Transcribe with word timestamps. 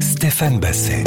Stéphane 0.00 0.58
Basset. 0.58 1.04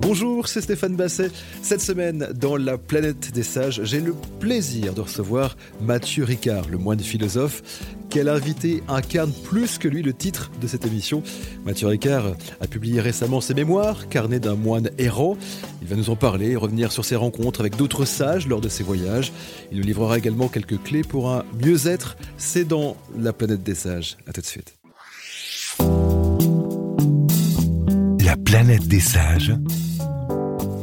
Bonjour, 0.00 0.48
c'est 0.48 0.60
Stéphane 0.60 0.96
Basset. 0.96 1.30
Cette 1.62 1.80
semaine, 1.80 2.28
dans 2.34 2.56
La 2.56 2.76
planète 2.76 3.32
des 3.32 3.44
sages, 3.44 3.82
j'ai 3.84 4.00
le 4.00 4.14
plaisir 4.40 4.94
de 4.94 5.02
recevoir 5.02 5.56
Mathieu 5.80 6.24
Ricard, 6.24 6.68
le 6.68 6.78
moine 6.78 6.98
philosophe. 6.98 7.62
Quel 8.10 8.28
invité 8.28 8.82
incarne 8.88 9.32
plus 9.44 9.78
que 9.78 9.86
lui 9.86 10.02
le 10.02 10.12
titre 10.12 10.50
de 10.60 10.66
cette 10.66 10.84
émission 10.84 11.22
Mathieu 11.64 11.86
Ricard 11.86 12.32
a 12.60 12.66
publié 12.66 13.00
récemment 13.00 13.40
ses 13.40 13.54
mémoires, 13.54 14.08
Carnet 14.08 14.40
d'un 14.40 14.56
moine 14.56 14.90
errant. 14.98 15.36
Il 15.82 15.88
va 15.88 15.94
nous 15.94 16.10
en 16.10 16.16
parler 16.16 16.50
et 16.50 16.56
revenir 16.56 16.90
sur 16.90 17.04
ses 17.04 17.16
rencontres 17.16 17.60
avec 17.60 17.76
d'autres 17.76 18.06
sages 18.06 18.48
lors 18.48 18.60
de 18.60 18.68
ses 18.68 18.82
voyages. 18.82 19.32
Il 19.70 19.78
nous 19.78 19.84
livrera 19.84 20.18
également 20.18 20.48
quelques 20.48 20.82
clés 20.82 21.02
pour 21.02 21.30
un 21.30 21.44
mieux-être. 21.64 22.16
C'est 22.38 22.64
dans 22.64 22.96
La 23.16 23.32
planète 23.32 23.62
des 23.62 23.76
sages. 23.76 24.16
À 24.26 24.32
tout 24.32 24.40
de 24.40 24.46
suite. 24.46 24.74
La 28.36 28.42
planète 28.42 28.86
des 28.86 29.00
sages. 29.00 29.54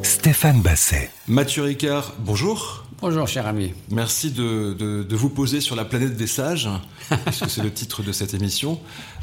Stéphane 0.02 0.62
Basset. 0.64 1.12
Mathieu 1.28 1.62
Ricard, 1.62 2.14
bonjour. 2.20 2.86
Bonjour 3.00 3.28
cher 3.28 3.46
ami. 3.46 3.74
Merci 3.92 4.32
de, 4.32 4.74
de, 4.74 5.16
vous 5.16 5.30
poser 5.30 5.62
sur 5.62 5.76
la 5.76 5.86
planète 5.86 6.18
des 6.18 6.26
sages, 6.26 6.68
puisque 7.26 7.52
c'est 7.52 7.62
le 7.62 7.72
titre 7.72 8.02
de 8.02 8.12
cette 8.12 8.34
émission. 8.34 8.80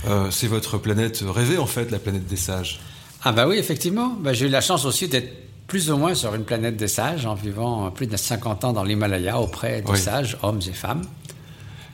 Euh, 0.07 0.31
c'est 0.31 0.47
votre 0.47 0.79
planète 0.79 1.25
rêvée 1.27 1.59
en 1.59 1.67
fait, 1.67 1.91
la 1.91 1.99
planète 1.99 2.27
des 2.29 2.37
sages. 2.37 2.81
Ah 3.25 3.33
bah 3.33 3.49
oui, 3.49 3.57
effectivement. 3.57 4.17
Bah, 4.21 4.33
j'ai 4.33 4.47
eu 4.47 4.51
la 4.51 4.61
chance 4.61 4.85
aussi 4.85 5.09
d'être 5.09 5.33
plus 5.67 5.91
ou 5.91 5.97
moins 5.97 6.15
sur 6.15 6.33
une 6.37 6.45
planète 6.45 6.77
des 6.77 6.89
sages 6.89 7.27
en 7.27 7.35
vivant 7.35 7.91
plus 7.91 8.07
de 8.07 8.17
50 8.17 8.65
ans 8.65 8.73
dans 8.73 8.85
l'Himalaya 8.85 9.41
auprès 9.41 9.83
des 9.83 9.97
sages, 9.97 10.37
hommes 10.43 10.61
et 10.69 10.73
femmes. 10.73 11.03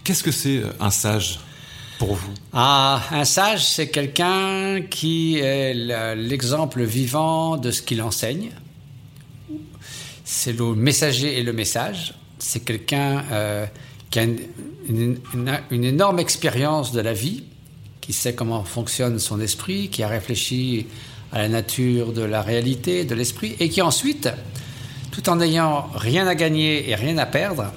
Qu'est-ce 0.04 0.22
que 0.22 0.32
c'est 0.32 0.58
euh, 0.58 0.70
un 0.80 0.90
sage? 0.90 1.40
Pour 1.98 2.14
vous? 2.14 2.34
Ah, 2.52 3.02
un 3.10 3.24
sage, 3.24 3.64
c'est 3.64 3.88
quelqu'un 3.88 4.82
qui 4.82 5.38
est 5.38 5.74
l'exemple 6.14 6.82
vivant 6.82 7.56
de 7.56 7.70
ce 7.70 7.82
qu'il 7.82 8.02
enseigne 8.02 8.50
c'est 10.26 10.52
le 10.52 10.74
messager 10.74 11.38
et 11.38 11.42
le 11.42 11.52
message. 11.52 12.14
C'est 12.38 12.64
quelqu'un 12.64 13.24
euh, 13.30 13.64
qui 14.10 14.18
a 14.18 14.24
une, 14.24 15.18
énorme 15.70 16.18
expérience 16.18 16.92
de 16.92 17.00
la 17.00 17.12
vie, 17.12 17.44
qui 18.00 18.12
sait 18.12 18.34
comment 18.34 18.64
fonctionne 18.64 19.20
son 19.20 19.40
esprit, 19.40 19.88
qui 19.88 20.02
a 20.02 20.08
réfléchi 20.08 20.88
à 21.32 21.38
la 21.38 21.48
nature 21.48 22.12
de 22.12 22.22
la 22.22 22.42
réalité, 22.42 23.04
de 23.04 23.14
l'esprit, 23.14 23.54
et 23.60 23.68
qui 23.68 23.80
ensuite, 23.82 24.28
tout 25.12 25.28
en 25.28 25.36
n'ayant 25.36 25.88
rien 25.94 26.26
à 26.26 26.34
gagner 26.34 26.90
et 26.90 26.96
rien 26.96 27.18
à 27.18 27.26
perdre, 27.26 27.72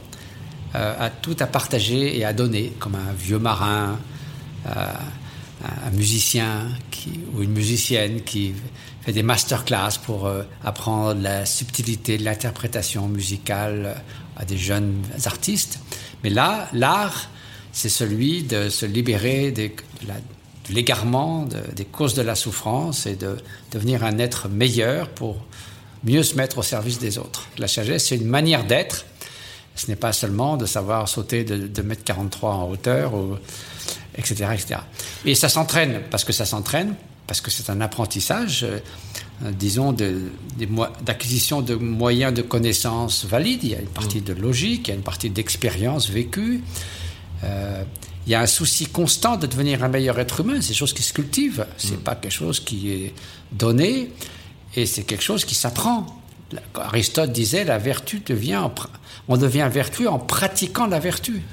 euh, 0.75 0.95
a 0.99 1.09
tout 1.11 1.37
à 1.39 1.45
partager 1.45 2.17
et 2.17 2.25
à 2.25 2.33
donner, 2.33 2.73
comme 2.79 2.95
un 2.95 3.13
vieux 3.13 3.39
marin, 3.39 3.99
un 4.65 5.91
musicien 5.91 6.67
ou 7.33 7.41
une 7.41 7.51
musicienne 7.51 8.21
qui 8.21 8.53
fait 9.01 9.13
des 9.13 9.23
masterclass 9.23 9.97
pour 10.03 10.25
euh, 10.25 10.43
apprendre 10.63 11.21
la 11.21 11.45
subtilité 11.45 12.17
de 12.17 12.23
l'interprétation 12.23 13.07
musicale 13.07 13.85
euh, 13.85 13.93
à 14.37 14.45
des 14.45 14.57
jeunes 14.57 15.01
artistes. 15.25 15.79
Mais 16.23 16.29
là, 16.29 16.69
l'art, 16.73 17.29
c'est 17.71 17.89
celui 17.89 18.43
de 18.43 18.69
se 18.69 18.85
libérer 18.85 19.51
de 19.51 19.69
l'égarement, 20.69 21.47
des 21.75 21.85
causes 21.85 22.13
de 22.13 22.21
la 22.21 22.35
souffrance 22.35 23.05
et 23.05 23.15
de 23.15 23.37
devenir 23.71 24.03
un 24.03 24.17
être 24.17 24.49
meilleur 24.49 25.09
pour 25.09 25.37
mieux 26.03 26.23
se 26.23 26.35
mettre 26.35 26.59
au 26.59 26.63
service 26.63 26.99
des 26.99 27.17
autres. 27.17 27.47
La 27.57 27.67
sagesse, 27.67 28.07
c'est 28.07 28.15
une 28.15 28.27
manière 28.27 28.65
d'être. 28.65 29.05
Ce 29.75 29.87
n'est 29.87 29.95
pas 29.95 30.13
seulement 30.13 30.57
de 30.57 30.65
savoir 30.65 31.07
sauter 31.07 31.43
de 31.43 31.67
2,43 31.67 32.15
m 32.15 32.29
en 32.43 32.69
hauteur, 32.69 33.13
ou, 33.13 33.37
etc., 34.19 34.51
etc. 34.53 34.81
Et 35.25 35.35
ça 35.35 35.49
s'entraîne, 35.49 36.01
parce 36.11 36.23
que 36.23 36.33
ça 36.33 36.45
s'entraîne, 36.45 36.95
parce 37.25 37.41
que 37.41 37.51
c'est 37.51 37.69
un 37.69 37.79
apprentissage, 37.81 38.63
euh, 38.63 38.79
disons, 39.51 39.95
d'acquisition 41.05 41.61
de, 41.61 41.75
moyens 41.75 42.33
de 42.33 42.41
connaissances 42.41 43.25
valides. 43.25 43.63
Il 43.63 43.69
y 43.69 43.75
a 43.75 43.79
une 43.79 43.87
partie 43.87 44.21
de 44.21 44.33
logique, 44.33 44.87
il 44.87 44.91
y 44.91 44.93
a 44.93 44.95
une 44.95 45.03
partie 45.03 45.29
d'expérience 45.29 46.09
vécue. 46.09 46.61
Euh, 47.43 47.83
il 48.25 48.31
y 48.31 48.35
a 48.35 48.41
un 48.41 48.47
souci 48.47 48.87
constant 48.87 49.37
de 49.37 49.47
devenir 49.47 49.83
un 49.83 49.89
meilleur 49.89 50.19
être 50.19 50.41
humain. 50.41 50.61
C'est 50.61 50.69
quelque 50.69 50.77
chose 50.77 50.93
qui 50.93 51.03
se 51.03 51.13
cultive. 51.13 51.65
C'est 51.77 51.91
n'est 51.91 51.97
mm. 51.97 52.01
pas 52.01 52.15
quelque 52.15 52.31
chose 52.31 52.59
qui 52.59 52.91
est 52.91 53.13
donné, 53.51 54.11
et 54.75 54.85
c'est 54.85 55.03
quelque 55.03 55.23
chose 55.23 55.45
qui 55.45 55.55
s'apprend. 55.55 56.07
Aristote 56.75 57.31
disait 57.31 57.63
la 57.63 57.77
vertu 57.77 58.21
devient, 58.25 58.67
on 59.27 59.37
devient 59.37 59.69
vertu 59.71 60.07
en 60.07 60.17
pratiquant 60.17 60.87
la 60.87 60.99
vertu. 60.99 61.43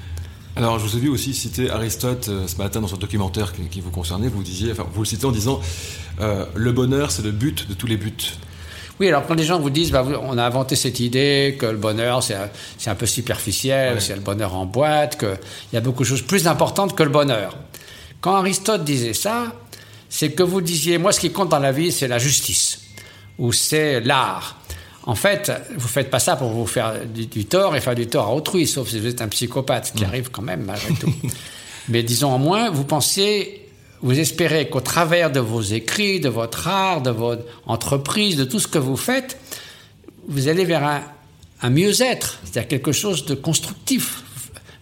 Alors, 0.57 0.79
je 0.79 0.85
vous 0.85 0.97
ai 0.97 0.99
vu 0.99 1.09
aussi 1.09 1.35
citer 1.35 1.69
Aristote 1.69 2.29
euh, 2.29 2.47
ce 2.47 2.55
matin 2.55 2.81
dans 2.81 2.87
ce 2.87 2.95
documentaire 2.95 3.53
qui, 3.69 3.79
vous 3.79 3.91
concernait. 3.91 4.27
Vous 4.27 4.41
disiez, 4.41 4.71
enfin, 4.71 4.87
vous 4.91 5.03
le 5.03 5.05
citez 5.05 5.25
en 5.25 5.31
disant 5.31 5.61
euh, 6.19 6.47
le 6.55 6.71
bonheur, 6.71 7.11
c'est 7.11 7.21
le 7.21 7.29
but 7.29 7.69
de 7.69 7.75
tous 7.75 7.85
les 7.85 7.95
buts. 7.95 8.11
Oui, 8.99 9.07
alors 9.07 9.27
quand 9.27 9.35
les 9.35 9.43
gens 9.43 9.59
vous 9.59 9.69
disent, 9.69 9.91
bah, 9.91 10.03
on 10.23 10.35
a 10.39 10.43
inventé 10.43 10.75
cette 10.75 10.99
idée 10.99 11.55
que 11.59 11.67
le 11.67 11.77
bonheur, 11.77 12.23
c'est 12.23 12.89
un, 12.89 12.95
peu 12.95 13.05
superficiel, 13.05 14.01
c'est 14.01 14.15
le 14.15 14.21
bonheur 14.21 14.55
en 14.55 14.65
boîte, 14.65 15.19
qu'il 15.19 15.37
y 15.73 15.77
a 15.77 15.81
beaucoup 15.81 16.01
de 16.01 16.07
choses 16.07 16.23
plus 16.23 16.47
importantes 16.47 16.95
que 16.95 17.03
le 17.03 17.11
bonheur. 17.11 17.55
Quand 18.19 18.33
Aristote 18.33 18.83
disait 18.83 19.13
ça, 19.13 19.53
c'est 20.09 20.31
que 20.31 20.41
vous 20.41 20.61
disiez, 20.61 20.97
moi, 20.97 21.11
ce 21.11 21.19
qui 21.19 21.31
compte 21.31 21.49
dans 21.49 21.59
la 21.59 21.71
vie, 21.71 21.91
c'est 21.91 22.07
la 22.07 22.17
justice, 22.17 22.81
ou 23.37 23.53
c'est 23.53 24.01
l'art. 24.01 24.57
En 25.07 25.15
fait, 25.15 25.53
vous 25.77 25.87
faites 25.87 26.09
pas 26.09 26.19
ça 26.19 26.35
pour 26.35 26.49
vous 26.49 26.67
faire 26.67 27.05
du, 27.05 27.45
tort 27.45 27.77
et 27.77 27.79
faire 27.79 27.95
du 27.95 28.07
tort 28.07 28.27
à 28.27 28.35
autrui, 28.35 28.67
sauf 28.67 28.89
si 28.89 28.99
vous 28.99 29.07
êtes 29.07 29.21
un 29.21 29.29
psychopathe, 29.29 29.93
qui 29.95 30.03
mm. 30.03 30.07
arrive 30.07 30.29
quand 30.31 30.41
même 30.41 30.65
malgré 30.65 30.93
tout. 30.95 31.13
Mais 31.89 32.03
disons 32.03 32.35
au 32.35 32.37
moins, 32.37 32.69
vous 32.71 32.83
pensez, 32.83 33.69
vous 34.01 34.19
espérez 34.19 34.67
qu'au 34.67 34.81
travers 34.81 35.31
de 35.31 35.39
vos 35.39 35.61
écrits, 35.61 36.19
de 36.19 36.27
votre 36.27 36.67
art, 36.67 37.01
de 37.01 37.11
votre 37.11 37.43
entreprise, 37.65 38.35
de 38.35 38.43
tout 38.43 38.59
ce 38.59 38.67
que 38.67 38.77
vous 38.77 38.97
faites, 38.97 39.39
vous 40.27 40.49
allez 40.49 40.65
vers 40.65 41.01
un, 41.61 41.69
mieux-être, 41.69 42.39
c'est-à-dire 42.43 42.67
quelque 42.67 42.91
chose 42.91 43.25
de 43.25 43.33
constructif. 43.33 44.23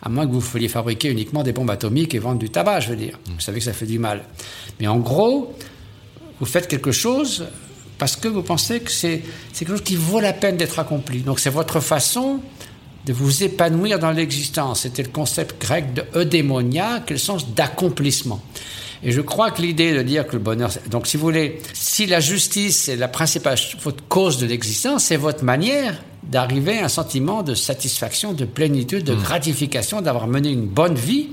À 0.02 0.10
moins 0.10 0.26
que 0.26 0.32
vous 0.32 0.40
vouliez 0.40 0.70
fabriquer 0.70 1.12
uniquement 1.12 1.44
des 1.44 1.52
bombes 1.52 1.70
atomiques 1.70 2.16
et 2.16 2.20
vendre 2.20 2.40
du 2.40 2.50
tabac, 2.50 2.80
je 2.80 2.90
veux 2.90 2.96
dire. 2.96 3.20
Vous 3.28 3.40
savez 3.40 3.60
que 3.60 3.66
ça 3.66 3.74
fait 3.74 3.86
du 3.86 4.00
mal. 4.00 4.24
Mais 4.80 4.88
en 4.88 4.98
gros, 4.98 5.56
vous 6.40 6.46
faites 6.48 6.68
quelque 6.68 6.92
chose 6.92 7.46
parce 7.98 8.16
que 8.16 8.28
vous 8.28 8.42
pensez 8.42 8.80
que 8.80 8.92
c'est 8.92 9.22
quelque 9.58 9.70
chose 9.70 9.84
qui 9.84 9.96
vaut 9.96 10.20
la 10.20 10.34
peine 10.34 10.58
d'être 10.58 10.80
accompli. 10.80 11.20
Donc 11.20 11.40
c'est 11.40 11.50
votre 11.50 11.80
façon 11.80 12.40
de 13.06 13.14
vous 13.14 13.44
épanouir 13.44 14.00
dans 14.00 14.12
l'existence. 14.12 14.82
C'était 14.82 15.04
le 15.04 15.10
concept 15.10 15.62
grec 15.62 15.94
de 15.94 16.04
eudémonia, 16.16 17.02
qui 17.06 17.14
est 17.14 17.16
le 17.16 17.20
sens 17.20 17.50
d'accomplissement. 17.50 18.42
Et 19.04 19.12
je 19.12 19.22
crois 19.22 19.52
que 19.52 19.62
l'idée 19.62 19.94
de 19.94 20.02
dire 20.02 20.26
que 20.26 20.34
le 20.34 20.40
bonheur, 20.40 20.72
donc 20.90 21.06
si 21.06 21.18
vous 21.18 21.24
voulez, 21.24 21.62
si 21.74 22.08
la 22.08 22.20
justice 22.20 22.90
est 22.90 22.96
la 22.96 23.08
principale 23.08 23.58
votre 23.84 24.04
cause 24.08 24.40
de 24.40 24.48
l'existence, 24.48 25.06
c'est 25.06 25.18
votre 25.18 25.44
manière 25.44 26.02
d'arriver 26.24 26.80
à 26.80 26.86
un 26.86 26.90
sentiment 26.90 27.44
de 27.44 27.54
satisfaction, 27.54 28.34
de 28.34 28.46
plénitude, 28.46 29.04
de 29.04 29.14
mmh. 29.14 29.22
gratification, 29.22 30.02
d'avoir 30.02 30.28
mené 30.28 30.50
une 30.50 30.66
bonne 30.66 30.96
vie. 30.96 31.28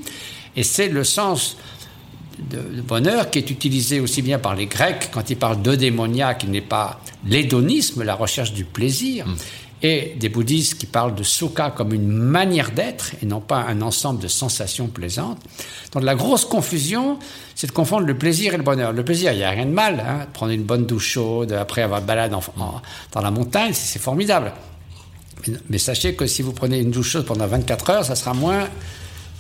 Et 0.54 0.64
c'est 0.64 0.88
le 0.88 1.02
sens 1.02 1.56
de, 2.52 2.80
bonheur 2.82 3.30
qui 3.30 3.38
est 3.38 3.50
utilisé 3.50 4.00
aussi 4.00 4.22
bien 4.22 4.38
par 4.38 4.54
les 4.54 4.66
Grecs 4.66 5.10
quand 5.12 5.30
ils 5.30 5.36
parlent 5.36 5.60
d'eudémonia, 5.60 6.34
qui 6.34 6.46
n'est 6.48 6.60
pas 6.60 7.00
l'hédonisme, 7.26 8.02
la 8.02 8.14
recherche 8.14 8.52
du 8.52 8.64
plaisir, 8.64 9.26
mm. 9.26 9.36
et 9.82 10.16
des 10.18 10.28
bouddhistes 10.28 10.78
qui 10.78 10.86
parlent 10.86 11.14
de 11.14 11.22
sukha 11.22 11.70
comme 11.70 11.92
une 11.92 12.08
manière 12.08 12.70
d'être 12.70 13.12
et 13.22 13.26
non 13.26 13.40
pas 13.40 13.58
un 13.58 13.82
ensemble 13.82 14.20
de 14.20 14.28
sensations 14.28 14.88
plaisantes. 14.88 15.38
Donc 15.92 16.04
la 16.04 16.14
grosse 16.14 16.44
confusion, 16.44 17.18
c'est 17.54 17.66
de 17.66 17.72
confondre 17.72 18.06
le 18.06 18.16
plaisir 18.16 18.54
et 18.54 18.56
le 18.56 18.62
bonheur. 18.62 18.92
Le 18.92 19.04
plaisir, 19.04 19.32
il 19.32 19.38
n'y 19.38 19.44
a 19.44 19.50
rien 19.50 19.66
de 19.66 19.70
mal, 19.72 20.00
hein, 20.00 20.26
prendre 20.32 20.52
une 20.52 20.64
bonne 20.64 20.86
douche 20.86 21.08
chaude 21.08 21.52
après 21.52 21.82
avoir 21.82 22.02
balade 22.02 22.30
dans 22.30 23.20
la 23.20 23.30
montagne, 23.30 23.72
c'est 23.72 23.98
formidable. 23.98 24.52
Mais, 25.68 25.78
sachez 25.78 26.14
que 26.14 26.26
si 26.26 26.42
vous 26.42 26.52
prenez 26.52 26.78
une 26.78 26.90
douche 26.90 27.10
chaude 27.10 27.26
pendant 27.26 27.46
24 27.46 27.90
heures, 27.90 28.04
ça 28.04 28.14
sera 28.14 28.34
moins, 28.34 28.68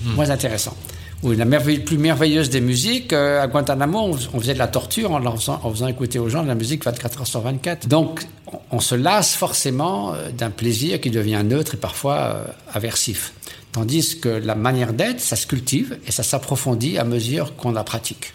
mm. 0.02 0.14
moins 0.14 0.30
intéressant. 0.30 0.76
Oui, 1.22 1.36
la 1.36 1.46
plus 1.46 1.98
merveilleuse 1.98 2.50
des 2.50 2.60
musiques, 2.60 3.12
euh, 3.12 3.40
à 3.40 3.46
Guantanamo, 3.46 4.16
on, 4.32 4.40
faisait 4.40 4.54
de 4.54 4.58
la 4.58 4.66
torture 4.66 5.12
en, 5.12 5.36
faisant, 5.70 5.86
écouter 5.86 6.18
aux 6.18 6.28
gens 6.28 6.42
de 6.42 6.48
la 6.48 6.56
musique 6.56 6.84
24 6.84 7.20
heures 7.20 7.26
sur 7.28 7.40
24. 7.40 7.86
Donc, 7.86 8.26
on, 8.72 8.80
se 8.80 8.96
lasse 8.96 9.36
forcément 9.36 10.14
euh, 10.14 10.30
d'un 10.30 10.50
plaisir 10.50 11.00
qui 11.00 11.10
devient 11.10 11.42
neutre 11.44 11.74
et 11.74 11.76
parfois 11.76 12.16
euh, 12.16 12.44
aversif. 12.72 13.34
Tandis 13.70 14.18
que 14.18 14.28
la 14.28 14.56
manière 14.56 14.92
d'être, 14.92 15.20
ça 15.20 15.36
se 15.36 15.46
cultive 15.46 15.96
et 16.08 16.10
ça 16.10 16.24
s'approfondit 16.24 16.98
à 16.98 17.04
mesure 17.04 17.54
qu'on 17.54 17.70
la 17.70 17.84
pratique. 17.84 18.34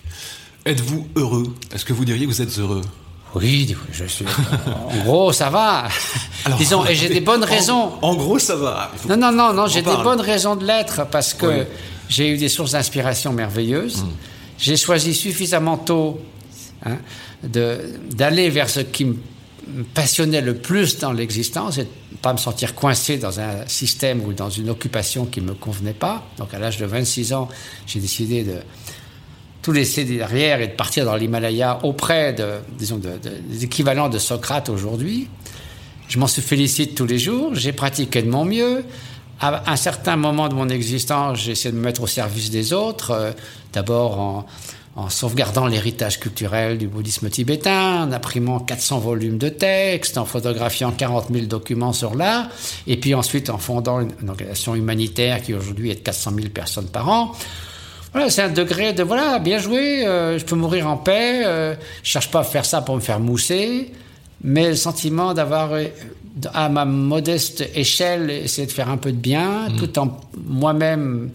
Êtes-vous 0.66 1.08
heureux? 1.18 1.54
Est-ce 1.76 1.84
que 1.84 1.92
vous 1.92 2.06
diriez 2.06 2.26
que 2.26 2.32
vous 2.32 2.42
êtes 2.42 2.58
heureux? 2.58 2.82
Oui, 3.36 3.76
je 3.92 4.06
suis. 4.06 4.26
en 4.66 5.04
gros, 5.04 5.34
ça 5.34 5.50
va. 5.50 5.90
Disons, 6.58 6.86
et 6.86 6.96
j'ai 6.96 7.10
des 7.10 7.20
bonnes 7.20 7.44
raisons. 7.44 7.92
En, 8.02 8.16
gros, 8.16 8.40
ça 8.40 8.56
va. 8.56 8.92
Non, 9.10 9.18
non, 9.18 9.34
non, 9.34 9.54
non, 9.54 9.68
j'ai 9.68 9.82
des 9.82 9.96
bonnes 10.04 10.22
raisons 10.22 10.56
de 10.56 10.66
l'être 10.66 11.06
parce 11.12 11.34
que 11.34 11.66
j'ai 12.10 12.30
eu 12.30 12.38
des 12.38 12.50
sources 12.50 12.72
d'inspiration 12.72 13.34
merveilleuses. 13.34 14.04
Mm. 14.04 14.10
J'ai 14.60 14.78
choisi 14.78 15.14
suffisamment 15.14 15.78
tôt 15.78 16.20
hein, 16.86 16.98
d'aller 17.44 18.50
vers 18.50 18.70
ce 18.70 18.80
qui 18.80 19.06
me 19.06 19.84
passionnait 19.94 20.42
le 20.42 20.56
plus 20.56 20.98
dans 20.98 21.12
l'existence 21.12 21.78
et 21.78 21.84
de 21.84 22.18
pas 22.22 22.34
me 22.34 22.38
sentir 22.38 22.74
coincé 22.74 23.18
dans 23.18 23.40
un 23.40 23.68
système 23.68 24.24
ou 24.24 24.34
dans 24.34 24.50
une 24.50 24.70
occupation 24.70 25.26
qui 25.26 25.42
ne 25.42 25.48
me 25.48 25.54
convenait 25.54 25.94
pas. 25.94 26.26
Donc 26.38 26.54
à 26.54 26.60
l'âge 26.60 26.78
de 26.78 26.86
26 26.86 27.34
ans, 27.34 27.50
j'ai 27.86 28.00
décidé 28.00 28.44
de, 28.44 28.56
tout 29.68 29.74
laisser 29.74 30.06
derrière 30.06 30.62
et 30.62 30.68
de 30.68 30.76
partir 30.76 31.04
dans 31.04 31.18
l'Himalaya 31.18 31.80
auprès 31.84 32.32
de, 32.32 32.60
disons, 32.80 33.02
des 33.02 33.66
équivalents 33.66 34.08
de 34.08 34.18
Socrate 34.18 34.70
aujourd'hui. 34.70 35.28
Je 36.08 36.18
m'en 36.20 36.28
félicite 36.28 36.96
tous 36.96 37.06
les 37.06 37.20
jours, 37.20 37.54
j'ai 37.54 37.74
pratiqué 37.74 38.22
de 38.22 38.30
mon 38.30 38.46
mieux. 38.46 38.86
À 39.40 39.72
un 39.72 39.76
certain 39.76 40.16
moment 40.16 40.50
de 40.50 40.56
mon 40.56 40.68
existence, 40.70 41.40
j'ai 41.40 41.52
essayé 41.52 41.72
de 41.72 41.78
me 41.78 41.84
mettre 41.84 42.02
au 42.02 42.08
service 42.08 42.50
des 42.50 42.74
autres, 42.74 43.12
euh, 43.12 43.32
d'abord 43.72 44.20
en, 44.20 44.46
sauvegardant 45.10 45.68
l'héritage 45.68 46.20
culturel 46.20 46.80
du 46.80 46.88
bouddhisme 46.88 47.30
tibétain, 47.30 48.06
en 48.06 48.12
imprimant 48.12 48.60
400 48.60 48.98
volumes 48.98 49.38
de 49.38 49.50
textes, 49.50 50.18
en 50.18 50.26
photographiant 50.26 50.92
40 50.92 51.28
000 51.32 51.46
documents 51.46 51.94
sur 51.94 52.16
l'art, 52.16 52.50
et 52.88 52.98
puis 52.98 53.14
ensuite 53.14 53.52
en 53.52 53.60
fondant 53.60 54.00
une, 54.00 54.12
organisation 54.28 54.74
humanitaire 54.74 55.44
qui 55.44 55.54
aujourd'hui 55.54 55.92
est 55.92 55.96
de 55.96 56.00
400 56.00 56.32
000 56.36 56.48
personnes 56.50 56.88
par 56.88 57.08
an. 57.10 57.32
Voilà, 58.12 58.32
c'est 58.32 58.42
un 58.42 58.50
degré 58.50 58.94
de 58.94 59.04
voilà, 59.04 59.38
bien 59.38 59.60
joué, 59.60 60.08
euh, 60.08 60.40
je 60.40 60.46
peux 60.46 60.56
mourir 60.56 60.88
en 60.88 60.98
paix, 60.98 61.46
euh, 61.46 61.76
je 62.02 62.10
cherche 62.10 62.32
pas 62.32 62.40
à 62.40 62.44
faire 62.44 62.66
ça 62.66 62.82
pour 62.82 62.96
me 62.96 63.02
faire 63.02 63.20
mousser, 63.20 63.92
mais 64.44 64.70
le 64.70 64.76
sentiment 64.76 65.36
d'avoir 65.36 65.74
euh, 65.74 65.86
à 66.54 66.70
ma 66.70 66.86
modeste 66.86 67.70
échelle 67.74 68.30
essayé 68.30 68.68
de 68.68 68.72
faire 68.72 68.90
un 68.90 68.98
peu 68.98 69.12
de 69.12 69.18
bien, 69.18 69.70
mmh. 69.70 69.76
tout 69.78 70.00
en 70.00 70.20
moi-même 70.46 71.32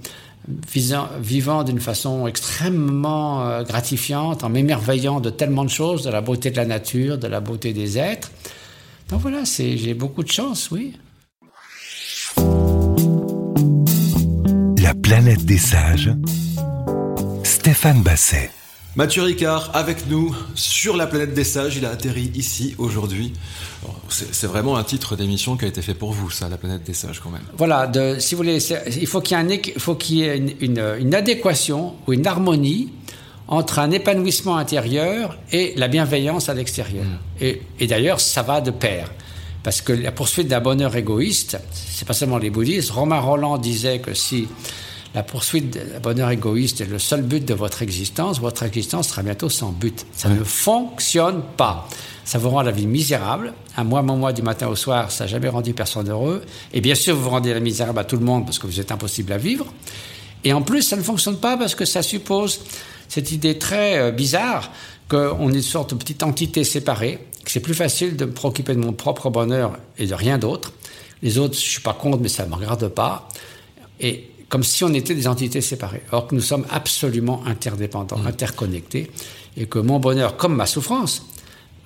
vivant 1.21 1.63
d'une 1.63 1.81
façon 1.81 2.27
extrêmement 2.27 3.47
euh, 3.47 3.63
gratifiante, 3.63 4.43
en 4.43 4.49
m'émerveillant 4.49 5.21
de 5.21 5.31
tellement 5.31 5.65
de 5.65 5.71
choses, 5.71 6.03
de 6.03 6.11
la 6.11 6.21
beauté 6.21 6.51
de 6.51 6.57
la 6.57 6.67
nature, 6.67 7.19
de 7.19 7.29
la 7.29 7.41
beauté 7.41 7.73
des 7.73 7.99
êtres. 7.99 8.31
Donc 9.09 9.21
voilà, 9.21 9.43
j'ai 9.45 9.95
beaucoup 9.95 10.23
de 10.23 10.31
chance, 10.31 10.71
oui. 10.71 10.95
La 14.83 14.95
planète 14.95 15.45
des 15.45 15.59
sages, 15.59 16.11
Stéphane 17.45 18.03
Basset. 18.03 18.51
Mathieu 18.95 19.23
Ricard 19.23 19.71
avec 19.73 20.07
nous 20.11 20.37
sur 20.55 20.99
la 20.99 21.07
planète 21.07 21.33
des 21.33 21.45
sages. 21.45 21.77
Il 21.77 21.87
a 21.87 21.91
atterri 21.91 22.31
ici 22.35 22.75
aujourd'hui. 22.77 23.33
C'est 24.11 24.47
vraiment 24.47 24.77
un 24.77 24.85
titre 24.85 25.17
d'émission 25.17 25.57
qui 25.57 25.65
a 25.65 25.69
été 25.69 25.81
fait 25.81 25.95
pour 25.95 26.13
vous, 26.13 26.29
ça, 26.29 26.51
la 26.51 26.59
planète 26.59 26.85
des 26.85 26.93
sages, 26.93 27.21
quand 27.21 27.31
même. 27.31 27.41
Voilà, 27.57 27.87
de, 27.87 28.17
si 28.19 28.35
vous 28.35 28.43
voulez, 28.43 28.59
il 29.01 29.07
faut 29.07 29.23
qu'il 29.23 29.39
y 30.19 30.23
ait, 30.25 30.37
une, 30.61 30.85
une, 30.99 31.15
adéquation 31.15 31.95
ou 32.07 32.13
une 32.13 32.27
harmonie 32.27 32.93
entre 33.49 33.79
un 33.79 33.91
épanouissement 33.91 34.59
intérieur 34.59 35.39
et 35.53 35.73
la 35.77 35.89
bienveillance 35.89 36.51
à 36.51 36.55
l'extérieur. 36.55 37.07
Mm. 37.07 37.19
Et, 37.41 37.63
et 37.81 37.87
d'ailleurs, 37.87 38.21
ça 38.21 38.43
va 38.43 38.61
de 38.61 38.71
pair. 38.71 39.11
Parce 39.63 39.81
que 39.81 39.95
la 39.95 40.13
poursuite 40.13 40.49
d'un 40.49 40.61
bonheur 40.61 40.95
égoïste, 40.97 41.59
c'est 41.73 42.07
pas 42.07 42.15
seulement 42.15 42.39
les 42.39 42.51
bouddhistes. 42.51 42.91
Romain 42.91 43.21
Roland 43.21 43.57
disait 43.57 44.01
que 44.01 44.13
si 44.13 44.49
la 45.15 45.23
poursuite 45.23 45.71
d'un 45.71 46.01
bonheur 46.01 46.31
égoïste 46.31 46.81
est 46.81 46.87
le 46.87 46.99
seul 46.99 47.23
but 47.23 47.45
de 47.45 47.53
votre 47.53 47.83
existence, 47.83 48.41
votre 48.41 48.63
existence 48.63 49.09
sera 49.09 49.23
bientôt 49.23 49.51
sans 49.51 49.71
but. 49.71 50.07
Ça 50.17 50.31
ne 50.31 50.43
fonctionne 50.43 51.43
pas. 51.57 51.89
Ça 52.25 52.39
vous 52.39 52.49
rend 52.49 52.63
la 52.63 52.71
vie 52.71 52.87
misérable. 52.87 53.53
Un 53.77 53.85
mois, 53.85 54.03
mon 54.03 54.17
mois, 54.17 54.33
du 54.33 54.43
matin 54.43 54.69
au 54.69 54.77
soir, 54.77 55.11
ça 55.11 55.25
n'a 55.25 55.29
jamais 55.29 55.49
rendu 55.49 55.75
personne 55.75 56.09
heureux. 56.09 56.43
Et 56.73 56.81
bien 56.81 56.95
sûr, 56.95 57.15
vous 57.15 57.29
rendez 57.29 57.53
la 57.53 57.61
misérable 57.61 57.99
à 57.99 58.05
tout 58.05 58.17
le 58.17 58.25
monde 58.25 58.47
parce 58.47 58.59
que 58.59 58.67
vous 58.67 58.81
êtes 58.81 58.91
impossible 58.91 59.33
à 59.33 59.39
vivre. 59.39 59.67
Et 60.45 60.53
en 60.53 60.63
plus, 60.63 60.83
ça 60.83 60.97
ne 60.97 61.03
fonctionne 61.03 61.37
pas 61.37 61.57
parce 61.57 61.75
que 61.75 61.85
ça 61.85 62.03
suppose 62.03 62.61
cette 63.09 63.33
idée 63.33 63.59
très 63.59 63.99
euh, 63.99 64.11
bizarre 64.11 64.71
qu'on 65.09 65.51
est 65.51 65.57
une 65.57 65.63
sorte 65.63 65.91
de 65.91 65.99
petite 65.99 66.23
entité 66.23 66.65
séparée, 66.65 67.19
que 67.45 67.51
c'est 67.51 67.61
plus 67.61 67.75
facile 67.75 68.17
de 68.17 68.25
me 68.25 68.33
préoccuper 68.33 68.75
de 68.75 68.81
mon 68.81 68.93
propre 68.93 69.29
bonheur 69.29 69.79
et 69.99 70.07
de 70.07 70.15
rien 70.15 70.39
d'autre. 70.39 70.73
Les 71.23 71.39
autres, 71.39 71.55
je 71.55 71.61
suis 71.61 71.83
pas 71.83 71.93
contre, 71.93 72.19
mais 72.19 72.29
ça 72.29 72.47
ne 72.47 72.51
me 72.51 72.55
regarde 72.55 72.89
pas. 72.89 73.29
Et 74.01 74.31
comme 74.53 74.65
si 74.65 74.85
on 74.85 74.93
était 74.93 75.15
des 75.15 75.29
entités 75.29 75.63
séparées. 75.63 76.03
Or 76.13 76.27
que 76.27 76.35
nous 76.35 76.43
sommes 76.43 76.67
absolument 76.69 77.43
interdépendants, 77.47 78.19
mmh. 78.19 78.27
interconnectés, 78.27 79.11
et 79.57 79.65
que 79.65 79.79
mon 79.79 79.99
bonheur, 79.99 80.37
comme 80.37 80.55
ma 80.55 80.67
souffrance, 80.67 81.25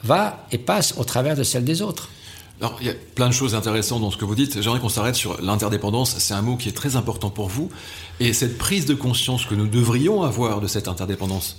va 0.02 0.44
et 0.50 0.58
passe 0.58 0.94
au 0.98 1.04
travers 1.04 1.36
de 1.36 1.44
celle 1.44 1.62
des 1.62 1.80
autres. 1.80 2.08
Alors, 2.60 2.76
il 2.80 2.88
y 2.88 2.90
a 2.90 2.94
plein 3.14 3.28
de 3.28 3.32
choses 3.32 3.54
intéressantes 3.54 4.00
dans 4.00 4.10
ce 4.10 4.16
que 4.16 4.24
vous 4.24 4.34
dites. 4.34 4.60
J'aimerais 4.60 4.80
qu'on 4.80 4.88
s'arrête 4.88 5.14
sur 5.14 5.40
l'interdépendance. 5.40 6.16
C'est 6.18 6.34
un 6.34 6.42
mot 6.42 6.56
qui 6.56 6.68
est 6.68 6.76
très 6.76 6.96
important 6.96 7.30
pour 7.30 7.46
vous. 7.46 7.70
Et 8.18 8.32
cette 8.32 8.58
prise 8.58 8.84
de 8.84 8.94
conscience 8.94 9.44
que 9.44 9.54
nous 9.54 9.68
devrions 9.68 10.24
avoir 10.24 10.60
de 10.60 10.66
cette 10.66 10.88
interdépendance. 10.88 11.58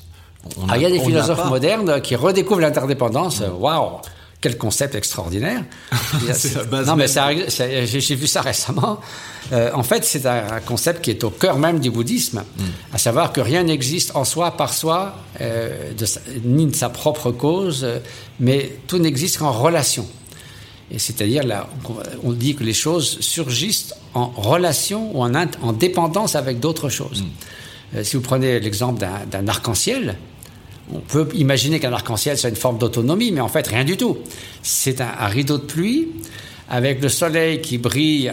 Ah, 0.68 0.75
il 0.75 0.83
y 0.83 0.86
a 0.86 0.92
des 0.92 1.00
philosophes 1.00 1.48
modernes 1.48 2.01
qui 2.01 2.18
redécouvrent 2.18 2.59
l'interdépendance. 2.59 3.39
Mmh. 3.39 3.54
Waouh 3.57 4.01
quel 4.39 4.57
concept 4.57 4.95
extraordinaire. 4.95 5.63
non, 6.86 6.95
mais 6.95 7.07
j'ai 7.07 8.16
vu 8.16 8.28
ça 8.28 8.42
récemment. 8.42 9.00
Euh, 9.51 9.72
en 9.74 9.84
fait, 9.84 10.04
c'est 10.04 10.25
un, 10.25 10.60
concept 10.60 11.04
qui 11.04 11.10
est 11.10 11.24
au 11.24 11.30
cœur 11.30 11.57
même 11.57 11.80
du 11.80 11.89
bouddhisme, 11.89 12.44
mm. 12.57 12.63
à 12.94 12.98
savoir 12.98 13.31
que 13.34 13.42
rien 13.42 13.63
n'existe 13.63 14.16
en 14.16 14.25
soi, 14.25 14.51
par 14.51 14.74
soi, 14.74 15.16
euh, 15.42 15.92
ni 16.44 16.68
de 16.68 16.75
sa 16.75 16.89
propre 16.89 17.31
cause, 17.31 17.84
euh, 17.84 18.00
mais 18.39 18.78
tout 18.88 19.00
n'existe 19.00 19.38
qu'en 19.39 19.51
relation. 19.51 20.07
Et 20.92 21.00
c'est-à-dire, 21.00 21.44
là, 21.44 21.68
on 22.24 22.31
dit 22.31 22.56
que 22.56 22.63
les 22.63 22.74
choses 22.74 23.19
surgissent 23.19 23.94
en 24.13 24.28
relation 24.28 25.18
ou 25.18 25.24
en, 25.24 25.33
en 25.36 25.74
dépendance 25.74 26.36
avec 26.36 26.60
d'autres 26.60 26.90
choses. 26.90 27.24
Mm. 27.94 28.04
si 28.04 28.16
vous 28.16 28.22
prenez 28.22 28.60
l'exemple 28.60 29.04
d'un 29.31 29.48
arc-en-ciel, 29.48 30.18
on 30.94 31.00
peut 31.00 31.28
imaginer 31.34 31.80
qu'un 31.80 31.94
arc-en-ciel, 31.94 32.38
c'est 32.38 32.50
une 32.50 32.56
forme 32.56 32.78
d'autonomie, 32.78 33.31
mais 33.31 33.42
en 33.42 33.48
fait, 33.48 33.68
rien 33.68 33.84
du 33.84 33.98
tout. 33.98 34.18
C'est 34.62 35.01
un, 35.01 35.28
rideau 35.28 35.57
de 35.57 35.63
pluie 35.63 36.10
avec 36.69 37.01
le 37.01 37.10
soleil 37.10 37.62
qui 37.62 37.78
brille 37.78 38.31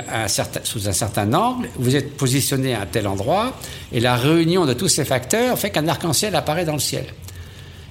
sous 0.65 0.89
un 0.89 0.93
certain 0.93 1.33
angle. 1.33 1.69
Vous 1.77 1.97
êtes 1.97 2.17
positionné 2.17 2.75
à 2.75 2.83
un 2.83 2.87
tel 2.87 3.06
endroit, 3.06 3.55
et 3.93 4.01
la 4.01 4.17
réunion 4.17 4.67
de 4.67 4.73
tous 4.73 4.89
ces 4.89 5.05
facteurs 5.05 5.59
fait 5.59 5.71
qu'un 5.71 5.89
arc-en-ciel 5.89 6.35
apparaît 6.35 6.65
dans 6.65 6.75
le 6.75 6.81
ciel. 6.81 7.06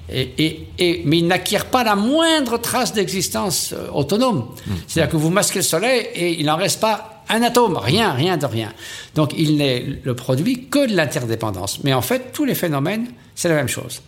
Et, 0.09 0.67
mais 1.05 1.19
il 1.19 1.27
n'acquiert 1.27 1.65
pas 1.67 1.83
la 1.83 1.95
moindre 1.95 2.57
trace 2.57 2.93
d'existence 2.93 3.73
euh, 3.73 3.87
autonome. 3.93 4.49
Mmh. 4.67 4.71
C'est-à-dire 4.85 5.11
que 5.11 5.17
vous 5.17 5.29
masquez 5.29 5.59
le 5.59 5.63
soleil 5.63 6.05
et 6.13 6.39
il 6.39 6.45
n'en 6.45 6.57
reste 6.57 6.81
pas 6.81 7.23
un 7.29 7.41
atome, 7.41 7.77
rien, 7.77 8.11
rien 8.11 8.37
de 8.37 8.45
rien. 8.45 8.73
Donc 9.15 9.33
il 9.37 9.57
n'est 9.57 9.83
le 10.03 10.15
produit 10.15 10.65
que 10.65 10.87
de 10.87 10.95
l'interdépendance. 10.95 11.83
Mais 11.83 11.93
en 11.93 12.01
fait, 12.01 12.31
tous 12.33 12.45
les 12.45 12.55
phénomènes, 12.55 13.07
c'est 13.33 13.49
la 13.49 13.55
même 13.55 13.69
chose. 13.69 14.01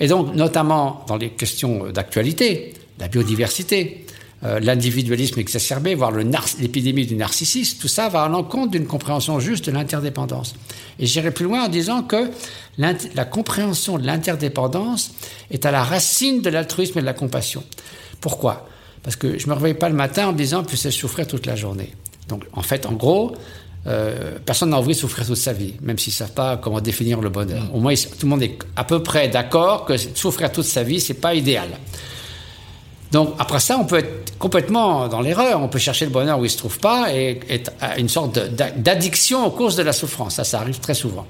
Et 0.00 0.08
donc, 0.08 0.34
notamment 0.34 1.04
dans 1.06 1.16
les 1.16 1.30
questions 1.30 1.90
d'actualité, 1.90 2.74
la 2.98 3.08
biodiversité, 3.08 4.06
euh, 4.42 4.58
l'individualisme 4.58 5.38
exacerbé, 5.38 5.94
voire 5.94 6.12
l'épidémie 6.12 7.04
du 7.04 7.14
narcissisme, 7.14 7.78
tout 7.78 7.88
ça 7.88 8.08
va 8.08 8.22
à 8.22 8.28
l'encontre 8.28 8.70
d'une 8.70 8.86
compréhension 8.86 9.38
juste 9.38 9.66
de 9.66 9.72
l'interdépendance. 9.72 10.54
Et 10.98 11.04
j'irai 11.04 11.30
plus 11.30 11.44
loin 11.44 11.64
en 11.64 11.68
disant 11.68 12.02
que 12.02 12.30
la 12.78 13.24
compréhension 13.26 13.98
de 13.98 14.06
l'interdépendance 14.06 15.12
est 15.50 15.66
à 15.66 15.70
la 15.70 15.84
racine 15.84 16.40
de 16.40 16.48
l'altruisme 16.48 16.98
et 16.98 17.02
de 17.02 17.06
la 17.06 17.12
compassion. 17.12 17.62
Pourquoi? 18.22 18.66
Parce 19.02 19.16
que 19.16 19.38
je 19.38 19.46
ne 19.46 19.50
me 19.50 19.54
réveille 19.54 19.74
pas 19.74 19.90
le 19.90 19.94
matin 19.94 20.28
en 20.28 20.32
me 20.32 20.38
disant 20.38 20.64
puisse 20.64 20.88
souffrir 20.88 21.26
toute 21.26 21.44
la 21.44 21.56
journée. 21.56 21.92
Donc, 22.28 22.44
en 22.54 22.62
fait, 22.62 22.86
en 22.86 22.92
gros, 22.92 23.34
euh, 23.86 24.38
personne 24.44 24.70
n'a 24.70 24.78
envie 24.78 24.92
de 24.92 24.98
souffrir 24.98 25.26
toute 25.26 25.36
sa 25.36 25.52
vie, 25.52 25.74
même 25.80 25.98
s'ils 25.98 26.12
ne 26.12 26.16
savent 26.16 26.32
pas 26.32 26.58
comment 26.58 26.80
définir 26.80 27.20
le 27.20 27.30
bonheur. 27.30 27.74
Au 27.74 27.80
moins, 27.80 27.94
tout 27.94 28.26
le 28.26 28.28
monde 28.28 28.42
est 28.42 28.58
à 28.76 28.84
peu 28.84 29.02
près 29.02 29.28
d'accord 29.28 29.86
que 29.86 29.96
souffrir 29.96 30.52
toute 30.52 30.66
sa 30.66 30.82
vie, 30.82 31.00
c'est 31.00 31.14
pas 31.14 31.34
idéal. 31.34 31.68
Donc 33.10 33.34
après 33.38 33.58
ça, 33.58 33.78
on 33.78 33.84
peut 33.84 33.98
être 33.98 34.38
complètement 34.38 35.08
dans 35.08 35.20
l'erreur. 35.20 35.60
On 35.62 35.68
peut 35.68 35.78
chercher 35.78 36.04
le 36.04 36.12
bonheur 36.12 36.38
où 36.38 36.42
il 36.42 36.48
ne 36.48 36.52
se 36.52 36.58
trouve 36.58 36.78
pas 36.78 37.12
et 37.12 37.40
être 37.48 37.72
à 37.80 37.98
une 37.98 38.08
sorte 38.08 38.38
d'addiction 38.38 39.46
aux 39.46 39.50
causes 39.50 39.76
de 39.76 39.82
la 39.82 39.92
souffrance. 39.92 40.36
Ça, 40.36 40.44
ça 40.44 40.60
arrive 40.60 40.78
très 40.78 40.94
souvent. 40.94 41.26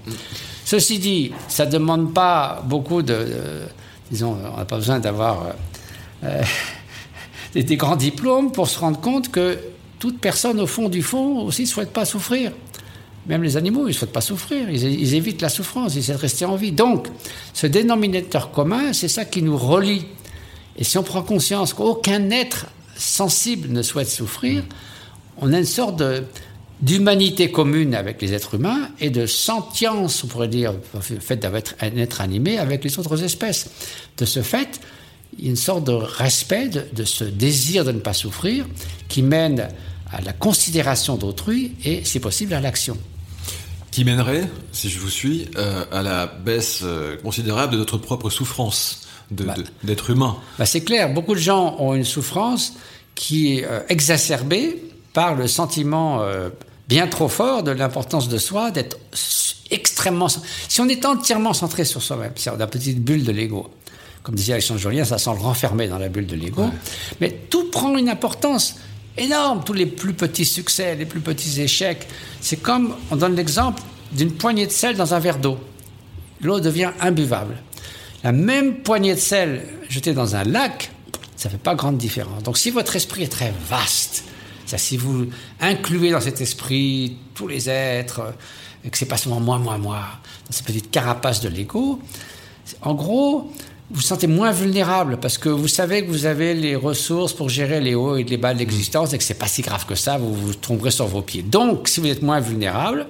Ceci 0.64 0.98
dit, 0.98 1.32
ça 1.48 1.66
ne 1.66 1.70
demande 1.70 2.12
pas 2.12 2.62
beaucoup 2.66 3.02
de, 3.02 3.26
disons, 4.10 4.36
on 4.54 4.58
n'a 4.58 4.64
pas 4.66 4.76
besoin 4.76 4.98
d'avoir 4.98 5.46
euh, 6.24 6.42
des, 7.54 7.62
des, 7.62 7.76
grands 7.76 7.96
diplômes 7.96 8.52
pour 8.52 8.68
se 8.68 8.78
rendre 8.78 9.00
compte 9.00 9.30
que 9.30 9.58
toute 10.00 10.18
personne, 10.18 10.58
au 10.60 10.66
fond 10.66 10.88
du 10.88 11.02
fond, 11.02 11.42
aussi 11.42 11.62
ne 11.62 11.66
souhaite 11.66 11.92
pas 11.92 12.04
souffrir. 12.04 12.52
Même 13.26 13.42
les 13.42 13.56
animaux, 13.56 13.82
ils 13.84 13.88
ne 13.88 13.92
souhaitent 13.92 14.12
pas 14.12 14.22
souffrir. 14.22 14.68
Ils, 14.70 15.14
évitent 15.14 15.42
la 15.42 15.50
souffrance, 15.50 15.94
ils 15.94 15.98
essaient 15.98 16.14
de 16.14 16.18
rester 16.18 16.46
en 16.46 16.56
vie. 16.56 16.72
Donc, 16.72 17.06
ce 17.52 17.66
dénominateur 17.66 18.50
commun, 18.50 18.94
c'est 18.94 19.08
ça 19.08 19.26
qui 19.26 19.42
nous 19.42 19.58
relie. 19.58 20.06
Et 20.76 20.84
si 20.84 20.96
on 20.96 21.02
prend 21.02 21.22
conscience 21.22 21.74
qu'aucun 21.74 22.30
être 22.30 22.66
sensible 22.96 23.68
ne 23.68 23.82
souhaite 23.82 24.08
souffrir, 24.08 24.64
on 25.36 25.52
a 25.52 25.58
une 25.58 25.66
sorte 25.66 26.02
d'humanité 26.80 27.50
commune 27.50 27.94
avec 27.94 28.22
les 28.22 28.32
êtres 28.32 28.54
humains 28.54 28.88
et 29.00 29.10
de 29.10 29.26
sentience, 29.26 30.24
on 30.24 30.28
pourrait 30.28 30.48
dire, 30.48 30.72
le 30.94 31.20
fait 31.20 31.36
d'être 31.36 31.74
un 31.82 31.96
être 31.98 32.22
animé 32.22 32.56
avec 32.56 32.82
les 32.84 32.98
autres 32.98 33.22
espèces. 33.22 33.68
De 34.16 34.24
ce 34.24 34.40
fait, 34.40 34.80
il 35.38 35.44
y 35.44 35.48
a 35.48 35.50
une 35.50 35.56
sorte 35.56 35.84
de 35.84 35.92
respect 35.92 36.70
de 36.70 37.04
ce 37.04 37.24
désir 37.24 37.84
de 37.84 37.92
ne 37.92 38.00
pas 38.00 38.14
souffrir 38.14 38.66
qui 39.08 39.22
mène 39.22 39.68
à 40.12 40.20
la 40.20 40.32
considération 40.32 41.16
d'autrui 41.16 41.72
et, 41.84 42.04
si 42.04 42.20
possible, 42.20 42.54
à 42.54 42.60
l'action. 42.60 42.96
Qui 43.90 44.04
mènerait, 44.04 44.48
si 44.72 44.88
je 44.88 44.98
vous 44.98 45.10
suis, 45.10 45.48
euh, 45.56 45.84
à 45.90 46.02
la 46.02 46.26
baisse 46.26 46.80
euh, 46.82 47.16
considérable 47.18 47.72
de 47.72 47.78
notre 47.78 47.98
propre 47.98 48.30
souffrance 48.30 49.08
bah. 49.30 49.54
d'être 49.82 50.10
humain. 50.10 50.36
Bah 50.58 50.66
c'est 50.66 50.82
clair, 50.82 51.12
beaucoup 51.12 51.34
de 51.34 51.40
gens 51.40 51.76
ont 51.78 51.94
une 51.94 52.04
souffrance 52.04 52.74
qui 53.14 53.58
est 53.58 53.64
euh, 53.64 53.80
exacerbée 53.88 54.82
par 55.12 55.34
le 55.34 55.48
sentiment 55.48 56.24
bien 56.86 57.08
trop 57.08 57.28
fort 57.28 57.64
de 57.64 57.72
l'importance 57.72 58.28
de 58.28 58.38
soi, 58.38 58.70
d'être 58.70 58.96
extrêmement... 59.72 60.28
Si 60.68 60.80
on 60.80 60.88
est 60.88 61.04
entièrement 61.04 61.52
centré 61.52 61.84
sur 61.84 62.00
soi-même, 62.00 62.30
c'est 62.36 62.56
la 62.56 62.66
petite 62.68 63.02
bulle 63.02 63.24
de 63.24 63.32
l'ego, 63.32 63.70
comme 64.22 64.36
disait 64.36 64.52
Alexandre 64.52 64.78
Julien, 64.78 65.04
ça 65.04 65.18
sent 65.18 65.30
le 65.32 65.40
renfermer 65.40 65.88
dans 65.88 65.98
la 65.98 66.08
bulle 66.08 66.26
de 66.26 66.36
l'ego, 66.36 66.70
mais 67.20 67.30
tout 67.50 67.70
prend 67.70 67.96
une 67.98 68.08
importance 68.08 68.76
énorme, 69.16 69.62
tous 69.64 69.72
les 69.72 69.86
plus 69.86 70.14
petits 70.14 70.44
succès, 70.44 70.94
les 70.94 71.06
plus 71.06 71.20
petits 71.20 71.60
échecs. 71.60 72.06
C'est 72.40 72.56
comme, 72.56 72.94
on 73.10 73.16
donne 73.16 73.36
l'exemple 73.36 73.82
d'une 74.12 74.32
poignée 74.32 74.66
de 74.66 74.72
sel 74.72 74.96
dans 74.96 75.14
un 75.14 75.18
verre 75.18 75.38
d'eau. 75.38 75.58
L'eau 76.40 76.60
devient 76.60 76.90
imbuvable. 77.00 77.56
La 78.24 78.32
même 78.32 78.82
poignée 78.82 79.14
de 79.14 79.20
sel 79.20 79.66
jetée 79.88 80.12
dans 80.12 80.36
un 80.36 80.44
lac, 80.44 80.90
ça 81.36 81.48
ne 81.48 81.52
fait 81.52 81.58
pas 81.58 81.74
grande 81.74 81.96
différence. 81.96 82.42
Donc 82.42 82.58
si 82.58 82.70
votre 82.70 82.96
esprit 82.96 83.22
est 83.22 83.32
très 83.32 83.52
vaste, 83.68 84.24
si 84.66 84.96
vous 84.96 85.26
incluez 85.60 86.10
dans 86.10 86.20
cet 86.20 86.40
esprit 86.40 87.16
tous 87.34 87.48
les 87.48 87.68
êtres, 87.68 88.34
et 88.84 88.90
que 88.90 88.96
c'est 88.96 89.06
pas 89.06 89.16
seulement 89.16 89.40
moi, 89.40 89.58
moi, 89.58 89.78
moi, 89.78 90.00
dans 90.46 90.52
cette 90.52 90.66
petite 90.66 90.90
carapace 90.90 91.40
de 91.40 91.48
l'ego, 91.48 92.00
en 92.82 92.94
gros, 92.94 93.52
vous 93.90 94.00
sentez 94.00 94.26
moins 94.26 94.52
vulnérable 94.52 95.18
parce 95.20 95.36
que 95.36 95.48
vous 95.48 95.68
savez 95.68 96.04
que 96.04 96.10
vous 96.10 96.26
avez 96.26 96.54
les 96.54 96.76
ressources 96.76 97.32
pour 97.32 97.48
gérer 97.48 97.80
les 97.80 97.94
hauts 97.94 98.16
et 98.16 98.24
les 98.24 98.36
bas 98.36 98.54
de 98.54 98.58
l'existence 98.58 99.12
et 99.12 99.18
que 99.18 99.24
c'est 99.24 99.34
pas 99.34 99.48
si 99.48 99.62
grave 99.62 99.84
que 99.86 99.94
ça, 99.94 100.16
vous 100.16 100.32
vous 100.32 100.54
tomberez 100.54 100.90
sur 100.90 101.06
vos 101.06 101.22
pieds. 101.22 101.42
Donc, 101.42 101.88
si 101.88 102.00
vous 102.00 102.06
êtes 102.06 102.22
moins 102.22 102.40
vulnérable, 102.40 103.06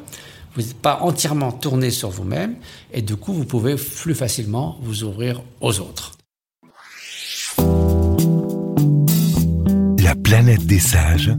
vous 0.54 0.62
n'êtes 0.62 0.74
pas 0.74 1.00
entièrement 1.02 1.52
tourné 1.52 1.90
sur 1.90 2.10
vous-même 2.10 2.56
et 2.92 3.02
du 3.02 3.16
coup, 3.16 3.32
vous 3.32 3.44
pouvez 3.44 3.76
plus 3.76 4.14
facilement 4.14 4.78
vous 4.82 5.04
ouvrir 5.04 5.42
aux 5.60 5.80
autres. 5.80 6.12
La 10.02 10.14
planète 10.14 10.66
des 10.66 10.80
sages, 10.80 11.30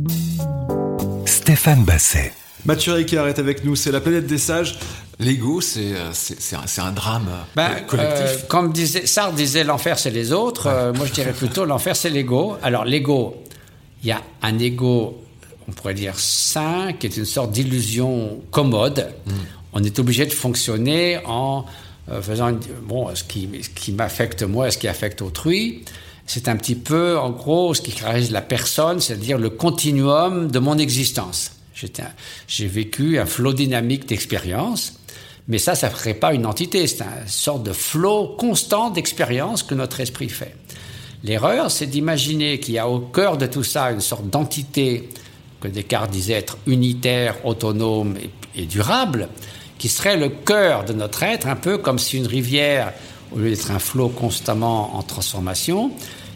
Stéphane 1.25 1.83
Basset. 1.83 2.31
Mathieu 2.65 2.93
Ricard 2.93 3.27
est 3.27 3.39
avec 3.39 3.63
nous, 3.63 3.75
c'est 3.75 3.91
la 3.91 4.01
planète 4.01 4.27
des 4.27 4.37
sages. 4.37 4.77
L'ego, 5.19 5.61
c'est 5.61 5.93
euh, 5.93 6.11
un, 6.53 6.83
un, 6.83 6.91
drame 6.91 7.27
euh, 7.29 7.41
ben, 7.55 7.69
collectif. 7.87 8.25
Euh, 8.25 8.47
comme 8.47 8.71
disait, 8.71 9.05
Sartre 9.05 9.33
disait 9.33 9.63
l'enfer, 9.63 9.97
c'est 9.97 10.11
les 10.11 10.31
autres. 10.31 10.93
moi, 10.95 11.05
je 11.05 11.11
dirais 11.13 11.33
plutôt 11.33 11.65
l'enfer, 11.65 11.95
c'est 11.95 12.09
l'ego. 12.09 12.57
Alors, 12.61 12.85
l'ego, 12.85 13.43
il 14.03 14.09
y 14.09 14.11
a 14.11 14.21
un 14.41 14.57
ego, 14.59 15.21
on 15.67 15.71
pourrait 15.71 15.93
dire 15.93 16.17
sain, 16.17 16.93
qui 16.93 17.07
est 17.07 17.17
une 17.17 17.25
sorte 17.25 17.51
d'illusion 17.51 18.41
commode. 18.51 19.11
Mm. 19.25 19.31
On 19.73 19.83
est 19.83 19.99
obligé 19.99 20.25
de 20.25 20.33
fonctionner 20.33 21.19
en 21.25 21.65
faisant 22.21 22.51
bon, 22.83 23.13
ce 23.15 23.23
qui, 23.23 23.47
ce 23.61 23.69
qui 23.69 23.91
m'affecte 23.93 24.43
moi 24.43 24.67
et 24.67 24.71
ce 24.71 24.77
qui 24.77 24.87
affecte 24.87 25.21
autrui. 25.21 25.83
C'est 26.25 26.47
un 26.47 26.55
petit 26.55 26.75
peu, 26.75 27.17
en 27.17 27.29
gros, 27.29 27.73
ce 27.73 27.81
qui 27.81 27.91
caractérise 27.91 28.31
la 28.31 28.41
personne, 28.41 28.99
c'est-à-dire 28.99 29.37
le 29.37 29.49
continuum 29.49 30.49
de 30.49 30.59
mon 30.59 30.77
existence. 30.77 31.51
J'ai 32.47 32.67
vécu 32.67 33.19
un 33.19 33.25
flot 33.25 33.53
dynamique 33.53 34.07
d'expérience, 34.07 34.99
mais 35.47 35.57
ça, 35.57 35.75
ça 35.75 35.89
ne 35.89 35.93
ferait 35.93 36.13
pas 36.13 36.33
une 36.33 36.45
entité. 36.45 36.85
C'est 36.87 37.01
une 37.01 37.27
sorte 37.27 37.63
de 37.63 37.73
flot 37.73 38.35
constant 38.37 38.89
d'expérience 38.89 39.63
que 39.63 39.75
notre 39.75 39.99
esprit 39.99 40.29
fait. 40.29 40.55
L'erreur, 41.23 41.69
c'est 41.69 41.85
d'imaginer 41.85 42.59
qu'il 42.59 42.75
y 42.75 42.79
a 42.79 42.87
au 42.87 42.99
cœur 42.99 43.37
de 43.37 43.45
tout 43.45 43.63
ça 43.63 43.91
une 43.91 44.01
sorte 44.01 44.29
d'entité 44.29 45.09
que 45.59 45.67
Descartes 45.67 46.09
disait 46.09 46.33
être 46.33 46.57
unitaire, 46.65 47.45
autonome 47.45 48.17
et, 48.55 48.65
durable, 48.65 49.29
qui 49.77 49.87
serait 49.87 50.17
le 50.17 50.29
cœur 50.29 50.83
de 50.83 50.93
notre 50.93 51.23
être, 51.23 51.47
un 51.47 51.55
peu 51.55 51.77
comme 51.77 51.99
si 51.99 52.17
une 52.17 52.27
rivière, 52.27 52.93
au 53.31 53.37
lieu 53.37 53.51
d'être 53.51 53.71
un 53.71 53.79
flot 53.79 54.09
constamment 54.09 54.95
en 54.95 55.03
transformation, 55.03 55.91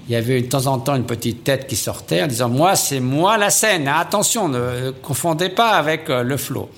il 0.08 0.12
y 0.12 0.16
avait 0.16 0.42
de 0.42 0.48
temps 0.48 0.68
en 0.68 0.80
temps 0.80 0.96
une 0.96 1.06
petite 1.06 1.44
tête 1.44 1.68
qui 1.68 1.76
sortait 1.76 2.24
en 2.24 2.28
disant 2.28 2.50
Moi, 2.50 2.76
c'est 2.76 3.00
moi 3.00 3.38
la 3.38 3.50
scène. 3.50 3.88
Attention, 3.88 4.48
ne 4.50 4.92
confondez 4.92 5.50
pas 5.50 5.72
avec 5.72 6.10
euh, 6.10 6.24
le 6.24 6.38
flot. 6.38 6.70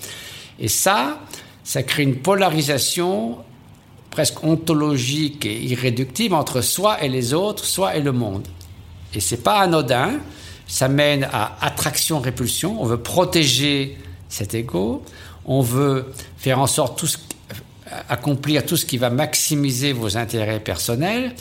Et 0.60 0.68
ça, 0.68 1.20
ça 1.64 1.84
crée 1.84 2.04
une 2.04 2.18
polarisation 2.18 3.38
presque 4.12 4.44
ontologique 4.44 5.46
et 5.46 5.62
irréductible 5.62 6.34
entre 6.34 6.62
soi 6.62 7.04
et 7.04 7.10
les 7.10 7.34
autres, 7.34 7.66
soi 7.66 7.96
et 7.96 8.02
le 8.02 8.14
monde. 8.14 8.48
Et 9.14 9.20
c'est 9.20 9.44
pas 9.44 9.60
anodin. 9.60 10.14
Ça 10.66 10.88
mène 10.88 11.28
à 11.32 11.58
attraction-répulsion. 11.62 12.82
On 12.82 12.86
veut 12.86 12.98
protéger 12.98 13.98
cet 14.28 14.54
ego. 14.54 15.04
On 15.46 15.62
veut 15.62 16.14
faire 16.38 16.60
en 16.60 16.68
sorte 16.68 16.98
tout 16.98 17.08
accomplir 18.10 18.66
tout 18.66 18.76
ce 18.76 18.86
qui 18.86 18.98
va 18.98 19.10
maximiser 19.10 19.94
vos 19.94 20.18
intérêts 20.18 20.60
personnels. 20.60 21.34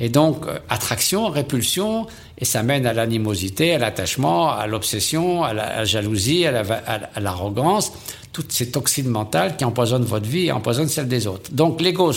Et 0.00 0.08
donc, 0.08 0.46
euh, 0.46 0.58
attraction, 0.70 1.28
répulsion, 1.28 2.06
et 2.38 2.44
ça 2.44 2.62
mène 2.62 2.86
à 2.86 2.94
l'animosité, 2.94 3.74
à 3.74 3.78
l'attachement, 3.78 4.50
à 4.50 4.66
l'obsession, 4.66 5.44
à, 5.44 5.52
la 5.52 5.84
jalousie, 5.84 6.46
à 6.46 7.20
l'arrogance, 7.20 7.92
toutes 8.32 8.50
ces 8.50 8.70
toxines 8.70 9.08
mentales 9.08 9.56
qui 9.56 9.64
empoisonnent 9.64 10.04
votre 10.04 10.26
vie 10.26 10.46
et 10.46 10.52
empoisonnent 10.52 10.88
celle 10.88 11.06
des 11.06 11.26
autres. 11.26 11.52
Donc, 11.52 11.82
l'ego, 11.82 12.12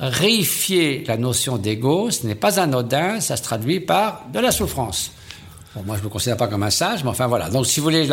réifier 0.00 1.04
la 1.06 1.18
notion 1.18 1.58
d'ego, 1.58 2.10
ce 2.10 2.26
n'est 2.26 2.34
pas 2.34 2.58
anodin, 2.58 3.20
ça 3.20 3.36
se 3.36 3.42
traduit 3.42 3.80
par 3.80 4.22
de 4.32 4.40
la 4.40 4.50
souffrance. 4.50 5.12
Moi, 5.84 5.96
je 5.96 6.00
ne 6.00 6.04
me 6.06 6.10
considère 6.10 6.38
pas 6.38 6.48
comme 6.48 6.62
un 6.62 6.70
sage, 6.70 7.04
mais 7.04 7.10
enfin 7.10 7.26
voilà. 7.26 7.50
Donc, 7.50 7.66
si 7.66 7.80
vous 7.80 7.84
voulez, 7.84 8.08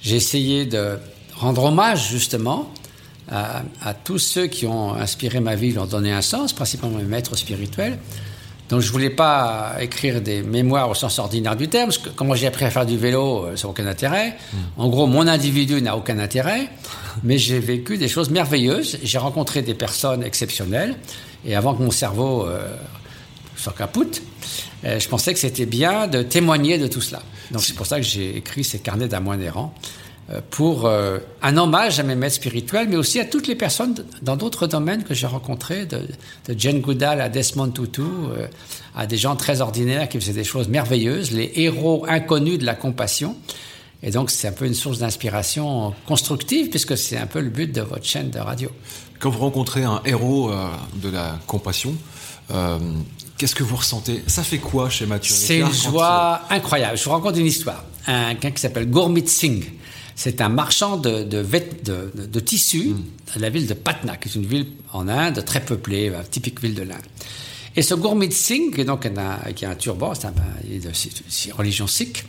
j'ai 0.00 0.16
essayé 0.16 0.64
de 0.64 0.98
rendre 1.34 1.64
hommage, 1.64 2.08
justement, 2.08 2.70
à, 3.30 3.94
tous 4.04 4.18
ceux 4.18 4.46
qui 4.46 4.66
ont 4.66 4.94
inspiré 4.94 5.40
ma 5.40 5.54
vie, 5.54 5.72
leur 5.72 5.86
donné 5.86 6.12
un 6.12 6.22
sens, 6.22 6.52
principalement 6.52 6.98
mes 6.98 7.04
maîtres 7.04 7.36
spirituels. 7.36 7.98
Donc 8.68 8.80
je 8.80 8.90
voulais 8.90 9.10
pas 9.10 9.76
écrire 9.80 10.20
des 10.20 10.42
mémoires 10.42 10.90
au 10.90 10.94
sens 10.94 11.18
ordinaire 11.18 11.56
du 11.56 11.68
terme, 11.68 11.86
parce 11.86 11.98
que 11.98 12.08
quand 12.08 12.34
j'ai 12.34 12.48
appris 12.48 12.64
à 12.64 12.70
faire 12.70 12.86
du 12.86 12.96
vélo, 12.96 13.44
euh, 13.44 13.56
ça 13.56 13.66
n'a 13.66 13.70
aucun 13.70 13.86
intérêt. 13.86 14.36
Hmm. 14.52 14.82
En 14.82 14.88
gros, 14.88 15.06
mon 15.06 15.26
individu 15.26 15.80
n'a 15.80 15.96
aucun 15.96 16.18
intérêt, 16.18 16.68
mais 17.22 17.38
j'ai 17.38 17.60
vécu 17.60 17.96
des 17.96 18.08
choses 18.08 18.30
merveilleuses. 18.30 18.98
J'ai 19.02 19.18
rencontré 19.18 19.62
des 19.62 19.74
personnes 19.74 20.24
exceptionnelles, 20.24 20.96
et 21.44 21.54
avant 21.54 21.74
que 21.74 21.82
mon 21.82 21.92
cerveau 21.92 22.46
euh, 22.46 22.76
soit 23.56 23.72
capoute, 23.72 24.22
euh, 24.84 24.98
je 24.98 25.08
pensais 25.08 25.32
que 25.32 25.38
c'était 25.38 25.66
bien 25.66 26.08
de 26.08 26.22
témoigner 26.22 26.78
de 26.78 26.88
tout 26.88 27.00
cela. 27.00 27.22
Donc 27.52 27.62
c'est 27.62 27.74
pour 27.74 27.86
ça 27.86 27.96
que 27.98 28.06
j'ai 28.06 28.36
écrit 28.36 28.64
ces 28.64 28.80
carnets 28.80 29.08
d'un 29.08 29.20
moine 29.20 29.42
errant. 29.42 29.72
Euh, 30.32 30.40
pour 30.50 30.86
euh, 30.86 31.18
un 31.40 31.56
hommage 31.56 32.00
à 32.00 32.02
mes 32.02 32.16
maîtres 32.16 32.34
spirituels, 32.34 32.88
mais 32.88 32.96
aussi 32.96 33.20
à 33.20 33.24
toutes 33.24 33.46
les 33.46 33.54
personnes 33.54 33.94
dans 34.22 34.34
d'autres 34.34 34.66
domaines 34.66 35.04
que 35.04 35.14
j'ai 35.14 35.28
rencontrés, 35.28 35.86
de, 35.86 35.98
de 36.48 36.58
Jane 36.58 36.80
Goodall 36.80 37.20
à 37.20 37.28
Desmond 37.28 37.70
Tutu, 37.70 38.00
euh, 38.02 38.48
à 38.96 39.06
des 39.06 39.18
gens 39.18 39.36
très 39.36 39.60
ordinaires 39.60 40.08
qui 40.08 40.18
faisaient 40.18 40.32
des 40.32 40.42
choses 40.42 40.66
merveilleuses, 40.66 41.30
les 41.30 41.52
héros 41.54 42.04
inconnus 42.08 42.58
de 42.58 42.66
la 42.66 42.74
compassion. 42.74 43.36
Et 44.02 44.10
donc, 44.10 44.32
c'est 44.32 44.48
un 44.48 44.52
peu 44.52 44.66
une 44.66 44.74
source 44.74 44.98
d'inspiration 44.98 45.94
constructive, 46.06 46.70
puisque 46.70 46.98
c'est 46.98 47.16
un 47.16 47.26
peu 47.26 47.40
le 47.40 47.50
but 47.50 47.72
de 47.72 47.82
votre 47.82 48.04
chaîne 48.04 48.30
de 48.30 48.40
radio. 48.40 48.68
Quand 49.20 49.30
vous 49.30 49.38
rencontrez 49.38 49.84
un 49.84 50.02
héros 50.04 50.50
de 50.96 51.08
la 51.08 51.38
compassion, 51.46 51.94
qu'est-ce 53.38 53.54
que 53.54 53.62
vous 53.62 53.76
ressentez? 53.76 54.22
Ça 54.26 54.42
fait 54.42 54.58
quoi 54.58 54.90
chez 54.90 55.06
Mathieu 55.06 55.34
C'est 55.34 55.60
une 55.60 55.72
joie 55.72 56.42
incroyable. 56.50 56.98
Je 56.98 57.04
vous 57.04 57.12
raconte 57.12 57.38
une 57.38 57.46
histoire. 57.46 57.84
Un 58.06 58.34
gars 58.34 58.50
qui 58.50 58.60
s'appelle 58.60 58.88
Gourmit 58.90 59.26
Singh, 59.26 59.64
c'est 60.16 60.40
un 60.40 60.48
marchand 60.48 60.96
de, 60.96 61.22
de, 61.22 61.42
de, 61.42 62.26
de 62.26 62.40
tissus 62.40 62.94
à 63.34 63.38
la 63.38 63.50
ville 63.50 63.66
de 63.66 63.74
Patna, 63.74 64.16
qui 64.16 64.30
est 64.30 64.34
une 64.34 64.46
ville 64.46 64.66
en 64.92 65.08
Inde 65.08 65.44
très 65.44 65.60
peuplée, 65.60 66.06
une 66.06 66.24
typique 66.28 66.60
ville 66.60 66.74
de 66.74 66.82
l'Inde. 66.82 67.04
Et 67.76 67.82
ce 67.82 67.94
Gourmit 67.94 68.32
Singh, 68.32 68.74
qui, 68.74 68.84
donc 68.86 69.04
un, 69.04 69.52
qui 69.52 69.66
a 69.66 69.70
un 69.70 69.74
turban, 69.74 70.14
c'est 70.14 70.28
est 70.72 70.78
de 70.78 71.52
religion 71.52 71.86
sikh, 71.86 72.24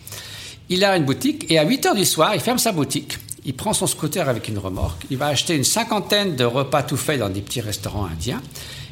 il 0.69 0.83
a 0.83 0.97
une 0.97 1.05
boutique 1.05 1.49
et 1.49 1.57
à 1.57 1.63
8 1.63 1.85
heures 1.85 1.95
du 1.95 2.03
soir, 2.03 2.35
il 2.35 2.41
ferme 2.41 2.57
sa 2.57 2.73
boutique. 2.73 3.17
Il 3.45 3.53
prend 3.53 3.71
son 3.71 3.87
scooter 3.87 4.27
avec 4.27 4.49
une 4.49 4.57
remorque. 4.57 5.05
Il 5.09 5.17
va 5.17 5.27
acheter 5.27 5.55
une 5.55 5.63
cinquantaine 5.63 6.35
de 6.35 6.43
repas 6.43 6.83
tout 6.83 6.97
faits 6.97 7.19
dans 7.19 7.29
des 7.29 7.39
petits 7.39 7.61
restaurants 7.61 8.05
indiens. 8.05 8.41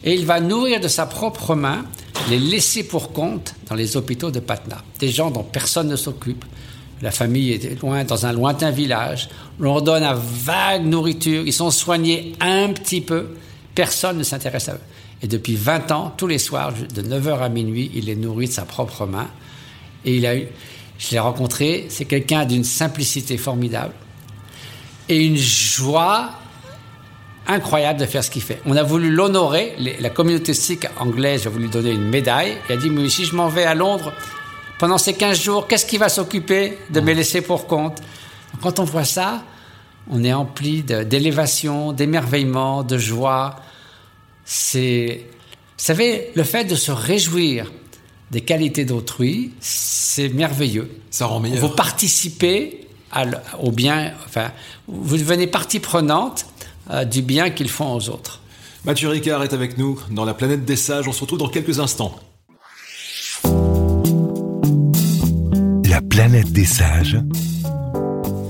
Et 0.06 0.14
il 0.14 0.26
va 0.26 0.40
nourrir 0.40 0.80
de 0.80 0.88
sa 0.88 1.06
propre 1.06 1.56
main 1.56 1.84
les 2.30 2.40
laissés 2.40 2.84
pour 2.84 3.12
compte 3.12 3.54
dans 3.68 3.76
les 3.76 3.98
hôpitaux 3.98 4.32
de 4.32 4.40
Patna. 4.40 4.78
Des 5.00 5.10
gens 5.10 5.30
dont 5.30 5.44
personne 5.44 5.90
ne 5.90 5.98
s'occupe, 5.98 6.46
la 7.02 7.12
famille 7.12 7.52
est 7.52 7.82
loin, 7.82 8.04
dans 8.04 8.26
un 8.26 8.32
lointain 8.32 8.72
village. 8.72 9.30
On 9.60 9.64
leur 9.64 9.82
donne 9.82 10.04
à 10.04 10.14
vague 10.14 10.86
nourriture. 10.86 11.44
Ils 11.46 11.54
sont 11.54 11.72
soignés 11.72 12.34
un 12.40 12.70
petit 12.70 13.02
peu. 13.02 13.28
Personne 13.74 14.18
ne 14.18 14.24
s'intéresse 14.24 14.70
à 14.70 14.74
eux. 14.74 14.82
Et 15.22 15.28
depuis 15.28 15.56
20 15.56 15.92
ans, 15.92 16.14
tous 16.16 16.28
les 16.28 16.38
soirs, 16.38 16.72
de 16.74 17.02
9h 17.02 17.40
à 17.40 17.50
minuit, 17.50 17.92
il 17.94 18.06
les 18.06 18.16
nourrit 18.16 18.48
de 18.48 18.52
sa 18.52 18.64
propre 18.64 19.06
main. 19.06 19.28
Et 20.06 20.16
il 20.16 20.26
a 20.26 20.36
eu, 20.36 20.48
je 20.98 21.12
l'ai 21.12 21.20
rencontré, 21.20 21.88
c'est 21.90 22.06
quelqu'un 22.06 22.46
d'une 22.46 22.64
simplicité 22.64 23.38
formidable 23.38 23.94
et 25.10 25.24
une 25.24 25.38
joie 25.38 26.32
incroyable 27.48 28.00
de 28.00 28.06
faire 28.06 28.24
ce 28.24 28.32
qu'il 28.32 28.42
fait. 28.42 28.60
On 28.66 28.76
a 28.76 28.84
voulu 28.84 29.12
l'honorer, 29.12 29.76
la 30.00 30.10
communauté 30.10 30.54
sikh 30.54 30.88
anglaise 31.00 31.46
a 31.46 31.50
voulu 31.50 31.66
lui 31.66 31.72
donner 31.72 31.92
une 31.92 32.10
médaille. 32.10 32.58
Il 32.70 32.74
a 32.74 32.78
dit, 32.78 32.90
mais 32.90 33.08
si 33.10 33.26
je 33.26 33.36
m'en 33.36 33.50
vais 33.50 33.66
à 33.66 33.76
Londres, 33.76 34.14
pendant 34.80 34.98
ces 34.98 35.14
15 35.14 35.42
jours, 35.42 35.68
qu'est-ce 35.68 35.86
qui 35.86 35.98
va 35.98 36.10
s'occuper 36.10 36.78
de 36.90 37.00
me 37.00 37.14
laisser 37.14 37.42
pour 37.42 37.68
compte 37.68 38.02
Quand 38.62 38.80
on 38.80 38.84
voit 38.84 39.06
ça, 39.06 39.44
on 40.10 40.24
est 40.24 40.34
empli 40.34 40.84
d'élévation, 40.84 41.94
d'émerveillement, 41.94 42.84
de 42.84 42.98
joie. 42.98 43.56
C'est, 44.44 45.22
vous 45.78 45.84
savez, 45.84 46.32
le 46.36 46.44
fait 46.44 46.66
de 46.66 46.76
se 46.76 46.92
réjouir 46.92 47.72
des 48.32 48.42
qualités 48.42 48.86
d'autrui, 48.86 49.54
c'est 49.60 50.30
merveilleux. 50.30 50.92
Ça 51.10 51.26
rend 51.28 51.40
meilleur. 51.40 51.60
Vous 51.60 51.70
participez 51.70 52.82
au 53.60 53.72
bien, 53.72 54.14
enfin, 54.26 54.52
vous 54.88 55.18
devenez 55.18 55.48
partie 55.48 55.80
prenante 55.80 56.46
euh, 56.92 57.06
du 57.06 57.22
bien 57.22 57.50
qu'ils 57.50 57.70
font 57.70 57.96
aux 57.96 58.10
autres. 58.10 58.42
Mathieu 58.84 59.08
Ricard 59.10 59.42
est 59.44 59.54
avec 59.54 59.78
nous 59.78 60.00
dans 60.12 60.26
la 60.26 60.34
planète 60.34 60.66
des 60.66 60.76
sages. 60.76 61.08
On 61.08 61.14
se 61.14 61.22
retrouve 61.22 61.40
dans 61.40 61.48
quelques 61.48 61.80
instants. 61.80 62.20
La 65.96 66.02
planète 66.02 66.52
des 66.52 66.66
sages. 66.66 67.18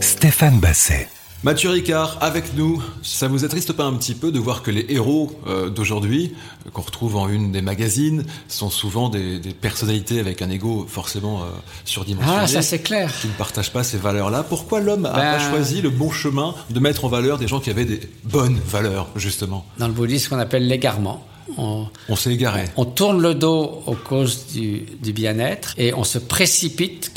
Stéphane 0.02 0.60
Basset. 0.60 1.08
Mathieu 1.44 1.70
Ricard 1.70 2.18
avec 2.20 2.56
nous, 2.58 2.82
ça 3.04 3.28
vous 3.28 3.46
attriste 3.46 3.72
pas 3.74 3.84
un 3.84 3.94
petit 3.94 4.16
peu 4.16 4.32
de 4.32 4.40
voir 4.40 4.64
que 4.64 4.72
les 4.72 4.84
héros 4.90 5.32
euh, 5.46 5.70
d'aujourd'hui, 5.70 6.34
qu'on 6.74 6.82
retrouve 6.82 7.18
en 7.18 7.30
une 7.30 7.52
des 7.52 7.62
magazines, 7.62 8.25
sont 8.48 8.72
souvent 8.72 9.10
des, 9.10 9.40
personnalités 9.62 10.20
avec 10.20 10.42
un 10.42 10.50
ego 10.50 10.88
forcément 10.90 11.44
euh, 11.44 11.46
surdimensionné. 11.84 12.40
Ah, 12.42 12.48
ça 12.48 12.64
c'est 12.64 12.80
clair. 12.80 13.14
Qui 13.22 13.28
ne 13.28 13.34
partagent 13.34 13.72
pas 13.72 13.84
ces 13.84 13.98
valeurs-là. 13.98 14.42
Pourquoi 14.42 14.82
l'homme 14.82 15.02
n'a 15.02 15.12
pas 15.12 15.38
ben, 15.38 15.52
choisi 15.52 15.84
le 15.84 15.92
bon 15.92 16.10
chemin 16.10 16.56
de 16.72 16.80
mettre 16.80 17.06
en 17.06 17.10
valeur 17.10 17.38
des 17.38 17.48
gens 17.48 17.60
qui 17.60 17.70
avaient 17.70 17.86
des 17.86 18.00
bonnes 18.24 18.60
valeurs, 18.68 19.10
justement? 19.16 19.68
Dans 19.78 19.88
le 19.88 19.94
bouddhisme, 19.94 20.30
qu'on 20.30 20.40
appelle 20.40 20.68
l'égarement. 20.68 21.24
On, 21.60 21.86
on 22.10 22.16
s'est 22.16 22.34
égaré. 22.34 22.64
On, 22.75 22.86
tourne 22.86 23.22
le 23.22 23.36
dos 23.36 23.84
aux 23.86 23.94
causes 23.94 24.48
du, 24.48 24.88
du 25.00 25.14
bien-être 25.14 25.75
et 25.78 25.94
on 25.94 26.04
se 26.04 26.18
précipite 26.18 27.12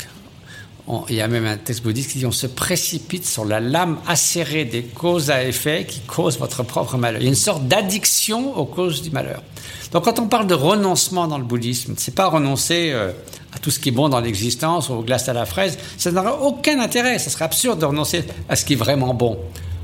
il 1.09 1.15
y 1.15 1.21
a 1.21 1.27
même 1.27 1.45
un 1.45 1.57
texte 1.57 1.83
bouddhiste 1.83 2.11
qui 2.11 2.17
dit 2.19 2.25
on 2.25 2.31
se 2.31 2.47
précipite 2.47 3.25
sur 3.25 3.45
la 3.45 3.59
lame 3.59 3.99
acérée 4.07 4.65
des 4.65 4.83
causes 4.83 5.29
à 5.29 5.43
effet 5.43 5.85
qui 5.87 5.99
causent 5.99 6.39
votre 6.39 6.63
propre 6.63 6.97
malheur. 6.97 7.21
Il 7.21 7.25
y 7.25 7.27
a 7.27 7.29
une 7.29 7.35
sorte 7.35 7.67
d'addiction 7.67 8.57
aux 8.57 8.65
causes 8.65 9.01
du 9.01 9.11
malheur. 9.11 9.43
Donc 9.91 10.05
quand 10.05 10.19
on 10.19 10.27
parle 10.27 10.47
de 10.47 10.55
renoncement 10.55 11.27
dans 11.27 11.37
le 11.37 11.43
bouddhisme, 11.43 11.93
c'est 11.97 12.15
pas 12.15 12.27
renoncer 12.27 12.89
euh, 12.91 13.11
à 13.53 13.59
tout 13.59 13.69
ce 13.71 13.79
qui 13.79 13.89
est 13.89 13.91
bon 13.91 14.09
dans 14.09 14.19
l'existence, 14.19 14.89
aux 14.89 15.01
glaces 15.01 15.29
à 15.29 15.33
la 15.33 15.45
fraise, 15.45 15.77
ça 15.97 16.11
n'aurait 16.11 16.37
aucun 16.41 16.79
intérêt. 16.79 17.19
Ce 17.19 17.29
serait 17.29 17.45
absurde 17.45 17.79
de 17.79 17.85
renoncer 17.85 18.23
à 18.47 18.55
ce 18.55 18.65
qui 18.65 18.73
est 18.73 18.77
vraiment 18.77 19.13
bon 19.13 19.39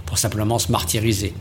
pour 0.06 0.18
simplement 0.18 0.60
se 0.60 0.72
martyriser. 0.72 1.34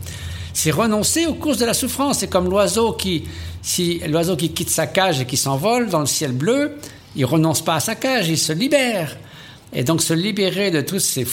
C'est 0.53 0.71
renoncer 0.71 1.25
aux 1.25 1.33
causes 1.33 1.57
de 1.57 1.65
la 1.65 1.73
souffrance. 1.73 2.19
C'est 2.19 2.29
comme 2.29 2.49
l'oiseau 2.49 2.93
qui, 2.93 3.23
si 3.61 3.99
l'oiseau 4.07 4.35
qui 4.35 4.51
quitte 4.51 4.69
sa 4.69 4.87
cage 4.87 5.19
et 5.19 5.25
qui 5.25 5.37
s'envole 5.37 5.89
dans 5.89 5.99
le 5.99 6.05
ciel 6.05 6.31
bleu, 6.31 6.77
il 7.15 7.25
renonce 7.25 7.63
pas 7.63 7.75
à 7.75 7.79
sa 7.79 7.95
cage, 7.95 8.29
il 8.29 8.37
se 8.37 8.53
libère. 8.53 9.15
Et 9.73 9.83
donc 9.83 10.01
se 10.01 10.13
libérer 10.13 10.71
de 10.71 10.81
tous 10.81 10.99
ces, 10.99 11.27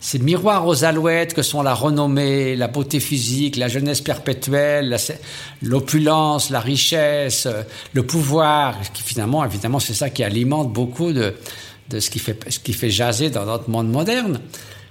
ces, 0.00 0.18
miroirs 0.18 0.66
aux 0.66 0.84
alouettes 0.84 1.32
que 1.32 1.42
sont 1.42 1.62
la 1.62 1.74
renommée, 1.74 2.54
la 2.56 2.68
beauté 2.68 3.00
physique, 3.00 3.56
la 3.56 3.68
jeunesse 3.68 4.00
perpétuelle, 4.00 4.96
l'opulence, 5.62 6.50
la, 6.50 6.60
richesse, 6.60 7.48
le 7.94 8.02
pouvoir, 8.02 8.76
qui 8.92 9.02
finalement, 9.02 9.44
évidemment, 9.44 9.78
c'est 9.78 9.94
ça 9.94 10.10
qui 10.10 10.22
alimente 10.22 10.72
beaucoup 10.72 11.12
de, 11.12 11.34
ce, 11.90 12.10
qui 12.10 12.18
fait, 12.18 12.90
jaser 12.90 13.30
dans 13.30 13.46
notre 13.46 13.70
monde 13.70 13.90
moderne. 13.90 14.40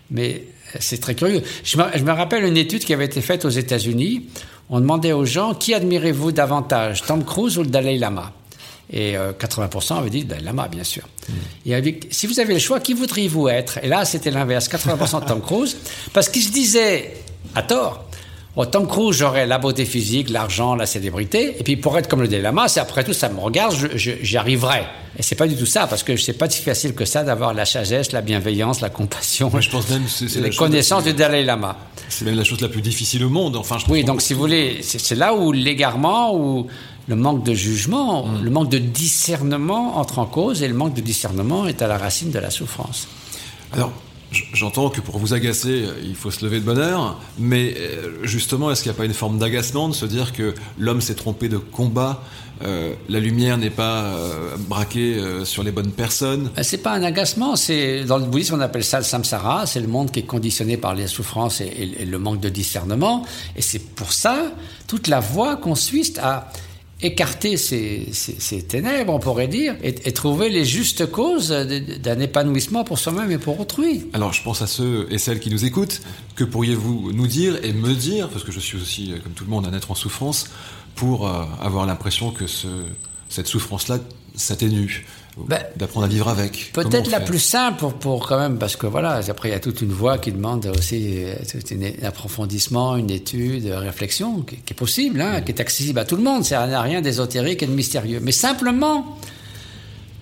Mais 0.10 0.44
c'est 0.80 1.00
très 1.00 1.14
curieux. 1.14 1.44
Je 1.64 1.78
me, 1.78 1.84
je 1.94 2.04
me, 2.04 2.12
rappelle 2.12 2.46
une 2.46 2.58
étude 2.58 2.84
qui 2.84 2.94
avait 2.94 3.06
été 3.06 3.22
faite 3.22 3.46
aux 3.46 3.50
États-Unis. 3.50 4.28
On 4.70 4.80
demandait 4.80 5.14
aux 5.14 5.26
gens 5.26 5.54
qui 5.54 5.74
admirez-vous 5.74 6.32
davantage, 6.32 7.04
Tom 7.04 7.24
Cruise 7.24 7.58
ou 7.58 7.64
le 7.64 7.70
Dalai 7.70 7.98
Lama? 7.98 8.34
Et 8.92 9.16
80% 9.16 9.94
euh, 9.94 9.98
avaient 9.98 10.10
dit 10.10 10.24
Dalai 10.24 10.44
Lama, 10.44 10.68
bien 10.68 10.84
sûr. 10.84 11.04
Et 11.66 11.76
avec, 11.76 12.08
si 12.12 12.28
vous 12.28 12.40
avez 12.40 12.54
le 12.54 12.60
choix, 12.60 12.80
qui 12.80 12.94
voudriez-vous 12.94 13.50
être? 13.50 13.80
Et 13.84 13.88
là, 13.88 14.06
c'était 14.06 14.32
l'inverse 14.32 14.70
80% 14.70 15.24
de 15.24 15.26
Tom 15.28 15.42
Cruise, 15.42 15.78
parce 16.14 16.30
qu'il 16.30 16.44
se 16.44 16.52
disait, 16.52 17.16
à 17.54 17.64
tort, 17.64 18.06
oh, 18.56 18.66
Tom 18.66 18.88
Cruise, 18.88 19.18
j'aurais 19.18 19.46
la 19.46 19.58
beauté 19.58 19.84
physique, 19.84 20.30
l'argent, 20.30 20.76
la 20.76 20.86
célébrité, 20.86 21.58
et 21.60 21.64
puis 21.64 21.76
pour 21.76 21.98
être 21.98 22.08
comme 22.08 22.22
le 22.22 22.30
Dalai 22.30 22.44
Lama, 22.44 22.70
c'est 22.70 22.80
après 22.80 23.04
tout, 23.04 23.14
ça 23.14 23.28
me 23.28 23.40
regarde, 23.40 23.76
j'y 23.96 24.38
arriverai. 24.38 24.84
Et 25.20 25.24
c'est 25.24 25.36
pas 25.36 25.48
du 25.48 25.58
tout 25.58 25.66
ça, 25.66 25.88
parce 25.88 26.04
que 26.04 26.16
c'est 26.16 26.34
pas 26.34 26.50
si 26.50 26.62
facile 26.62 26.94
que 26.94 27.04
ça 27.04 27.24
d'avoir 27.24 27.54
la 27.54 27.66
sagesse, 27.66 28.14
la 28.14 28.22
bienveillance, 28.22 28.80
la 28.80 28.90
compassion, 28.90 29.52
je 29.60 29.70
pense 29.70 29.90
même 29.90 30.04
c'est 30.08 30.40
les 30.40 30.52
connaissances 30.52 31.04
du 31.04 31.14
Dalai 31.14 31.44
Lama. 31.44 31.76
C'est 32.10 32.24
même 32.24 32.36
la 32.36 32.46
chose 32.46 32.62
la 32.62 32.70
plus 32.70 32.82
difficile 32.82 33.26
au 33.26 33.30
monde. 33.30 33.58
Enfin, 33.58 33.78
oui, 33.90 34.06
donc 34.06 34.22
si 34.22 34.34
vous 34.34 34.40
voulez, 34.40 34.80
c'est 34.82 35.16
là 35.16 35.34
où 35.34 35.52
l'égarement, 35.52 36.34
ou 36.34 36.68
le 37.08 37.16
manque 37.16 37.44
de 37.44 37.54
jugement, 37.54 38.28
mm. 38.28 38.44
le 38.44 38.50
manque 38.50 38.70
de 38.70 38.80
discernement 38.80 39.98
entre 39.98 40.20
en 40.20 40.26
cause, 40.26 40.64
et 40.64 40.68
le 40.68 40.74
manque 40.74 40.94
de 40.94 41.02
discernement 41.02 41.68
est 41.68 41.82
à 41.82 41.88
la 41.88 41.98
racine 41.98 42.32
de 42.32 42.40
la 42.40 42.50
souffrance. 42.50 43.08
Alors, 43.74 43.92
J'entends 44.54 44.90
que 44.90 45.00
pour 45.00 45.20
vous 45.20 45.34
agacer, 45.34 45.86
il 46.04 46.16
faut 46.16 46.32
se 46.32 46.44
lever 46.44 46.60
de 46.60 46.66
bonne 46.66 46.80
heure, 46.80 47.18
mais 47.40 47.74
euh, 47.78 48.26
justement, 48.26 48.70
est-ce 48.70 48.84
qu'il 48.84 48.92
n'y 48.92 48.98
a 48.98 48.98
pas 48.98 49.06
une 49.06 49.14
forme 49.14 49.38
d'agacement 49.38 49.88
de 49.88 49.94
se 49.94 50.06
dire 50.06 50.34
que 50.34 50.54
l'homme 50.78 51.00
s'est 51.00 51.16
trompé 51.16 51.48
de 51.48 51.58
combat, 51.58 52.22
euh, 52.62 52.94
la 53.08 53.22
lumière 53.22 53.58
n'est 53.58 53.70
pas 53.70 54.04
euh, 54.04 54.58
braquée 54.58 55.18
sur 55.46 55.64
les 55.64 55.72
bonnes 55.72 55.92
personnes? 55.92 56.52
Ben, 56.58 56.64
C'est 56.64 56.80
pas 56.80 56.92
un 56.92 57.04
agacement, 57.04 57.56
c'est 57.56 58.04
dans 58.04 58.18
le 58.18 58.26
bouddhisme 58.26 58.56
on 58.56 58.60
appelle 58.60 58.84
ça 58.84 58.98
le 58.98 59.06
samsara, 59.06 59.66
c'est 59.66 59.80
le 59.80 59.88
monde 59.88 60.12
qui 60.12 60.20
est 60.20 60.26
conditionné 60.26 60.76
par 60.76 60.94
les 60.94 61.08
souffrances 61.08 61.62
et, 61.62 61.96
et 61.98 62.06
le 62.06 62.20
manque 62.20 62.42
de 62.42 62.50
discernement, 62.50 63.26
et 63.56 63.62
c'est 63.62 63.80
pour 63.96 64.12
ça 64.12 64.52
toute 64.88 65.08
la 65.08 65.22
voie 65.22 65.56
consiste 65.56 66.20
à 66.20 66.52
écarter 67.02 67.58
ces, 67.58 68.12
ténèbres, 68.68 69.14
on 69.14 69.20
pourrait 69.20 69.48
dire, 69.48 69.76
et, 69.84 69.94
trouver 70.12 70.50
les 70.50 70.66
justes 70.66 71.06
causes 71.06 71.50
d'un 71.50 72.20
épanouissement 72.20 72.84
pour 72.84 72.98
soi-même 72.98 73.32
et 73.32 73.38
pour 73.38 73.60
autrui. 73.60 74.06
Alors 74.14 74.34
je 74.34 74.42
pense 74.42 74.62
à 74.62 74.68
ceux 74.68 75.08
et 75.12 75.18
celles 75.18 75.40
qui 75.40 75.52
nous 75.52 75.66
écoutent, 75.66 76.02
que 76.36 76.44
pourriez-vous 76.44 77.12
nous 77.14 77.28
dire 77.28 77.64
et 77.64 77.72
me 77.74 77.94
dire, 77.94 78.30
parce 78.30 78.44
que 78.44 78.52
je 78.52 78.60
suis 78.60 78.78
aussi, 78.78 79.14
comme 79.24 79.34
tout 79.34 79.44
le 79.44 79.50
monde, 79.50 79.68
un 79.68 79.74
être 79.74 79.92
en 79.92 79.96
souffrance, 79.96 80.50
pour 80.96 81.28
euh, 81.28 81.44
avoir 81.62 81.86
l'impression 81.86 82.32
que 82.32 82.48
ce, 82.48 82.68
cette 83.30 83.48
souffrance-là 83.48 84.00
s'atténue? 84.36 85.06
Ben, 85.46 85.60
d'apprendre 85.76 86.06
à 86.06 86.10
vivre 86.10 86.28
avec. 86.30 86.72
Peut-être 86.74 87.12
la 87.12 87.20
plus 87.20 87.40
simple 87.40 87.80
pour, 87.80 87.94
pour, 87.94 88.28
quand 88.28 88.40
même, 88.40 88.58
parce 88.58 88.76
que 88.76 88.88
voilà, 88.88 89.22
après 89.28 89.50
il 89.50 89.52
y 89.52 89.56
a 89.56 89.60
toute 89.60 89.82
une 89.82 89.92
voie 89.92 90.18
qui 90.18 90.32
demande 90.32 90.66
aussi 90.76 91.24
euh, 91.24 91.36
un 92.02 92.08
approfondissement, 92.08 92.98
une 92.98 93.12
étude, 93.12 93.66
une 93.66 93.74
réflexion 93.74 94.42
qui, 94.42 94.56
est 94.56 94.74
possible, 94.74 95.22
hein, 95.22 95.42
qui 95.42 95.52
est 95.52 95.62
accessible 95.62 96.00
à 96.00 96.06
tout 96.06 96.16
le 96.16 96.24
monde. 96.24 96.44
Ça 96.44 96.66
n'a 96.66 96.82
rien 96.82 97.02
d'ésotérique 97.02 97.62
et 97.62 97.68
de 97.68 97.74
mystérieux. 97.74 98.20
Mais 98.22 98.32
simplement 98.32 99.18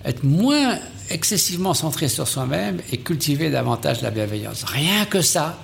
être 0.04 0.24
moins 0.24 0.78
excessivement 1.10 1.74
centré 1.74 2.08
sur 2.08 2.28
soi-même 2.28 2.80
et 2.92 2.98
cultiver 2.98 3.50
davantage 3.50 4.02
la 4.02 4.12
bienveillance. 4.12 4.64
Rien 4.64 5.06
que 5.06 5.22
ça, 5.22 5.58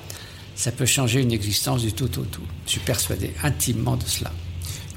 ça 0.55 0.71
peut 0.71 0.85
changer 0.85 1.21
une 1.21 1.31
existence 1.31 1.81
du 1.81 1.93
tout 1.93 2.19
au 2.19 2.23
tout. 2.23 2.43
Je 2.65 2.71
suis 2.71 2.79
persuadé 2.79 3.33
intimement 3.43 3.97
de 3.97 4.05
cela. 4.05 4.31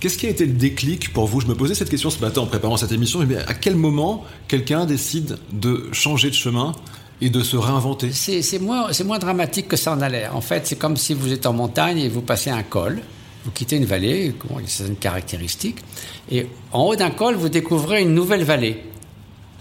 Qu'est-ce 0.04 0.18
qui 0.18 0.26
a 0.26 0.28
été 0.28 0.44
le 0.44 0.52
déclic 0.52 1.14
pour 1.14 1.26
vous? 1.26 1.40
Je 1.40 1.46
me 1.46 1.54
posais 1.54 1.74
cette 1.74 1.88
question 1.88 2.10
ce 2.10 2.20
matin 2.20 2.42
en 2.42 2.46
préparant 2.46 2.76
cette 2.76 2.92
émission. 2.92 3.26
À 3.46 3.54
quel 3.54 3.74
moment 3.74 4.22
quelqu'un 4.48 4.84
décide 4.84 5.38
de 5.50 5.88
changer 5.92 6.28
de 6.28 6.34
chemin 6.34 6.74
et 7.22 7.30
de 7.30 7.42
se 7.42 7.56
réinventer? 7.56 8.12
C'est 8.12 8.58
moins, 8.58 9.18
dramatique 9.18 9.66
que 9.66 9.78
ça 9.78 9.92
en 9.92 10.02
a 10.02 10.10
l'air. 10.10 10.36
En 10.36 10.42
fait, 10.42 10.66
c'est 10.66 10.76
comme 10.76 10.98
si 10.98 11.14
vous 11.14 11.32
êtes 11.32 11.46
en 11.46 11.54
montagne 11.54 12.00
et 12.00 12.10
vous 12.10 12.20
passez 12.20 12.50
un 12.50 12.62
col. 12.62 13.00
Vous 13.46 13.50
quittez 13.50 13.76
une 13.76 13.86
vallée, 13.86 14.34
a 14.50 14.58
certaines 14.66 14.96
caractéristiques, 14.96 15.78
et 16.30 16.48
en 16.72 16.82
haut 16.82 16.96
d'un 16.96 17.08
col, 17.08 17.36
vous 17.36 17.48
découvrez 17.48 18.02
une 18.02 18.12
nouvelle 18.12 18.44
vallée, 18.44 18.82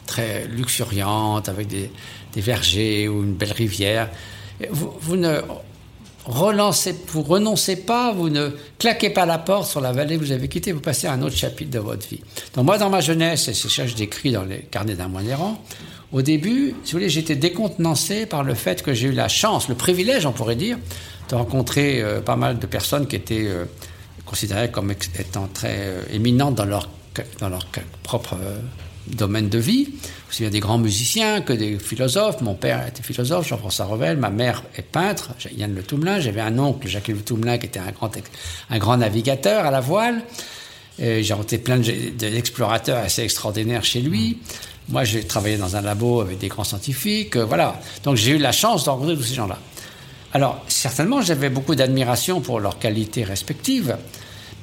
très 0.07 0.45
luxuriante, 0.47 1.47
avec 1.47 1.67
des, 1.67 1.89
vergers 2.35 3.07
ou 3.07 3.23
une 3.23 3.35
belle 3.35 3.53
rivière. 3.53 4.09
Vous 4.69 5.15
ne 5.15 5.39
relancez, 6.25 6.95
vous 7.07 7.21
renoncez 7.21 7.75
pas, 7.75 8.13
vous 8.13 8.29
ne 8.29 8.51
claquez 8.79 9.09
pas 9.09 9.25
la 9.25 9.37
porte 9.37 9.69
sur 9.69 9.81
la 9.81 9.91
vallée 9.91 10.17
que 10.17 10.23
vous 10.23 10.31
avez 10.31 10.47
quittée, 10.47 10.71
vous 10.71 10.79
passez 10.79 11.07
à 11.07 11.13
un 11.13 11.21
autre 11.21 11.35
chapitre 11.35 11.71
de 11.71 11.79
votre 11.79 12.07
vie. 12.07 12.21
Donc 12.55 12.65
moi, 12.65 12.77
dans 12.77 12.89
ma 12.89 13.01
jeunesse, 13.01 13.47
et 13.47 13.53
c'est 13.53 13.69
ça 13.69 13.83
que 13.83 13.89
je 13.89 13.95
décris 13.95 14.31
dans 14.31 14.43
les 14.43 14.59
carnets 14.59 14.95
d'un 14.95 15.07
moine 15.07 15.27
errant, 15.27 15.63
au 16.11 16.21
début, 16.21 16.75
si 16.83 16.91
vous 16.91 16.99
voulez, 16.99 17.09
j'étais 17.09 17.35
décontenancé 17.35 18.25
par 18.25 18.43
le 18.43 18.53
fait 18.53 18.83
que 18.83 18.93
j'ai 18.93 19.07
eu 19.07 19.13
la 19.13 19.27
chance, 19.27 19.67
le 19.67 19.75
privilège, 19.75 20.25
on 20.25 20.31
pourrait 20.31 20.55
dire, 20.55 20.77
de 21.29 21.35
rencontrer 21.35 22.01
euh, 22.01 22.21
pas 22.21 22.35
mal 22.35 22.59
de 22.59 22.67
personnes 22.67 23.07
qui 23.07 23.15
étaient 23.15 23.47
euh, 23.47 23.65
considérées 24.25 24.69
comme 24.69 24.91
étant 24.91 25.47
très 25.51 25.77
euh, 25.79 26.01
éminentes 26.11 26.55
dans 26.55 26.65
leur, 26.65 26.87
dans 27.39 27.49
leur 27.49 27.65
propre 28.03 28.35
domaine 29.07 29.49
de 29.49 29.57
vie, 29.57 29.89
aussi 30.29 30.43
bien 30.43 30.49
des 30.49 30.59
grands 30.59 30.77
musiciens 30.77 31.41
que 31.41 31.53
des 31.53 31.77
philosophes. 31.79 32.41
Mon 32.41 32.55
père 32.55 32.87
était 32.87 33.03
philosophe, 33.03 33.47
Jean-François 33.47 33.85
Revel, 33.85 34.17
ma 34.17 34.29
mère 34.29 34.63
est 34.75 34.81
peintre, 34.81 35.31
Yann 35.55 35.73
Le 35.73 35.83
Toumelin, 35.83 36.19
j'avais 36.19 36.41
un 36.41 36.57
oncle, 36.59 36.87
Jacques 36.87 37.09
Le 37.09 37.21
Toumelin, 37.21 37.57
qui 37.57 37.65
était 37.65 37.79
un 37.79 37.91
grand, 37.91 38.11
un 38.69 38.77
grand 38.77 38.97
navigateur 38.97 39.65
à 39.65 39.71
la 39.71 39.81
voile. 39.81 40.21
J'ai 40.99 41.33
rencontré 41.33 41.57
plein 41.57 41.79
d'explorateurs 41.79 42.97
assez 42.97 43.23
extraordinaires 43.23 43.83
chez 43.83 43.99
lui. 43.99 44.37
Moi, 44.89 45.03
j'ai 45.05 45.23
travaillé 45.23 45.57
dans 45.57 45.75
un 45.75 45.81
labo 45.81 46.21
avec 46.21 46.39
des 46.39 46.49
grands 46.49 46.63
scientifiques, 46.65 47.37
euh, 47.37 47.45
voilà. 47.45 47.79
Donc 48.03 48.17
j'ai 48.17 48.31
eu 48.31 48.37
la 48.37 48.51
chance 48.51 48.83
de 48.83 48.89
rencontrer 48.89 49.15
tous 49.15 49.23
ces 49.23 49.35
gens-là. 49.35 49.57
Alors, 50.33 50.63
certainement, 50.67 51.21
j'avais 51.21 51.49
beaucoup 51.49 51.75
d'admiration 51.75 52.41
pour 52.41 52.59
leurs 52.59 52.79
qualités 52.79 53.23
respectives. 53.23 53.95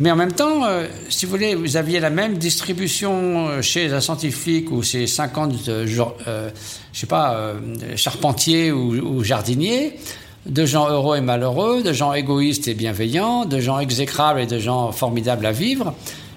Mais 0.00 0.10
en 0.10 0.16
même 0.16 0.32
temps, 0.32 0.64
euh, 0.64 0.86
si 1.10 1.26
vous 1.26 1.30
voulez, 1.30 1.54
vous 1.54 1.76
aviez 1.76 2.00
la 2.00 2.08
même 2.08 2.38
distribution 2.38 3.48
euh, 3.48 3.62
chez 3.62 3.92
un 3.92 4.00
scientifique 4.00 4.72
ou 4.72 4.82
chez 4.82 5.06
50, 5.06 5.68
euh, 5.68 5.86
je 5.86 6.98
sais 6.98 7.06
pas, 7.06 7.52
charpentiers 7.96 8.72
ou, 8.72 9.22
jardiniers, 9.22 9.98
de 10.46 10.64
gens 10.64 10.88
heureux 10.88 11.18
et 11.18 11.20
malheureux, 11.20 11.82
de 11.82 11.92
gens 11.92 12.14
égoïstes 12.14 12.66
et 12.66 12.72
bienveillants, 12.72 13.44
de 13.44 13.60
gens 13.60 13.78
exécrables 13.78 14.40
et 14.40 14.46
de 14.46 14.58
gens 14.58 14.90
formidables 14.90 15.44
à 15.44 15.52
vivre. 15.52 15.92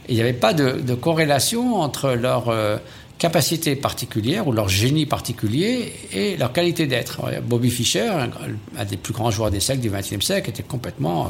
Il 0.10 0.16
n'y 0.16 0.22
avait 0.22 0.34
pas 0.34 0.54
de, 0.54 0.94
corrélation 0.94 1.78
entre 1.78 2.12
leur 2.12 2.54
capacité 3.18 3.78
particulière 3.78 4.46
ou 4.50 4.52
leur 4.52 4.68
génie 4.68 5.06
particulier 5.06 5.94
et 6.12 6.36
leur 6.36 6.52
qualité 6.52 6.86
d'être. 6.86 7.22
Bobby 7.48 7.72
Fischer, 7.72 8.10
un, 8.78 8.86
des 8.86 8.98
plus 8.98 9.14
grands 9.14 9.32
joueurs 9.32 9.52
des 9.52 9.62
siècles 9.62 9.82
du 9.82 9.90
XXe 9.90 10.20
siècle, 10.20 10.50
était 10.50 10.64
complètement 10.64 11.30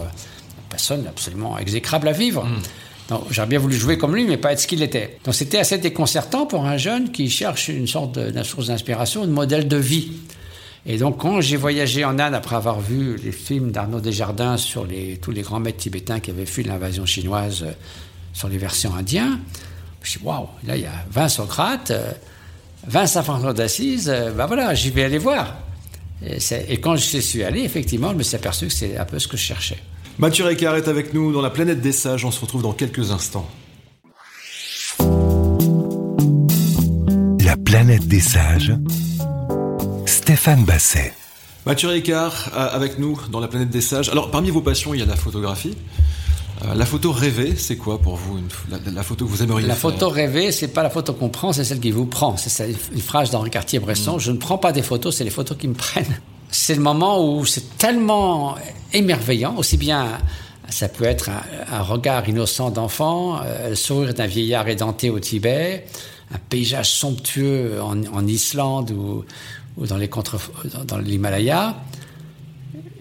personne 0.74 1.06
absolument 1.08 1.60
exécrable 1.60 2.08
à 2.08 2.14
vivre. 2.14 2.46
Mm. 2.46 3.16
J'aurais 3.30 3.48
bien 3.48 3.60
voulu 3.60 3.76
jouer 3.76 3.98
comme 4.00 4.16
lui, 4.16 4.26
mais 4.26 4.38
pas 4.38 4.54
être 4.54 4.60
ce 4.60 4.66
qu'il 4.66 4.82
était. 4.82 5.20
Donc 5.24 5.36
c'était 5.36 5.60
assez 5.60 5.78
déconcertant 5.78 6.48
pour 6.48 6.66
un 6.66 6.78
jeune 6.78 7.12
qui 7.12 7.30
cherche 7.30 7.68
une 7.68 7.86
sorte 7.86 8.18
de, 8.18 8.44
source 8.44 8.68
d'inspiration, 8.68 9.24
un 9.24 9.28
modèle 9.28 9.68
de 9.68 9.78
vie. 9.78 10.14
Et 10.88 10.98
donc 10.98 11.20
quand 11.20 11.42
j'ai 11.42 11.58
voyagé 11.58 12.04
en 12.06 12.18
Inde 12.18 12.34
après 12.34 12.56
avoir 12.56 12.80
vu 12.82 13.18
les 13.24 13.32
films 13.32 13.72
d'Arnaud 13.72 14.00
Desjardins 14.00 14.58
sur 14.58 14.86
les, 14.86 15.18
tous 15.18 15.32
les 15.32 15.44
grands 15.44 15.60
maîtres 15.60 15.78
tibétains 15.78 16.20
qui 16.20 16.32
avaient 16.32 16.48
fui 16.48 16.64
l'invasion 16.64 17.06
chinoise 17.06 17.64
euh, 17.64 17.72
sur 18.34 18.50
les 18.50 18.58
versions 18.58 18.96
indiens, 18.96 19.40
je 20.02 20.08
me 20.08 20.10
suis 20.10 20.20
dit, 20.20 20.26
waouh, 20.26 20.48
là, 20.66 20.76
il 20.76 20.82
y 20.82 20.88
a 20.88 21.06
20 21.12 21.30
Socrates, 21.30 21.94
20 22.88 23.02
euh, 23.02 23.06
Saint 23.06 23.54
d'Assise, 23.54 24.08
ben 24.36 24.48
voilà, 24.48 24.74
j'y 24.74 24.90
vais 24.90 25.04
aller 25.04 25.20
voir. 25.20 25.56
Et, 26.26 26.78
quand 26.78 26.96
je 26.96 27.20
suis 27.20 27.44
allé, 27.44 27.62
effectivement, 27.62 28.12
je 28.12 28.16
me 28.16 28.24
suis 28.24 28.36
aperçu 28.36 28.68
que 28.68 28.74
c'est 28.74 28.98
un 28.98 29.06
peu 29.06 29.20
ce 29.20 29.28
que 29.28 29.38
je 29.38 29.44
cherchais. 29.44 29.80
Mathieu 30.19 30.45
Ricard 30.45 30.76
est 30.76 30.88
avec 30.88 31.15
nous 31.15 31.34
dans 31.34 31.41
la 31.41 31.49
planète 31.49 31.82
des 31.82 31.91
sages. 31.91 32.23
On 32.23 32.30
se 32.30 32.39
retrouve 32.39 32.62
dans 32.62 32.73
quelques 32.73 33.10
instants. 33.10 33.49
La 37.43 37.58
planète 37.58 38.08
des 38.08 38.19
sages. 38.19 38.73
Stéphane 40.06 40.65
Basset. 40.65 41.13
Mathieu 41.65 41.89
Ricard 41.89 42.52
euh, 42.56 42.67
avec 42.73 42.99
nous 42.99 43.19
dans 43.32 43.39
la 43.39 43.47
planète 43.47 43.71
des 43.71 43.82
sages. 43.82 44.10
Alors, 44.10 44.30
parmi 44.30 44.52
vos 44.52 44.62
passions, 44.62 44.93
il 44.93 44.99
y 44.99 45.04
a 45.04 45.06
la 45.08 45.15
photographie. 45.15 45.76
Euh, 46.63 46.76
la 46.76 46.86
photo 46.86 47.12
rêvée, 47.12 47.56
c'est 47.56 47.78
quoi 47.78 47.97
pour 47.99 48.15
vous 48.15 48.39
la, 48.69 49.04
photo 49.04 49.26
que 49.26 49.32
vous 49.32 49.41
aimeriez 49.41 49.65
La 49.65 49.76
photo 49.76 50.10
rêvée, 50.10 50.52
c'est 50.52 50.67
pas 50.67 50.84
la 50.84 50.91
photo 50.91 51.13
qu'on 51.13 51.30
prend, 51.30 51.54
c'est 51.54 51.63
celle 51.63 51.80
qui 51.80 51.91
vous 51.91 52.06
prend. 52.06 52.38
C'est 52.38 52.69
une 52.93 53.02
phrase 53.02 53.32
d'Henri 53.32 53.49
Cartier-Bresson. 53.49 54.17
Mm. 54.17 54.19
Je 54.19 54.32
ne 54.32 54.38
prends 54.38 54.60
pas 54.60 54.71
des 54.71 54.84
photos, 54.84 55.15
c'est 55.15 55.23
les 55.23 55.32
photos 55.32 55.58
qui 55.58 55.67
me 55.67 55.73
prennent. 55.73 56.19
C'est 56.54 56.76
le 56.76 56.82
moment 56.82 57.26
où 57.26 57.46
c'est 57.48 57.80
tellement 57.80 58.56
émerveillant, 58.94 59.56
aussi 59.58 59.76
bien 59.76 60.20
ça 60.70 60.88
peut 60.88 61.04
être 61.04 61.32
un, 61.72 61.82
regard 61.82 62.30
innocent 62.30 62.70
d'enfant, 62.70 63.39
euh, 63.44 63.70
le 63.70 63.76
sourire 63.76 64.13
d'un 64.13 64.28
vieillard 64.28 64.68
édenté 64.68 65.10
au 65.10 65.20
Tibet, 65.20 65.86
un 66.32 66.38
paysage 66.38 66.92
somptueux 66.92 67.82
en, 67.82 68.28
Islande 68.28 68.92
ou, 68.92 69.26
dans 69.84 69.98
les 69.98 70.10
dans 70.86 70.98
l'Himalaya 71.00 71.76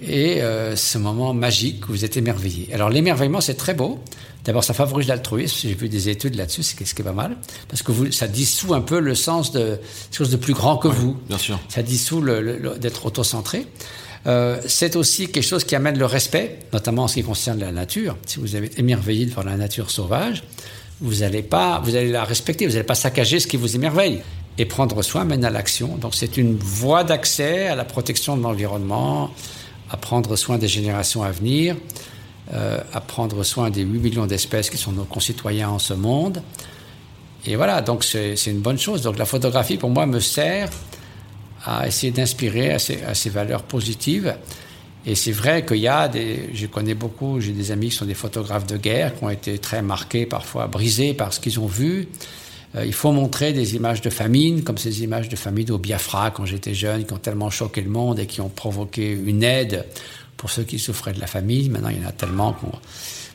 et 0.01 0.41
euh, 0.41 0.75
ce 0.75 0.97
moment 0.97 1.35
magique 1.35 1.89
où 1.91 1.93
vous 1.93 2.07
êtes 2.07 2.17
émerveillé. 2.17 2.73
Alors 2.73 2.89
l'émerveillement, 2.89 3.43
c'est 3.43 3.55
très 3.55 3.75
beau. 3.75 4.01
D'abord, 4.45 4.65
ça 4.65 4.75
favorise 4.75 5.07
l'altruisme. 5.07 5.57
J'ai 5.63 5.75
vu 5.75 5.89
des 5.89 6.09
études 6.09 6.35
là-dessus, 6.35 6.63
c'est 6.63 6.85
ce 6.85 6.95
qui 6.95 7.03
est 7.03 7.05
pas 7.05 7.13
mal, 7.13 7.37
parce 7.69 7.83
que 7.83 7.93
vous, 7.93 8.11
ça 8.11 8.27
dissout 8.27 8.75
un 8.75 8.81
peu 8.81 8.99
le 8.99 9.15
sens 9.15 9.53
de 9.53 9.77
quelque 9.77 10.17
chose 10.17 10.31
de 10.31 10.37
plus 10.37 10.55
grand 10.55 10.77
que 10.77 10.89
vous. 10.89 11.17
Bien 11.29 11.39
sûr. 11.39 11.61
Ça 11.69 11.83
dissout 11.83 12.21
le, 12.21 12.77
d'être 12.79 13.07
autocentré. 13.07 13.67
Euh, 14.27 14.61
c'est 14.67 14.97
aussi 14.97 15.29
quelque 15.29 15.45
chose 15.45 15.65
qui 15.65 15.75
amène 15.75 15.99
le 15.99 16.07
respect, 16.07 16.61
notamment 16.73 17.05
en 17.05 17.09
ce 17.09 17.15
qui 17.15 17.23
concerne 17.23 17.61
la 17.61 17.73
nature. 17.73 18.17
Si 18.27 18.39
vous 18.39 18.55
avez 18.55 18.71
émerveillé 18.79 19.27
devant 19.27 19.43
la 19.43 19.57
nature 19.57 19.91
sauvage, 19.91 20.45
vous 21.01 21.23
allez 21.23 21.43
pas, 21.43 21.81
vous 21.85 21.97
allez 21.97 22.11
la 22.11 22.25
respecter, 22.25 22.67
vous 22.67 22.73
n'allez 22.73 22.85
pas 22.85 22.95
saccager 22.95 23.41
ce 23.41 23.47
qui 23.47 23.57
vous 23.57 23.75
émerveille. 23.75 24.23
Et 24.59 24.67
prendre 24.67 25.01
soin 25.03 25.25
mène 25.25 25.45
à 25.45 25.51
l'action. 25.51 25.97
Donc 25.97 26.15
c'est 26.15 26.37
une 26.37 26.57
voie 26.57 27.05
d'accès 27.05 27.69
à 27.69 27.75
la 27.75 27.85
protection 27.85 28.37
de 28.37 28.43
l'environnement, 28.43 29.31
à 29.91 29.97
prendre 29.97 30.37
soin 30.37 30.59
des 30.59 30.69
générations 30.69 31.23
à 31.23 31.31
venir, 31.31 31.75
à 32.51 33.01
prendre 33.01 33.43
soin 33.45 33.71
des 33.71 33.83
8 33.83 33.99
millions 34.01 34.27
d'espèces 34.27 34.69
qui 34.69 34.77
sont 34.77 34.93
nos 34.93 35.05
concitoyens 35.05 35.71
en 35.71 35.79
ce 35.79 35.95
monde. 35.95 36.43
Et 37.47 37.57
voilà, 37.57 37.81
donc 37.81 38.05
c'est 38.05 38.35
une 38.47 38.61
bonne 38.61 38.79
chose. 38.79 39.03
Donc 39.03 39.19
la 39.19 39.25
photographie, 39.25 39.77
pour 39.77 39.91
moi, 39.91 40.07
me 40.07 40.21
sert 40.21 40.71
à 41.65 41.87
essayer 41.87 42.13
d'inspirer 42.13 42.73
à 42.73 42.79
ces, 42.79 43.31
valeurs 43.31 43.63
positives. 43.63 44.35
Et 45.05 45.15
c'est 45.15 45.33
vrai 45.33 45.67
qu'il 45.67 45.79
y 45.79 45.89
a 45.89 46.07
des. 46.09 46.51
Je 46.55 46.67
connais 46.67 46.95
beaucoup, 46.95 47.41
j'ai 47.41 47.53
des 47.53 47.73
amis 47.73 47.89
qui 47.89 47.97
sont 47.97 48.05
des 48.05 48.15
photographes 48.15 48.67
de 48.67 48.77
guerre, 48.77 49.17
qui 49.17 49.25
ont 49.25 49.31
été 49.31 49.59
très 49.59 49.83
marqués, 49.83 50.27
parfois 50.27 50.69
brisés 50.69 51.15
par 51.15 51.33
ce 51.33 51.41
qu'ils 51.41 51.59
ont 51.59 51.67
vu. 51.67 52.09
Euh, 52.77 52.87
il 52.87 52.93
faut 52.93 53.11
montrer 53.11 53.53
des 53.53 53.75
images 53.75 54.01
de 54.01 54.11
famine, 54.11 54.63
comme 54.63 54.79
ces 54.79 55.03
images 55.03 55.29
de 55.29 55.35
famine 55.35 55.73
au 55.73 55.79
Biafra 55.79 56.31
quand 56.31 56.47
j'étais 56.47 56.75
jeune, 56.75 57.05
qui 57.05 57.13
ont 57.13 57.19
tellement 57.19 57.51
choqué 57.51 57.81
le 57.81 57.91
monde 57.91 58.21
et 58.21 58.27
qui 58.27 58.41
ont 58.41 58.49
provoqué 58.49 59.11
une 59.11 59.43
aide 59.43 59.85
pour 60.43 60.51
ceux 60.51 60.65
qui 60.65 60.81
souffraient 60.81 61.13
de 61.13 61.21
la 61.21 61.29
famine. 61.29 61.71
Maintenant, 61.71 61.91
il 61.91 62.03
y 62.03 62.05
en 62.05 62.09
a 62.09 62.11
tellement 62.11 62.57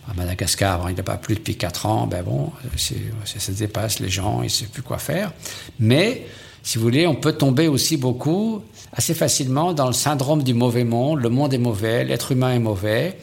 À 0.10 0.14
Madagascar, 0.14 0.90
il 0.90 0.94
n'y 0.94 1.00
a 1.00 1.04
pas 1.04 1.16
plus 1.16 1.36
depuis 1.36 1.56
4 1.56 1.86
ans, 1.86 2.06
ben 2.06 2.22
bon, 2.22 2.52
ça 2.76 3.52
dépasse 3.54 4.02
les 4.02 4.10
gens, 4.10 4.42
ils 4.42 4.48
ne 4.48 4.50
savent 4.50 4.68
plus 4.68 4.82
quoi 4.82 4.98
faire. 4.98 5.32
Mais, 5.80 6.28
si 6.64 6.78
vous 6.78 6.84
voulez, 6.84 7.08
on 7.08 7.16
peut 7.16 7.32
tomber 7.32 7.70
aussi 7.70 7.96
beaucoup, 7.96 8.62
assez 8.92 9.14
facilement, 9.14 9.72
dans 9.72 9.88
le 9.88 9.94
syndrome 9.94 10.44
du 10.44 10.54
mauvais 10.54 10.84
monde. 10.84 11.22
Le 11.22 11.30
monde 11.30 11.54
est 11.54 11.58
mauvais, 11.58 12.04
l'être 12.04 12.34
humain 12.34 12.54
est 12.54 12.60
mauvais, 12.60 13.18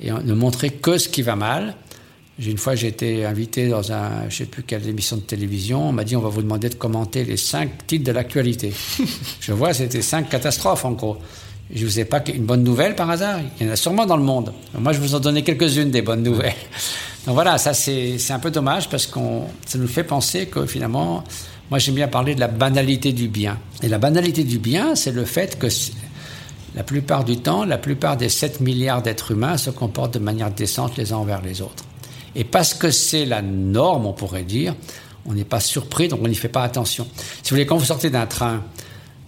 et 0.00 0.10
ne 0.10 0.34
montrer 0.34 0.70
que 0.70 0.98
ce 0.98 1.08
qui 1.08 1.22
va 1.22 1.36
mal. 1.36 1.76
Une 2.44 2.58
fois, 2.58 2.74
j'ai 2.74 2.88
été 2.88 3.24
invité 3.24 3.68
dans 3.68 3.92
un, 3.92 4.28
je 4.28 4.38
sais 4.38 4.46
plus 4.46 4.64
quelle 4.64 4.88
émission 4.88 5.14
de 5.14 5.22
télévision. 5.22 5.88
On 5.88 5.92
m'a 5.92 6.02
dit, 6.02 6.16
on 6.16 6.20
va 6.20 6.28
vous 6.28 6.42
demander 6.42 6.70
de 6.70 6.74
commenter 6.74 7.22
les 7.22 7.36
cinq 7.36 7.86
titres 7.86 8.04
de 8.04 8.12
l'actualité. 8.12 8.72
je 9.40 9.52
vois, 9.52 9.74
c'était 9.74 10.02
cinq 10.02 10.28
catastrophes, 10.28 10.84
en 10.84 10.92
gros. 10.92 11.18
Je 11.74 11.84
vous 11.84 12.00
ai 12.00 12.04
pas 12.04 12.22
une 12.28 12.44
bonne 12.44 12.62
nouvelle 12.62 12.94
par 12.94 13.10
hasard? 13.10 13.40
Il 13.60 13.66
y 13.66 13.70
en 13.70 13.72
a 13.72 13.76
sûrement 13.76 14.06
dans 14.06 14.16
le 14.16 14.22
monde. 14.22 14.54
Moi, 14.78 14.92
je 14.92 15.00
vous 15.00 15.14
en 15.14 15.20
donnais 15.20 15.42
quelques-unes 15.42 15.90
des 15.90 16.02
bonnes 16.02 16.22
nouvelles. 16.22 16.54
Donc 17.26 17.34
voilà, 17.34 17.58
ça 17.58 17.74
c'est 17.74 18.30
un 18.30 18.38
peu 18.38 18.50
dommage 18.50 18.88
parce 18.88 19.06
qu'on 19.06 19.44
ça 19.66 19.76
nous 19.76 19.88
fait 19.88 20.04
penser 20.04 20.46
que 20.46 20.64
finalement, 20.64 21.24
moi 21.68 21.78
j'aime 21.78 21.96
bien 21.96 22.08
parler 22.08 22.34
de 22.34 22.40
la 22.40 22.48
banalité 22.48 23.12
du 23.12 23.28
bien. 23.28 23.58
Et 23.82 23.88
la 23.88 23.98
banalité 23.98 24.44
du 24.44 24.58
bien, 24.58 24.94
c'est 24.94 25.10
le 25.10 25.26
fait 25.26 25.58
que 25.58 25.66
la 26.74 26.84
plupart 26.84 27.24
du 27.24 27.36
temps, 27.36 27.66
la 27.66 27.76
plupart 27.76 28.16
des 28.16 28.30
7 28.30 28.60
milliards 28.60 29.02
d'êtres 29.02 29.32
humains 29.32 29.58
se 29.58 29.68
comportent 29.68 30.14
de 30.14 30.20
manière 30.20 30.50
décente 30.50 30.96
les 30.96 31.12
uns 31.12 31.16
envers 31.16 31.42
les 31.42 31.60
autres. 31.60 31.84
Et 32.34 32.44
parce 32.44 32.72
que 32.72 32.90
c'est 32.90 33.26
la 33.26 33.42
norme, 33.42 34.06
on 34.06 34.14
pourrait 34.14 34.44
dire, 34.44 34.74
on 35.26 35.34
n'est 35.34 35.44
pas 35.44 35.60
surpris, 35.60 36.08
donc 36.08 36.20
on 36.22 36.28
n'y 36.28 36.34
fait 36.34 36.48
pas 36.48 36.62
attention. 36.62 37.06
Si 37.42 37.50
vous 37.50 37.56
voulez, 37.56 37.66
quand 37.66 37.76
vous 37.76 37.84
sortez 37.84 38.08
d'un 38.08 38.26
train, 38.26 38.62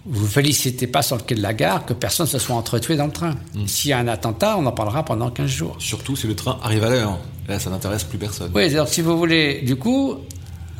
vous 0.07 0.25
ne 0.25 0.29
félicitez 0.29 0.87
pas 0.87 1.03
sur 1.03 1.17
le 1.17 1.23
quai 1.23 1.35
de 1.35 1.43
la 1.43 1.55
gare 1.55 1.85
que 1.85 1.93
personne 1.93 2.27
se 2.27 2.39
soit 2.39 2.57
entretué 2.57 2.97
dans 2.97 3.07
le 3.07 3.13
train. 3.13 3.35
Hmm. 3.55 3.67
S'il 3.67 3.91
y 3.91 3.93
a 3.93 3.99
un 3.99 4.09
attentat, 4.09 4.57
on 4.59 4.67
en 4.67 4.73
parlera 4.73 5.05
pendant 5.05 5.31
15 5.31 5.47
jours. 5.47 5.77
Surtout 5.79 6.17
si 6.17 6.27
le 6.27 6.35
train 6.35 6.59
arrive 6.63 6.85
à 6.85 6.91
l'heure. 6.91 7.19
Là, 7.49 7.59
ça 7.59 7.71
n'intéresse 7.71 8.05
plus 8.05 8.19
personne. 8.19 8.51
Oui, 8.55 8.73
donc 8.73 8.89
si 8.89 9.03
vous 9.03 9.19
voulez, 9.19 9.61
du 9.63 9.77
coup, 9.77 10.17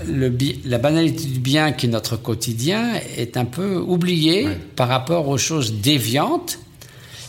le, 0.07 0.37
la 0.65 0.79
banalité 0.79 1.25
du 1.25 1.41
bien 1.41 1.73
qui 1.73 1.87
est 1.87 1.91
notre 1.91 2.17
quotidien 2.17 2.95
est 3.17 3.37
un 3.37 3.45
peu 3.45 3.77
oubliée 3.77 4.49
par 4.77 4.89
rapport 4.89 5.29
aux 5.29 5.39
choses 5.39 5.75
déviantes. 5.75 6.59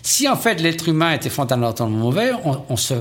Si 0.04 0.28
en 0.28 0.36
fait 0.36 0.62
l'être 0.62 0.88
humain 0.88 1.14
était 1.14 1.30
fondamentalement 1.30 1.98
mauvais, 1.98 2.32
on 2.70 2.76
se 2.78 2.96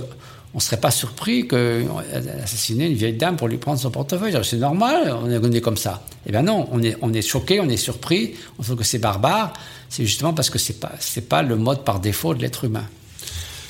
on 0.53 0.59
ne 0.59 0.63
serait 0.63 0.81
pas 0.81 0.91
surpris 0.91 1.47
qu'assassiner 1.47 2.87
une 2.87 2.95
vieille 2.95 3.17
dame 3.17 3.37
pour 3.37 3.47
lui 3.47 3.59
prendre 3.59 3.79
son 3.79 3.91
portefeuille. 3.91 4.37
C'est 4.43 4.57
normal, 4.57 5.15
on 5.23 5.53
est, 5.53 5.61
comme 5.61 5.77
ça. 5.77 6.03
Eh 6.27 6.33
bien 6.33 6.43
non, 6.43 6.69
on 6.73 6.83
est, 6.83 6.97
on 7.03 7.13
est 7.13 7.23
choqué, 7.23 7.61
on 7.61 7.69
est 7.69 7.77
surpris, 7.77 8.35
on 8.59 8.63
trouve 8.63 8.77
que 8.77 8.85
c'est 8.85 8.99
barbare. 8.99 9.53
C'est 9.89 10.05
justement 10.05 10.33
parce 10.33 10.51
que 10.51 10.59
ce 10.59 10.73
n'est 10.73 10.79
pas, 10.79 10.93
pas 11.29 11.43
le 11.43 11.57
mode 11.57 11.85
par 11.85 12.01
défaut 12.01 12.35
de 12.35 12.43
l'être 12.43 12.65
humain. 12.65 12.85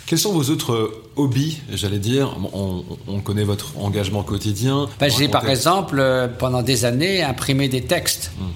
Quels 0.06 0.18
sont 0.18 0.32
vos 0.32 0.50
autres 0.50 0.90
hobbies, 1.16 1.60
j'allais 1.72 1.98
dire? 1.98 2.36
On, 2.52 3.20
connaît 3.20 3.44
votre 3.44 3.78
engagement 3.78 4.22
quotidien. 4.22 4.88
Ben, 4.98 5.08
J'ai 5.08 5.28
par 5.28 5.48
exemple, 5.48 6.00
euh, 6.00 6.26
pendant 6.26 6.62
des 6.62 6.84
années, 6.84 7.22
imprimé 7.22 7.68
des 7.68 7.82
textes. 7.82 8.32
Hum. 8.40 8.48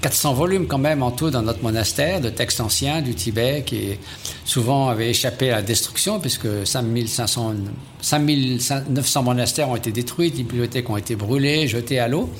400 0.00 0.34
volumes 0.34 0.66
quand 0.66 0.78
même 0.78 1.02
en 1.02 1.10
tout 1.10 1.30
dans 1.30 1.42
notre 1.42 1.62
monastère 1.62 2.20
de 2.20 2.28
textes 2.28 2.60
anciens 2.60 3.02
du 3.02 3.14
Tibet 3.14 3.64
qui 3.66 3.98
souvent 4.44 4.88
avaient 4.88 5.10
échappé 5.10 5.50
à 5.50 5.56
la 5.56 5.62
destruction 5.62 6.20
puisque 6.20 6.46
5500, 6.64 7.54
5900 8.00 9.22
monastères 9.22 9.68
ont 9.68 9.76
été 9.76 9.90
détruits, 9.90 10.30
des 10.30 10.44
bibliothèques 10.44 10.88
ont 10.88 10.96
été 10.96 11.16
brûlées, 11.16 11.66
jetées 11.66 11.98
à 11.98 12.06
l'eau. 12.06 12.30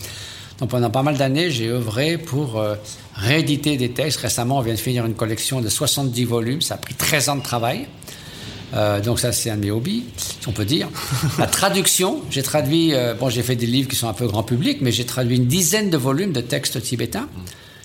Donc 0.58 0.70
pendant 0.70 0.90
pas 0.90 1.02
mal 1.02 1.16
d'années, 1.16 1.50
j'ai 1.50 1.68
œuvré 1.68 2.18
pour 2.18 2.60
euh, 2.60 2.76
rééditer 3.16 3.76
des 3.76 3.90
textes. 3.90 4.20
Récemment, 4.20 4.58
on 4.58 4.60
vient 4.60 4.74
de 4.74 4.78
finir 4.78 5.04
une 5.04 5.14
collection 5.14 5.60
de 5.60 5.68
70 5.68 6.24
volumes, 6.24 6.60
ça 6.62 6.74
a 6.74 6.78
pris 6.78 6.94
13 6.94 7.28
ans 7.30 7.36
de 7.36 7.42
travail. 7.42 7.88
Euh, 8.74 9.00
donc 9.00 9.20
ça, 9.20 9.32
c'est 9.32 9.50
un 9.50 9.56
de 9.56 9.62
mes 9.62 9.70
hobbies, 9.70 10.04
si 10.16 10.48
on 10.48 10.52
peut 10.52 10.64
dire. 10.64 10.88
La 11.38 11.46
traduction, 11.46 12.22
j'ai 12.30 12.42
traduit, 12.42 12.94
euh, 12.94 13.14
bon, 13.14 13.28
j'ai 13.28 13.42
fait 13.42 13.56
des 13.56 13.66
livres 13.66 13.88
qui 13.88 13.96
sont 13.96 14.08
un 14.08 14.14
peu 14.14 14.26
grand 14.26 14.42
public, 14.42 14.78
mais 14.80 14.92
j'ai 14.92 15.04
traduit 15.04 15.36
une 15.36 15.46
dizaine 15.46 15.90
de 15.90 15.96
volumes 15.96 16.32
de 16.32 16.40
textes 16.40 16.80
tibétains. 16.82 17.28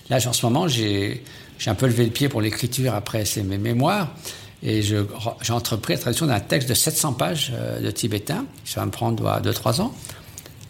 Là, 0.08 0.18
en 0.24 0.32
ce 0.32 0.46
moment, 0.46 0.66
j'ai 0.68 1.22
un 1.66 1.74
peu 1.74 1.86
levé 1.86 2.04
le 2.04 2.10
pied 2.10 2.28
pour 2.28 2.40
l'écriture 2.40 2.94
après 2.94 3.24
mes 3.44 3.58
mémoires. 3.58 4.14
Et 4.62 4.82
j'ai 4.82 5.04
entrepris 5.50 5.92
la 5.92 6.00
traduction 6.00 6.26
d'un 6.26 6.40
texte 6.40 6.68
de 6.68 6.74
700 6.74 7.12
pages 7.12 7.52
euh, 7.54 7.80
de 7.80 7.90
tibétain. 7.92 8.44
Ça 8.64 8.80
va 8.80 8.86
me 8.86 8.90
prendre 8.90 9.40
2-3 9.40 9.80
ans. 9.82 9.94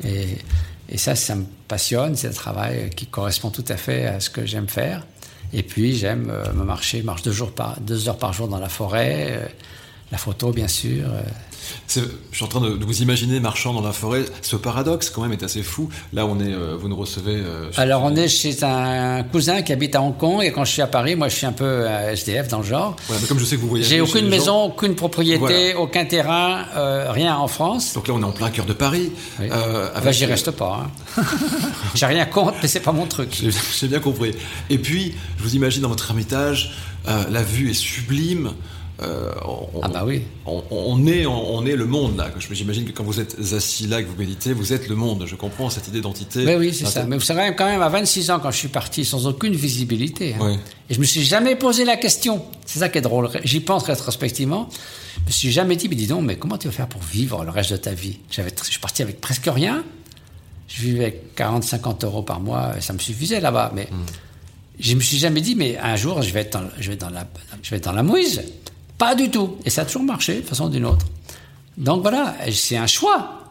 Et, 0.05 0.27
ça, 0.97 1.15
ça 1.15 1.37
me 1.37 1.45
passionne. 1.69 2.17
C'est 2.17 2.29
un 2.29 2.33
travail 2.33 2.91
qui 2.91 3.07
correspond 3.07 3.51
tout 3.51 3.65
à 3.69 3.77
fait 3.77 4.07
à 4.07 4.21
ce 4.21 4.29
que 4.31 4.45
j'aime 4.45 4.69
faire. 4.69 5.07
Et 5.55 5.63
puis, 5.63 5.97
j'aime 5.97 6.31
me 6.55 6.65
marcher, 6.65 7.03
marche 7.03 7.27
jours 7.31 7.53
par, 7.53 7.81
deux 7.81 8.09
heures 8.09 8.19
par 8.19 8.35
jour 8.35 8.49
dans 8.49 8.59
la 8.59 8.69
forêt 8.69 9.49
la 10.13 10.19
photo, 10.19 10.53
bien 10.53 10.69
sûr. 10.69 11.07
euh. 11.09 11.21
Je 11.89 12.01
suis 12.33 12.45
en 12.45 12.49
train 12.49 12.61
de, 12.63 12.77
de 12.79 12.85
vous 12.85 13.03
imaginer 13.03 13.41
marchant 13.41 13.75
dans 13.75 13.83
la 13.83 13.93
forêt. 13.93 14.25
Ce 14.41 14.57
paradoxe, 14.57 15.11
quand 15.11 15.21
même, 15.23 15.33
est 15.33 15.43
assez 15.43 15.63
fou. 15.63 15.91
Là, 16.15 16.25
on 16.25 16.41
est, 16.41 16.51
euh, 16.53 16.77
vous 16.81 16.89
nous 16.89 16.97
recevez. 16.97 17.35
euh, 17.37 17.71
Alors, 17.77 18.05
on 18.05 18.17
est 18.17 18.29
chez 18.29 18.65
un 18.65 19.23
cousin 19.25 19.61
qui 19.61 19.73
habite 19.73 19.95
à 19.95 20.01
Hong 20.01 20.17
Kong, 20.17 20.43
et 20.43 20.51
quand 20.53 20.65
je 20.65 20.73
suis 20.73 20.81
à 20.83 20.87
Paris, 20.87 21.15
moi, 21.15 21.29
je 21.29 21.35
suis 21.37 21.45
un 21.47 21.53
peu 21.53 21.65
euh, 21.67 22.13
SDF 22.13 22.49
dans 22.49 22.59
le 22.61 22.65
genre. 22.65 22.97
Voilà, 23.07 23.21
mais 23.21 23.29
comme 23.29 23.39
je 23.39 23.45
sais 23.45 23.57
que 23.57 23.61
vous 23.61 23.69
voyagez. 23.69 23.91
J'ai 23.97 24.01
aucune 24.01 24.25
gens, 24.25 24.31
maison, 24.31 24.63
aucune 24.65 24.95
propriété, 24.95 25.39
Voilà. 25.39 25.79
aucun 25.79 26.05
terrain, 26.07 26.65
rien 27.13 27.37
en 27.37 27.49
France. 27.49 27.93
Donc 27.93 28.09
là, 28.09 28.15
on 28.15 28.21
est 28.23 28.25
en 28.25 28.33
plein 28.33 28.49
cœur 28.51 28.65
de 28.65 28.73
Paris. 28.73 29.13
Oui. 29.41 29.49
euh, 29.51 29.89
Enfin, 29.91 30.01
avec- 30.01 30.15
j'y 30.15 30.25
reste 30.25 30.53
pas. 30.53 30.87
hein. 31.19 31.23
J'ai 31.95 32.07
rien 32.07 32.25
contre, 32.25 32.55
mais 32.63 32.69
c'est 32.69 32.81
pas 32.81 32.93
mon 32.93 33.07
truc. 33.07 33.43
J'ai 33.79 33.89
bien 33.89 34.01
compris. 34.01 34.33
Et 34.71 34.79
puis, 34.79 35.15
je 35.37 35.43
vous 35.43 35.55
imagine 35.57 35.83
dans 35.83 35.89
votre 35.91 36.09
ermitage, 36.09 36.73
la 37.07 37.43
vue 37.43 37.71
est 37.71 37.75
sublime. 37.75 38.53
Euh, 39.01 39.33
on, 39.45 39.81
Ah 39.83 39.89
bah 39.89 40.03
oui. 40.05 40.23
on, 40.45 40.63
on 40.71 41.07
est, 41.07 41.25
on, 41.25 41.65
est 41.67 41.77
le 41.77 41.87
monde 41.87 42.17
là. 42.17 42.31
J'imagine 42.51 42.85
que 42.85 42.91
quand 42.93 43.05
vous 43.05 43.21
êtes 43.21 43.37
assis 43.53 43.87
là, 43.87 44.03
que 44.03 44.09
vous 44.09 44.17
méditez, 44.17 44.53
vous 44.53 44.73
êtes 44.73 44.89
le 44.89 44.97
monde. 44.97 45.25
Je 45.27 45.37
comprends 45.37 45.71
cette 45.71 45.87
idée 45.89 46.01
d'entité. 46.01 46.45
Oui, 46.45 46.55
oui, 46.55 46.75
c'est 46.75 46.87
Ah, 46.87 46.91
ça. 46.91 47.05
Mais 47.05 47.17
vous 47.17 47.23
savez, 47.23 47.55
quand 47.57 47.67
même, 47.67 47.81
à 47.83 47.89
26 47.89 48.31
ans, 48.31 48.41
quand 48.41 48.51
je 48.51 48.57
suis 48.59 48.69
parti, 48.69 49.05
sans 49.05 49.27
aucune 49.29 49.55
visibilité, 49.55 50.35
hein, 50.35 50.39
Oui. 50.43 50.59
et 50.91 50.95
je 50.95 50.99
me 51.01 51.05
suis 51.05 51.23
jamais 51.23 51.55
posé 51.55 51.85
la 51.85 51.97
question. 51.97 52.45
C'est 52.67 52.81
ça 52.81 52.89
qui 52.89 52.99
est 52.99 53.03
drôle. 53.03 53.31
J'y 53.45 53.61
pense 53.61 53.85
rétrospectivement. 53.85 54.69
Je 55.23 55.27
me 55.27 55.31
suis 55.31 55.51
jamais 55.53 55.77
dit, 55.77 55.89
mais 55.89 55.95
dis 55.97 56.07
donc, 56.09 56.25
mais 56.25 56.37
comment 56.37 56.59
tu 56.59 56.67
vas 56.69 56.73
faire 56.73 56.89
pour 56.89 57.03
vivre 57.03 57.45
le 57.45 57.51
reste 57.51 57.71
de 57.73 57.77
ta 57.77 57.93
vie? 57.93 58.19
J'avais, 58.31 58.51
Je 58.65 58.71
suis 58.71 58.81
parti 58.81 59.03
avec 59.03 59.21
presque 59.21 59.47
rien. 59.47 59.85
Je 60.67 60.83
vivais 60.83 61.03
avec 61.05 61.35
40, 61.35 61.63
50 61.65 62.05
euros 62.05 62.23
par 62.23 62.41
mois, 62.41 62.75
et 62.77 62.81
ça 62.81 62.93
me 62.93 62.99
suffisait 62.99 63.41
là-bas. 63.41 63.73
Mais 63.75 63.89
je 64.81 64.95
me 64.95 65.01
suis 65.01 65.19
jamais 65.19 65.41
dit, 65.41 65.55
mais 65.55 65.79
un 65.79 65.97
jour, 65.97 66.21
je 66.23 66.33
vais 66.33 66.41
être 66.41 66.53
dans, 66.59 66.69
je 66.79 66.89
vais 66.89 66.95
être 66.95 67.01
dans, 67.01 67.11
la, 67.11 67.27
je 67.63 67.71
vais 67.71 67.77
être 67.79 67.85
dans 67.85 67.93
la 67.93 68.03
mouise. 68.03 68.43
Pas 68.99 69.15
du 69.15 69.31
tout. 69.31 69.57
Et 69.65 69.71
ça 69.71 69.83
a 69.83 69.85
toujours 69.85 70.03
marché, 70.03 70.41
de 70.41 70.47
façon 70.47 70.67
ou 70.67 70.71
d'une 70.71 70.85
autre. 70.85 71.07
Donc 71.77 72.03
voilà, 72.03 72.35
c'est 72.53 72.77
un 72.77 72.89
choix. 72.89 73.45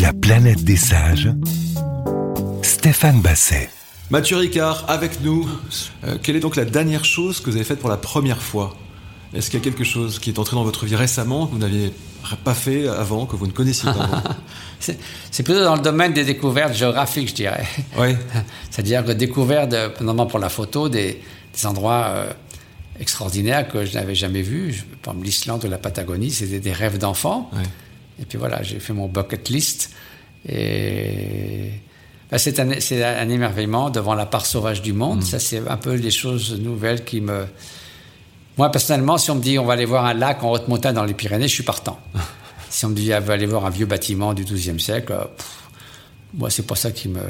La 0.00 0.12
planète 0.12 0.62
des 0.62 0.76
sages. 0.76 1.30
Stéphane 2.62 3.20
Basset. 3.20 3.70
Mathieu 4.10 4.36
Ricard, 4.36 4.84
avec 4.86 5.20
nous. 5.22 5.48
Euh, 6.04 6.16
quelle 6.22 6.36
est 6.36 6.40
donc 6.40 6.54
la 6.54 6.64
dernière 6.64 7.04
chose 7.04 7.40
que 7.40 7.50
vous 7.50 7.56
avez 7.56 7.64
faite 7.64 7.80
pour 7.80 7.90
la 7.90 7.96
première 7.96 8.40
fois? 8.40 8.76
Est-ce 9.34 9.50
qu'il 9.50 9.58
y 9.58 9.62
a 9.62 9.64
quelque 9.64 9.84
chose 9.84 10.20
qui 10.20 10.30
est 10.30 10.38
entré 10.38 10.54
dans 10.54 10.64
votre 10.64 10.86
vie 10.86 10.96
récemment 10.96 11.46
que 11.46 11.52
vous 11.52 11.58
n'aviez 11.58 11.92
pas 12.44 12.54
fait 12.54 12.86
avant, 12.88 13.26
que 13.26 13.34
vous 13.34 13.46
ne 13.48 13.52
connaissiez 13.52 13.92
pas 13.92 14.04
avant? 14.04 14.22
C'est 15.30 15.42
plutôt 15.42 15.62
dans 15.62 15.76
le 15.76 15.82
domaine 15.82 16.12
des 16.12 16.24
découvertes 16.24 16.74
géographiques, 16.74 17.30
je 17.30 17.34
dirais. 17.34 17.66
Oui. 17.98 18.14
C'est-à-dire 18.70 19.04
que 19.04 19.12
découvert, 19.12 19.66
de, 19.68 19.90
notamment 20.00 20.26
pour 20.26 20.38
la 20.38 20.48
photo, 20.48 20.88
des, 20.88 21.20
des 21.54 21.66
endroits 21.66 22.06
euh, 22.08 22.32
extraordinaires 22.98 23.68
que 23.68 23.84
je 23.84 23.94
n'avais 23.94 24.14
jamais 24.14 24.42
vus. 24.42 24.84
Par 25.02 25.14
exemple, 25.14 25.26
l'Islande 25.26 25.64
ou 25.64 25.68
la 25.68 25.78
Patagonie, 25.78 26.30
c'était 26.30 26.60
des 26.60 26.72
rêves 26.72 26.98
d'enfant. 26.98 27.50
Ouais. 27.52 27.62
Et 28.20 28.24
puis 28.24 28.38
voilà, 28.38 28.62
j'ai 28.62 28.78
fait 28.80 28.92
mon 28.92 29.08
bucket 29.08 29.48
list. 29.48 29.90
Et 30.48 31.70
ben, 32.30 32.38
c'est 32.38 32.60
un, 32.60 33.28
émerveillement 33.28 33.90
devant 33.90 34.14
la 34.14 34.26
part 34.26 34.46
sauvage 34.46 34.82
du 34.82 34.92
monde. 34.92 35.22
Ça, 35.22 35.38
c'est 35.38 35.66
un 35.66 35.76
peu 35.76 35.98
des 35.98 36.10
choses 36.10 36.58
nouvelles 36.60 37.04
qui 37.04 37.20
me... 37.20 37.46
Moi, 38.58 38.70
personnellement, 38.70 39.16
si 39.16 39.30
on 39.30 39.36
me 39.36 39.42
dit 39.42 39.58
on 39.58 39.64
va 39.64 39.72
aller 39.72 39.86
voir 39.86 40.04
un 40.04 40.14
lac 40.14 40.42
en 40.44 40.50
haute 40.50 40.68
montagne 40.68 40.94
dans 40.94 41.04
les 41.04 41.14
Pyrénées, 41.14 41.48
je 41.48 41.54
suis 41.54 41.62
partant. 41.62 41.98
si 42.70 42.84
on 42.84 42.90
me 42.90 42.94
dit 42.94 43.12
on 43.14 43.20
va 43.20 43.34
aller 43.34 43.46
voir 43.46 43.64
un 43.64 43.70
vieux 43.70 43.86
bâtiment 43.86 44.34
du 44.34 44.44
XIIe 44.44 44.78
siècle, 44.78 45.12
euh, 45.12 45.24
pff, 45.24 45.60
moi, 46.34 46.50
c'est 46.50 46.66
pas 46.66 46.76
ça 46.76 46.92
qui 46.92 47.08
me, 47.08 47.22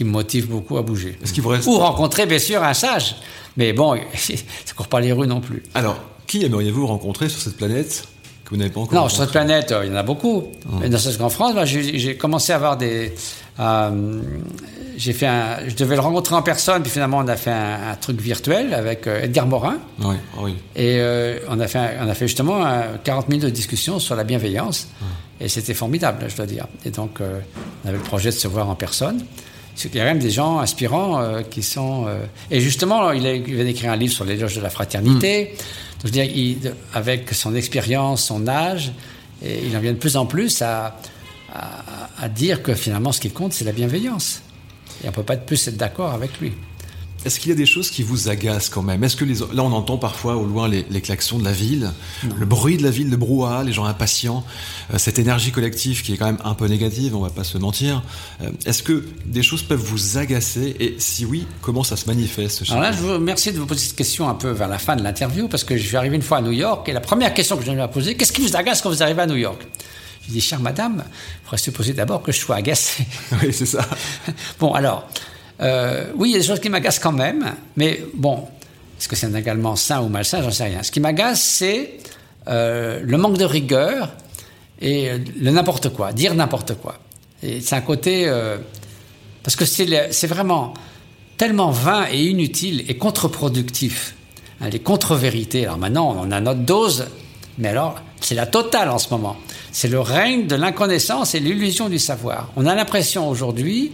qui 0.00 0.04
me 0.04 0.10
motive 0.12 0.48
beaucoup 0.48 0.78
à 0.78 0.82
bouger. 0.82 1.18
Est-ce 1.22 1.34
qu'il 1.34 1.42
vous 1.42 1.50
reste 1.50 1.66
Ou 1.66 1.76
rencontrer, 1.76 2.24
bien 2.24 2.38
sûr, 2.38 2.62
un 2.64 2.72
sage. 2.72 3.16
Mais 3.58 3.74
bon, 3.74 3.94
ça 4.14 4.74
court 4.74 4.88
pas 4.88 4.98
les 4.98 5.12
rues 5.12 5.26
non 5.26 5.42
plus. 5.42 5.62
Alors, 5.74 6.00
qui 6.26 6.42
aimeriez-vous 6.42 6.86
rencontrer 6.86 7.28
sur 7.28 7.38
cette 7.38 7.58
planète 7.58 8.04
que 8.46 8.48
vous 8.50 8.56
n'avez 8.56 8.70
pas 8.70 8.80
encore 8.80 8.94
Non, 8.94 9.08
sur 9.10 9.18
cette 9.22 9.30
planète, 9.32 9.72
euh, 9.72 9.84
il 9.84 9.90
y 9.90 9.92
en 9.92 9.98
a 9.98 10.02
beaucoup. 10.02 10.44
Mais 10.80 10.88
ne 10.88 10.96
serait-ce 10.96 11.18
qu'en 11.18 11.28
France, 11.28 11.52
j'ai 11.66 12.16
commencé 12.16 12.50
à 12.52 12.56
avoir 12.56 12.78
des. 12.78 13.12
euh, 13.58 14.22
j'ai 14.96 15.12
fait 15.12 15.26
un, 15.26 15.58
je 15.68 15.74
devais 15.74 15.96
le 15.96 16.00
rencontrer 16.00 16.34
en 16.34 16.40
personne, 16.42 16.80
puis 16.80 16.90
finalement, 16.90 17.18
on 17.18 17.28
a 17.28 17.36
fait 17.36 17.50
un, 17.50 17.90
un 17.90 17.94
truc 17.96 18.18
virtuel 18.22 18.72
avec 18.72 19.06
euh, 19.06 19.22
Edgar 19.24 19.46
Morin. 19.46 19.76
Oui, 20.02 20.16
ah 20.34 20.40
oui. 20.42 20.54
Et 20.76 20.96
euh, 20.98 21.40
on, 21.50 21.60
a 21.60 21.68
fait, 21.68 21.78
un- 21.78 22.06
on 22.06 22.08
a 22.08 22.14
fait 22.14 22.26
justement 22.26 22.64
euh, 22.64 22.96
40 23.04 23.28
minutes 23.28 23.44
de 23.44 23.50
discussion 23.50 23.98
sur 23.98 24.16
la 24.16 24.24
bienveillance. 24.24 24.88
Et 25.42 25.48
c'était 25.48 25.72
formidable, 25.74 26.24
je 26.28 26.36
dois 26.36 26.46
dire. 26.46 26.66
Et 26.86 26.90
donc, 26.90 27.20
euh, 27.20 27.38
on 27.84 27.88
avait 27.88 27.98
le 27.98 28.02
projet 28.04 28.30
de 28.30 28.34
se 28.34 28.46
voir 28.48 28.68
en 28.70 28.74
personne. 28.74 29.24
Il 29.84 29.94
y 29.94 30.00
a 30.00 30.04
même 30.04 30.18
des 30.18 30.30
gens 30.30 30.58
inspirants 30.58 31.20
euh, 31.20 31.42
qui 31.42 31.62
sont. 31.62 32.04
euh, 32.06 32.24
Et 32.50 32.60
justement, 32.60 33.12
il, 33.12 33.26
a, 33.26 33.34
il 33.34 33.42
vient 33.54 33.64
d'écrire 33.64 33.92
un 33.92 33.96
livre 33.96 34.12
sur 34.12 34.24
l'éloge 34.24 34.54
de 34.56 34.60
la 34.60 34.70
fraternité. 34.70 35.44
Donc, 35.46 35.56
je 36.00 36.06
veux 36.06 36.10
dire, 36.12 36.24
il- 36.24 36.74
avec 36.92 37.32
son 37.32 37.54
expérience, 37.54 38.24
son 38.24 38.46
âge, 38.48 38.92
et 39.42 39.60
il 39.66 39.76
en 39.76 39.80
vient 39.80 39.92
de 39.92 39.98
plus 39.98 40.16
en 40.16 40.26
plus 40.26 40.60
à, 40.62 40.96
à, 41.54 41.82
à 42.20 42.28
dire 42.28 42.62
que 42.62 42.74
finalement, 42.74 43.12
ce 43.12 43.20
qui 43.20 43.30
compte, 43.30 43.52
c'est 43.52 43.64
la 43.64 43.72
bienveillance. 43.72 44.42
Et 45.02 45.06
on 45.06 45.10
ne 45.10 45.14
peut 45.14 45.22
pas 45.22 45.36
de 45.36 45.44
plus 45.44 45.66
être 45.68 45.76
d'accord 45.76 46.12
avec 46.12 46.38
lui. 46.40 46.52
Est-ce 47.24 47.38
qu'il 47.38 47.50
y 47.50 47.52
a 47.52 47.56
des 47.56 47.66
choses 47.66 47.90
qui 47.90 48.02
vous 48.02 48.28
agacent 48.28 48.70
quand 48.70 48.82
même? 48.82 49.04
Est-ce 49.04 49.16
que 49.16 49.26
les, 49.26 49.34
là 49.34 49.62
on 49.62 49.72
entend 49.72 49.98
parfois 49.98 50.36
au 50.36 50.44
loin 50.44 50.68
les, 50.68 50.86
les 50.90 51.00
klaxons 51.02 51.38
de 51.38 51.44
la 51.44 51.52
ville, 51.52 51.90
le 52.38 52.46
bruit 52.46 52.78
de 52.78 52.82
la 52.82 52.90
ville, 52.90 53.10
le 53.10 53.16
brouhaha, 53.16 53.62
les 53.62 53.72
gens 53.72 53.84
impatients, 53.84 54.44
euh, 54.94 54.98
cette 54.98 55.18
énergie 55.18 55.50
collective 55.52 56.02
qui 56.02 56.14
est 56.14 56.16
quand 56.16 56.26
même 56.26 56.40
un 56.44 56.54
peu 56.54 56.66
négative, 56.66 57.14
on 57.14 57.20
va 57.20 57.28
pas 57.30 57.44
se 57.44 57.58
mentir. 57.58 58.02
Euh, 58.40 58.50
Est-ce 58.64 58.82
que 58.82 59.04
des 59.26 59.42
choses 59.42 59.62
peuvent 59.62 59.82
vous 59.82 60.16
agacer? 60.16 60.74
Et 60.80 60.96
si 60.98 61.26
oui, 61.26 61.46
comment 61.60 61.84
ça 61.84 61.96
se 61.96 62.06
manifeste 62.06 62.62
Alors 62.70 62.82
là, 62.82 62.92
je 62.92 62.98
vous 62.98 63.12
remercie 63.12 63.52
de 63.52 63.58
vous 63.58 63.66
poser 63.66 63.80
cette 63.80 63.96
question 63.96 64.28
un 64.28 64.34
peu 64.34 64.50
vers 64.50 64.68
la 64.68 64.78
fin 64.78 64.96
de 64.96 65.02
l'interview, 65.02 65.46
parce 65.48 65.64
que 65.64 65.76
je 65.76 65.86
suis 65.86 65.96
arrivé 65.96 66.16
une 66.16 66.22
fois 66.22 66.38
à 66.38 66.42
New 66.42 66.52
York, 66.52 66.88
et 66.88 66.92
la 66.92 67.00
première 67.00 67.34
question 67.34 67.56
que 67.58 67.64
je 67.64 67.70
lui 67.70 67.80
ai 67.80 67.88
posée, 67.88 68.14
qu'est-ce 68.16 68.32
qui 68.32 68.40
vous 68.40 68.56
agace 68.56 68.80
quand 68.80 68.90
vous 68.90 69.02
arrivez 69.02 69.22
à 69.22 69.26
New 69.26 69.36
York? 69.36 69.66
Je 70.26 70.32
dis, 70.32 70.40
chère 70.40 70.60
madame, 70.60 71.04
il 71.06 71.44
faudrait 71.44 71.58
supposer 71.58 71.92
d'abord 71.92 72.22
que 72.22 72.32
je 72.32 72.38
sois 72.38 72.56
agacé. 72.56 73.04
Oui, 73.42 73.52
c'est 73.52 73.66
ça. 73.66 73.86
bon, 74.58 74.72
alors, 74.72 75.08
euh, 75.60 76.06
oui, 76.16 76.30
il 76.30 76.32
y 76.32 76.34
a 76.36 76.38
des 76.38 76.46
choses 76.46 76.60
qui 76.60 76.68
m'agacent 76.68 76.98
quand 76.98 77.12
même, 77.12 77.54
mais 77.76 78.02
bon, 78.14 78.46
est-ce 78.98 79.08
que 79.08 79.16
c'est 79.16 79.32
également 79.34 79.76
sain 79.76 80.00
ou 80.00 80.08
malsain 80.08 80.42
J'en 80.42 80.50
sais 80.50 80.64
rien. 80.64 80.82
Ce 80.82 80.90
qui 80.90 81.00
m'agace, 81.00 81.42
c'est 81.42 81.98
euh, 82.48 83.00
le 83.02 83.16
manque 83.18 83.36
de 83.36 83.44
rigueur 83.44 84.10
et 84.80 85.10
euh, 85.10 85.18
le 85.38 85.50
n'importe 85.50 85.90
quoi, 85.90 86.12
dire 86.12 86.34
n'importe 86.34 86.74
quoi. 86.74 86.98
C'est 87.42 87.72
un 87.72 87.80
côté. 87.80 88.30
parce 89.42 89.56
que 89.56 89.64
c'est 89.64 90.26
vraiment 90.26 90.74
tellement 91.38 91.70
vain 91.70 92.06
et 92.12 92.22
inutile 92.22 92.84
et 92.86 92.98
contre-productif. 92.98 94.14
Hein, 94.60 94.68
les 94.68 94.80
contre-vérités. 94.80 95.64
Alors 95.64 95.78
maintenant, 95.78 96.14
on 96.22 96.30
a 96.32 96.40
notre 96.40 96.60
dose, 96.60 97.06
mais 97.56 97.68
alors, 97.68 98.02
c'est 98.20 98.34
la 98.34 98.44
totale 98.44 98.90
en 98.90 98.98
ce 98.98 99.08
moment. 99.10 99.38
C'est 99.72 99.88
le 99.88 100.00
règne 100.00 100.46
de 100.46 100.54
l'inconnaissance 100.54 101.34
et 101.34 101.40
l'illusion 101.40 101.88
du 101.88 101.98
savoir. 101.98 102.50
On 102.56 102.66
a 102.66 102.74
l'impression 102.74 103.28
aujourd'hui 103.28 103.92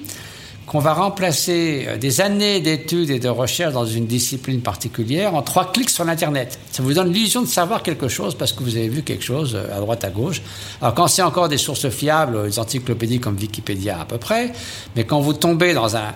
qu'on 0.66 0.80
va 0.80 0.94
remplacer 0.94 1.84
euh, 1.86 1.96
des 1.96 2.20
années 2.20 2.60
d'études 2.60 3.10
et 3.10 3.20
de 3.20 3.28
recherche 3.28 3.72
dans 3.72 3.86
une 3.86 4.06
discipline 4.06 4.60
particulière 4.60 5.34
en 5.34 5.42
trois 5.42 5.70
clics 5.72 5.90
sur 5.90 6.04
l'Internet. 6.04 6.58
Ça 6.72 6.82
vous 6.82 6.92
donne 6.92 7.12
l'illusion 7.12 7.42
de 7.42 7.46
savoir 7.46 7.82
quelque 7.82 8.08
chose 8.08 8.34
parce 8.34 8.52
que 8.52 8.64
vous 8.64 8.76
avez 8.76 8.88
vu 8.88 9.02
quelque 9.02 9.24
chose 9.24 9.54
euh, 9.54 9.76
à 9.76 9.80
droite, 9.80 10.02
à 10.04 10.10
gauche. 10.10 10.42
Alors 10.82 10.94
quand 10.94 11.06
c'est 11.06 11.22
encore 11.22 11.48
des 11.48 11.58
sources 11.58 11.88
fiables, 11.88 12.48
des 12.48 12.58
encyclopédies 12.58 13.20
comme 13.20 13.36
Wikipédia 13.36 14.00
à 14.00 14.04
peu 14.04 14.18
près, 14.18 14.52
mais 14.96 15.04
quand 15.04 15.20
vous 15.20 15.34
tombez 15.34 15.72
dans 15.72 15.96
un, 15.96 16.14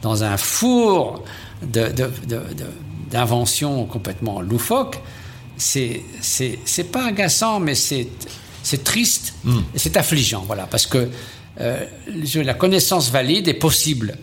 dans 0.00 0.24
un 0.24 0.36
four 0.38 1.22
de, 1.62 1.88
de, 1.88 2.10
de, 2.26 2.36
de- 2.36 2.40
d'inventions 3.10 3.84
complètement 3.84 4.40
loufoques, 4.40 4.98
c'est, 5.58 6.00
c'est, 6.22 6.58
c'est 6.64 6.84
pas 6.84 7.04
agaçant, 7.04 7.60
mais 7.60 7.74
c'est, 7.74 8.08
c'est 8.62 8.82
triste 8.82 9.34
et 9.74 9.78
c'est 9.78 9.96
affligeant, 9.98 10.42
voilà, 10.46 10.66
parce 10.66 10.86
que 10.86 11.08
euh, 11.60 11.84
la 12.34 12.54
connaissance 12.54 13.10
valide 13.10 13.48
est 13.48 13.54
possible. 13.54 14.16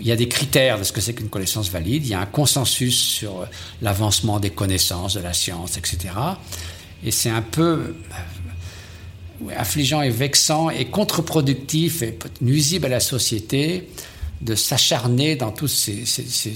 Il 0.00 0.06
y 0.06 0.12
a 0.12 0.16
des 0.16 0.28
critères 0.28 0.78
de 0.78 0.84
ce 0.84 0.92
que 0.92 1.00
c'est 1.02 1.12
qu'une 1.12 1.28
connaissance 1.28 1.68
valide, 1.70 2.06
il 2.06 2.10
y 2.10 2.14
a 2.14 2.20
un 2.20 2.26
consensus 2.26 2.98
sur 2.98 3.40
euh, 3.40 3.44
l'avancement 3.82 4.40
des 4.40 4.50
connaissances, 4.50 5.14
de 5.14 5.20
la 5.20 5.32
science, 5.34 5.76
etc. 5.76 6.14
Et 7.04 7.10
c'est 7.10 7.28
un 7.30 7.42
peu 7.42 7.94
euh, 9.44 9.52
affligeant 9.56 10.02
et 10.02 10.10
vexant 10.10 10.70
et 10.70 10.86
contre-productif 10.86 12.02
et 12.02 12.18
nuisible 12.40 12.86
à 12.86 12.90
la 12.90 13.00
société 13.00 13.88
de 14.40 14.54
s'acharner 14.54 15.36
dans 15.36 15.50
toutes 15.52 15.68
ces, 15.70 16.06
ces- 16.06 16.54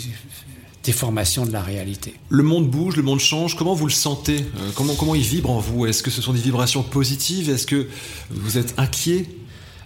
déformations 0.82 1.46
de 1.46 1.50
la 1.52 1.62
réalité. 1.62 2.12
Le 2.28 2.42
monde 2.42 2.70
bouge, 2.70 2.96
le 2.96 3.02
monde 3.02 3.18
change. 3.20 3.56
Comment 3.56 3.72
vous 3.74 3.87
le 3.87 3.92
sentez? 3.92 4.44
Comment, 4.74 4.94
comment 4.94 5.14
il 5.14 5.22
vibre 5.22 5.48
en 5.50 5.58
vous? 5.58 5.87
Est-ce 5.87 6.02
que 6.02 6.10
ce 6.10 6.20
sont 6.20 6.34
des 6.34 6.40
vibrations 6.42 6.82
positives? 6.82 7.48
Est-ce 7.48 7.66
que 7.66 7.88
vous 8.30 8.58
êtes 8.58 8.74
inquiet? 8.76 9.24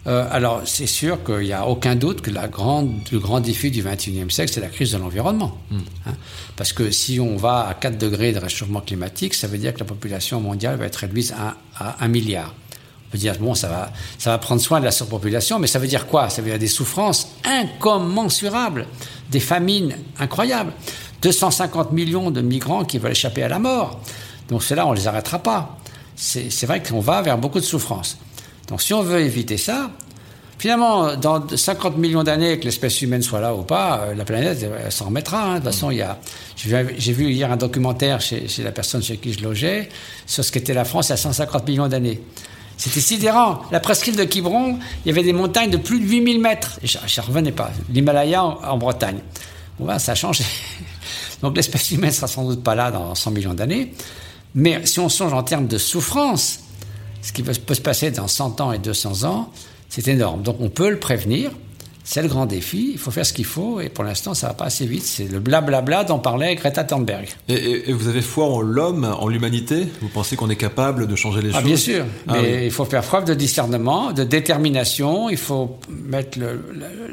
Euh, 0.07 0.27
alors, 0.31 0.63
c'est 0.65 0.87
sûr 0.87 1.23
qu'il 1.25 1.41
n'y 1.41 1.53
a 1.53 1.67
aucun 1.67 1.97
doute 1.97 2.23
que 2.23 2.31
la 2.31 2.49
grande, 2.49 2.93
le 3.13 3.19
grand 3.19 3.41
défi 3.41 3.71
du 3.71 3.83
XXIe 3.83 4.31
siècle, 4.31 4.53
c'est 4.53 4.61
la 4.61 4.69
crise 4.69 4.93
de 4.93 4.99
l'environnement. 4.99 5.59
Hein. 5.73 6.13
Parce 6.57 6.73
que 6.73 6.91
si 6.91 7.21
on 7.21 7.37
va 7.37 7.67
à 7.69 7.75
4 7.75 7.99
degrés 7.99 8.33
de 8.33 8.39
réchauffement 8.39 8.81
climatique, 8.81 9.35
ça 9.35 9.47
veut 9.49 9.59
dire 9.59 9.75
que 9.75 9.81
la 9.81 9.85
population 9.85 10.41
mondiale 10.41 10.77
va 10.77 10.87
être 10.87 10.97
réduite 10.97 11.35
à, 11.37 11.57
à 11.77 12.05
1 12.05 12.09
milliard. 12.09 12.55
On 13.07 13.11
peut 13.11 13.19
dire, 13.19 13.35
bon, 13.39 13.55
ça 13.55 13.69
va, 13.69 13.91
ça 14.19 14.31
va 14.31 14.39
prendre 14.39 14.61
soin 14.61 14.81
de 14.81 14.85
la 14.85 14.91
surpopulation, 14.91 15.59
mais 15.59 15.67
ça 15.67 15.79
veut 15.79 15.87
dire 15.87 16.07
quoi? 16.07 16.29
Ça 16.29 16.43
veut 16.43 16.51
dire 16.51 16.59
des 16.59 16.69
souffrances 16.69 17.29
incommensurables, 17.45 18.87
des 19.31 19.41
famines 19.41 19.97
incroyables. 20.19 20.73
250 21.23 21.93
millions 21.93 22.31
de 22.31 22.41
migrants 22.41 22.85
qui 22.85 22.99
veulent 22.99 23.13
échapper 23.13 23.43
à 23.43 23.49
la 23.49 23.59
mort. 23.59 24.01
Donc 24.49 24.63
cela, 24.63 24.87
on 24.87 24.93
ne 24.93 24.97
les 24.97 25.09
arrêtera 25.09 25.39
pas. 25.39 25.79
C'est 26.17 26.67
vrai 26.67 26.83
qu'on 26.83 27.01
va 27.01 27.23
vers 27.23 27.39
beaucoup 27.39 27.61
de 27.61 27.65
souffrance. 27.65 28.19
Donc 28.69 28.83
si 28.83 28.95
on 28.95 29.03
veut 29.03 29.21
éviter 29.21 29.57
ça, 29.57 29.91
finalement, 30.59 31.17
dans 31.17 31.47
50 31.49 31.97
millions 31.97 32.23
d'années, 32.23 32.59
que 32.59 32.65
l'espèce 32.65 33.01
humaine 33.03 33.23
soit 33.23 33.41
là 33.41 33.55
ou 33.55 33.63
pas, 33.63 34.01
euh, 34.01 34.15
la 34.15 34.25
planète 34.25 34.59
elle, 34.63 34.93
s'en 34.93 35.07
remettra. 35.07 35.43
Hein. 35.43 35.51
De 35.55 35.57
toute 35.57 35.73
façon, 35.73 35.91
il 35.91 35.99
y 35.99 36.03
a. 36.03 36.19
J'ai 36.57 37.13
vu 37.13 37.31
hier 37.31 37.51
un 37.51 37.57
documentaire 37.57 38.21
chez, 38.21 38.49
chez, 38.49 38.63
la 38.63 38.73
personne 38.73 39.03
chez 39.03 39.17
qui 39.17 39.33
je 39.33 39.43
logeais 39.43 39.89
sur 40.27 40.45
ce 40.45 40.53
qu'était 40.53 40.75
la 40.75 40.85
France 40.85 41.09
il 41.09 41.11
y 41.11 41.15
a 41.15 41.17
150 41.17 41.67
millions 41.67 41.89
d'années. 41.89 42.21
C'était 42.77 43.01
sidérant. 43.01 43.63
La 43.73 43.81
presqu'île 43.81 44.15
de 44.15 44.23
Quiberon, 44.23 44.79
il 45.05 45.09
y 45.09 45.11
avait 45.11 45.25
des 45.25 45.33
montagnes 45.33 45.71
de 45.71 45.77
plus 45.77 45.99
de 45.99 46.05
8000 46.05 46.41
mètres. 46.41 46.79
je 46.85 46.97
ne 46.99 47.27
revenais 47.27 47.51
pas. 47.51 47.73
L'Himalaya 47.93 48.45
en, 48.45 48.79
Bretagne. 48.79 49.19
Bon, 49.79 49.87
ben, 49.87 49.99
ça 49.99 50.13
a 50.13 50.15
changé. 50.15 50.45
Donc 51.43 51.57
l'espèce 51.57 51.91
humaine 51.91 52.13
sera 52.13 52.29
sans 52.29 52.45
doute 52.45 52.63
pas 52.63 52.77
là 52.77 52.93
dans 52.93 53.17
100 53.17 53.33
millions 53.33 53.55
d'années. 53.55 53.95
Mais 54.55 54.87
si 54.87 55.01
on 55.01 55.09
songe 55.09 55.33
en 55.33 55.43
termes 55.43 55.67
de 55.67 55.77
souffrance, 55.77 56.61
ce 57.23 57.33
qui 57.33 57.43
peut 57.43 57.53
se 57.53 57.81
passer 57.81 58.11
dans 58.11 58.29
100 58.29 58.61
ans 58.61 58.73
et 58.73 58.79
200 58.79 59.25
ans, 59.29 59.51
c'est 59.89 60.09
énorme. 60.09 60.43
Donc 60.43 60.57
on 60.61 60.69
peut 60.69 60.91
le 60.91 60.99
prévenir. 60.99 61.51
C'est 62.05 62.23
le 62.23 62.29
grand 62.29 62.47
défi. 62.47 62.93
Il 62.93 62.99
faut 62.99 63.11
faire 63.11 63.27
ce 63.27 63.35
qu'il 63.35 63.45
faut. 63.45 63.83
Et 63.83 63.91
pour 63.91 64.03
l'instant, 64.03 64.33
ça 64.33 64.47
va 64.47 64.55
pas 64.55 64.65
assez 64.65 64.87
vite. 64.87 65.05
C'est 65.05 65.31
le 65.31 65.41
blablabla 65.41 66.05
dont 66.05 66.19
parlait 66.19 66.55
Greta 66.55 66.83
Thunberg. 66.83 67.29
Et, 67.51 67.93
vous 67.93 68.09
avez 68.09 68.23
foi 68.23 68.47
en 68.47 68.63
l'homme, 68.63 69.05
en 69.05 69.29
l'humanité? 69.29 69.87
Vous 70.01 70.09
pensez 70.09 70.35
qu'on 70.35 70.49
est 70.49 70.57
capable 70.57 71.07
de 71.07 71.15
changer 71.17 71.43
les 71.43 71.51
ah, 71.51 71.59
choses? 71.59 71.65
Bien 71.65 71.77
sûr. 71.77 72.07
Ah 72.27 72.37
mais 72.41 72.65
il 72.65 72.71
faut 72.71 72.87
faire 72.87 73.03
preuve 73.03 73.27
de 73.27 73.35
discernement, 73.35 74.13
de 74.13 74.25
détermination. 74.25 75.29
Il 75.29 75.37
faut 75.37 75.79
mettre 75.91 76.39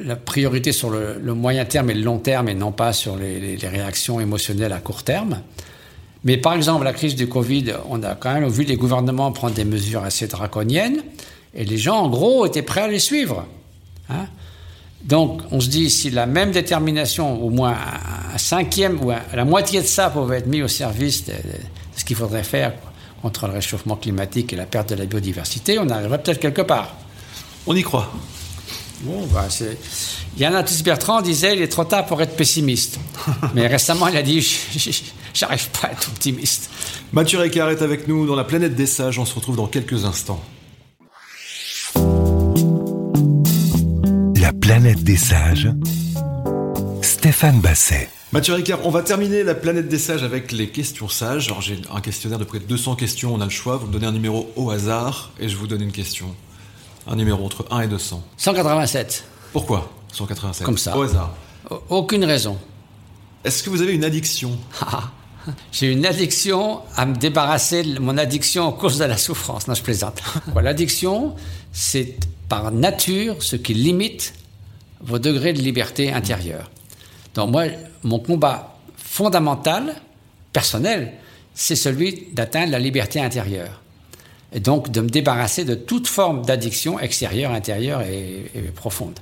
la, 0.02 0.16
priorité 0.16 0.72
sur 0.72 0.90
le, 0.90 1.20
moyen 1.34 1.66
terme 1.66 1.90
et 1.90 1.94
le 1.94 2.02
long 2.02 2.20
terme 2.20 2.48
et 2.48 2.54
non 2.54 2.72
pas 2.72 2.94
sur 2.94 3.18
les 3.18 3.58
réactions 3.62 4.22
émotionnelles 4.22 4.72
à 4.72 4.80
court 4.80 5.04
terme. 5.04 5.42
Mais 6.26 6.38
par 6.38 6.54
exemple, 6.56 6.84
la 6.84 6.92
crise 6.92 7.16
du 7.16 7.30
Covid, 7.30 7.74
on 7.88 8.04
a 8.04 8.16
quand 8.16 8.34
même 8.34 8.50
vu 8.50 8.64
les 8.64 8.76
gouvernements 8.76 9.32
prendre 9.32 9.54
des 9.54 9.64
mesures 9.64 10.04
assez 10.04 10.28
draconiennes, 10.28 11.04
et 11.54 11.64
les 11.64 11.78
gens, 11.78 11.98
en 11.98 12.10
gros, 12.10 12.46
étaient 12.46 12.64
prêts 12.64 12.82
à 12.82 12.88
les 12.88 13.00
suivre. 13.00 13.46
Hein. 14.10 14.26
Donc, 15.04 15.42
on 15.52 15.62
se 15.62 15.70
dit, 15.70 15.90
si 15.90 16.10
la 16.10 16.26
même 16.26 16.52
détermination, 16.52 17.42
au 17.42 17.52
moins 17.52 17.78
un 18.34 18.38
cinquième 18.40 19.00
ou 19.02 19.12
la 19.34 19.46
moitié 19.46 19.82
de 19.82 19.86
ça 19.86 20.10
pouvait 20.10 20.40
être 20.40 20.48
mis 20.48 20.64
au 20.64 20.68
service 20.68 21.26
de, 21.26 21.34
ce 21.96 22.04
qu'il 22.04 22.16
faudrait 22.16 22.44
faire 22.44 22.74
contre 23.22 23.48
le 23.48 23.54
réchauffement 23.54 23.96
climatique 23.96 24.52
et 24.52 24.56
la 24.56 24.66
perte 24.66 24.90
de 24.90 24.96
la 24.96 25.06
biodiversité, 25.06 25.78
on 25.80 25.88
arriverait 25.90 26.22
peut-être 26.22 26.40
quelque 26.40 26.64
part. 26.64 26.96
On 27.68 27.76
y 27.76 27.84
croit. 27.84 28.12
Bon, 29.02 29.28
bah, 29.32 29.46
c'est... 29.50 29.78
Yann 30.38 30.64
Bertrand 30.84 31.22
disait 31.22 31.56
il 31.56 31.62
est 31.62 31.68
trop 31.68 31.86
tard 31.86 32.06
pour 32.08 32.22
être 32.22 32.36
pessimiste. 32.36 33.00
Mais 33.54 33.68
récemment, 33.68 34.08
il 34.08 34.18
a 34.18 34.24
dit 34.24 34.46
j'arrive 35.36 35.70
pas 35.70 35.90
à 35.90 35.92
être 35.92 36.08
optimiste. 36.08 36.70
Mathieu 37.14 37.40
Ricard 37.40 37.70
est 37.70 37.82
avec 37.82 38.08
nous 38.08 38.26
dans 38.26 38.36
la 38.36 38.44
planète 38.44 38.76
des 38.76 38.88
sages. 38.88 39.20
On 39.20 39.26
se 39.26 39.36
retrouve 39.36 39.56
dans 39.56 39.68
quelques 39.68 40.06
instants. 40.06 40.44
La 44.42 44.54
planète 44.54 45.04
des 45.04 45.18
sages. 45.18 45.70
Stéphane 47.02 47.60
Basset. 47.60 48.10
Mathieu 48.32 48.54
Ricard, 48.54 48.80
on 48.84 48.90
va 48.90 49.02
terminer 49.02 49.44
la 49.44 49.56
planète 49.56 49.88
des 49.88 49.98
sages 49.98 50.24
avec 50.24 50.52
les 50.52 50.70
questions 50.70 51.08
sages. 51.08 51.48
Alors 51.48 51.62
j'ai 51.62 51.80
un 51.94 52.02
questionnaire 52.02 52.40
de 52.40 52.44
près 52.44 52.60
de 52.60 52.66
200 52.66 52.96
questions, 52.96 53.34
on 53.34 53.42
a 53.42 53.46
le 53.46 53.50
choix. 53.50 53.78
Vous 53.78 53.88
me 53.88 53.94
donnez 53.94 54.08
un 54.08 54.12
numéro 54.12 54.52
au 54.56 54.72
hasard 54.72 55.32
et 55.40 55.48
je 55.48 55.56
vous 55.56 55.68
donne 55.68 55.82
une 55.82 55.92
question. 55.92 56.36
Un 57.08 57.16
numéro 57.16 57.46
entre 57.46 57.66
1 57.72 57.82
et 57.82 57.88
200. 57.88 58.24
187. 58.38 59.26
Pourquoi 59.54 59.92
187 60.12 60.66
Comme 60.66 60.78
ça. 60.78 60.98
Au 60.98 61.04
hasard. 61.04 61.34
Aucune 61.90 62.26
raison. 62.26 62.58
Est-ce 63.44 63.64
que 63.64 63.70
vous 63.70 63.82
avez 63.82 63.94
une 63.94 64.04
addiction? 64.04 64.58
Ah, 64.82 65.12
J'ai 65.72 65.92
une 65.92 66.06
addiction 66.06 66.82
à 66.96 67.06
me 67.06 67.16
débarrasser 67.16 67.84
de 67.84 68.00
mon 68.00 68.18
addiction 68.18 68.70
à 68.70 68.74
cause 68.74 68.98
de 68.98 69.06
la 69.06 69.18
souffrance. 69.18 69.68
Non, 69.68 69.74
je 69.74 69.84
plaisante. 69.84 70.22
L'addiction, 70.62 71.36
c'est 71.72 72.16
par 72.50 72.72
nature 72.72 73.42
ce 73.42 73.56
qui 73.56 73.74
limite 73.74 74.34
vos 75.02 75.20
degrés 75.20 75.54
de 75.54 75.62
liberté 75.62 76.12
intérieure. 76.12 76.70
Donc 77.34 77.52
moi, 77.52 77.66
mon 78.04 78.20
combat 78.20 78.78
fondamental, 78.98 79.96
personnel, 80.54 81.14
c'est 81.54 81.76
celui 81.76 82.28
d'atteindre 82.34 82.72
la 82.72 82.80
liberté 82.80 83.20
intérieure. 83.20 83.82
Et 84.54 84.60
donc 84.60 84.90
de 84.92 85.02
me 85.02 85.10
débarrasser 85.10 85.66
de 85.66 85.76
toute 85.76 86.08
forme 86.08 86.46
d'addiction 86.46 87.00
extérieure, 87.00 87.52
intérieure 87.52 88.02
et 88.02 88.46
profonde. 88.76 89.20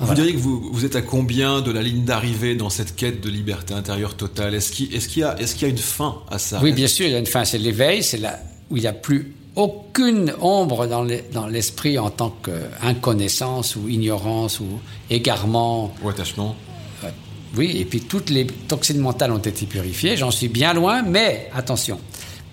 Vous 0.00 0.14
diriez 0.14 0.32
que 0.32 0.38
vous, 0.38 0.84
êtes 0.84 0.94
à 0.96 1.02
combien 1.02 1.60
de 1.60 1.72
la 1.72 1.82
ligne 1.82 2.04
d'arrivée 2.04 2.54
dans 2.54 2.70
cette 2.70 2.94
quête 2.94 3.20
de 3.20 3.28
liberté 3.28 3.74
intérieure 3.74 4.16
totale? 4.16 4.54
Est-ce 4.54 4.70
qu'il 4.70 4.92
y, 5.18 5.24
a, 5.24 5.40
est 5.40 5.60
y 5.60 5.64
a 5.64 5.68
une 5.68 5.76
fin 5.76 6.22
à 6.30 6.38
ça? 6.38 6.60
Oui, 6.62 6.72
bien 6.72 6.86
sûr, 6.86 7.06
il 7.06 7.12
y 7.12 7.16
a 7.16 7.18
une 7.18 7.26
fin. 7.26 7.44
C'est 7.44 7.58
l'éveil, 7.58 8.02
c'est 8.02 8.18
là 8.18 8.38
où 8.70 8.76
il 8.76 8.80
n'y 8.80 8.86
a 8.86 8.92
plus 8.92 9.34
aucune 9.56 10.32
ombre 10.40 10.86
dans 10.86 11.46
l'esprit 11.48 11.98
en 11.98 12.10
tant 12.10 12.30
qu'inconnaissance 12.30 13.74
ou 13.74 13.88
ignorance 13.88 14.60
ou 14.60 14.66
égarement. 15.10 15.92
Ou 16.02 16.08
attachement. 16.08 16.54
Euh, 17.02 17.08
oui, 17.56 17.76
et 17.76 17.84
puis 17.84 18.00
toutes 18.00 18.30
les 18.30 18.46
toxines 18.46 19.00
mentales 19.00 19.32
ont 19.32 19.38
été 19.38 19.66
purifiées. 19.66 20.16
J'en 20.16 20.30
suis 20.30 20.48
bien 20.48 20.74
loin, 20.74 21.02
mais 21.02 21.50
attention, 21.52 21.98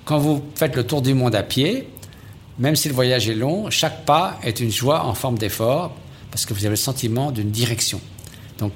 quand 0.03 0.17
vous 0.17 0.41
faites 0.55 0.75
le 0.75 0.84
tour 0.84 1.03
du 1.03 1.13
monde 1.13 1.36
à 1.36 1.43
pied, 1.43 1.88
même 2.58 2.75
si 2.75 2.88
le 2.88 2.95
voyage 2.95 3.29
est 3.29 3.36
long, 3.36 3.69
chaque 3.69 4.05
pas 4.05 4.39
est 4.43 4.60
une 4.60 4.71
joie 4.71 5.05
en 5.05 5.13
forme 5.13 5.38
d'effort 5.38 5.95
parce 6.35 6.45
que 6.45 6.53
vous 6.53 6.65
avez 6.65 6.71
le 6.71 6.75
sentiment 6.75 7.31
d'une 7.31 7.49
direction. 7.49 8.01
Donc, 8.57 8.73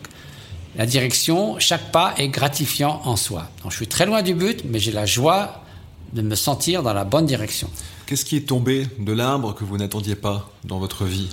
la 0.77 0.85
direction, 0.85 1.59
chaque 1.59 1.91
pas 1.91 2.13
est 2.17 2.29
gratifiant 2.29 3.01
en 3.03 3.17
soi. 3.17 3.49
Donc, 3.63 3.73
je 3.73 3.75
suis 3.75 3.87
très 3.87 4.05
loin 4.05 4.21
du 4.21 4.33
but, 4.33 4.63
mais 4.63 4.79
j'ai 4.79 4.93
la 4.93 5.05
joie 5.05 5.65
de 6.13 6.21
me 6.21 6.35
sentir 6.35 6.83
dans 6.83 6.93
la 6.93 7.03
bonne 7.03 7.25
direction. 7.25 7.69
Qu'est-ce 8.05 8.23
qui 8.23 8.37
est 8.37 8.47
tombé 8.47 8.87
de 8.97 9.11
l'arbre 9.11 9.53
que 9.53 9.65
vous 9.65 9.77
n'attendiez 9.77 10.15
pas 10.15 10.49
dans 10.63 10.79
votre 10.79 11.03
vie? 11.03 11.27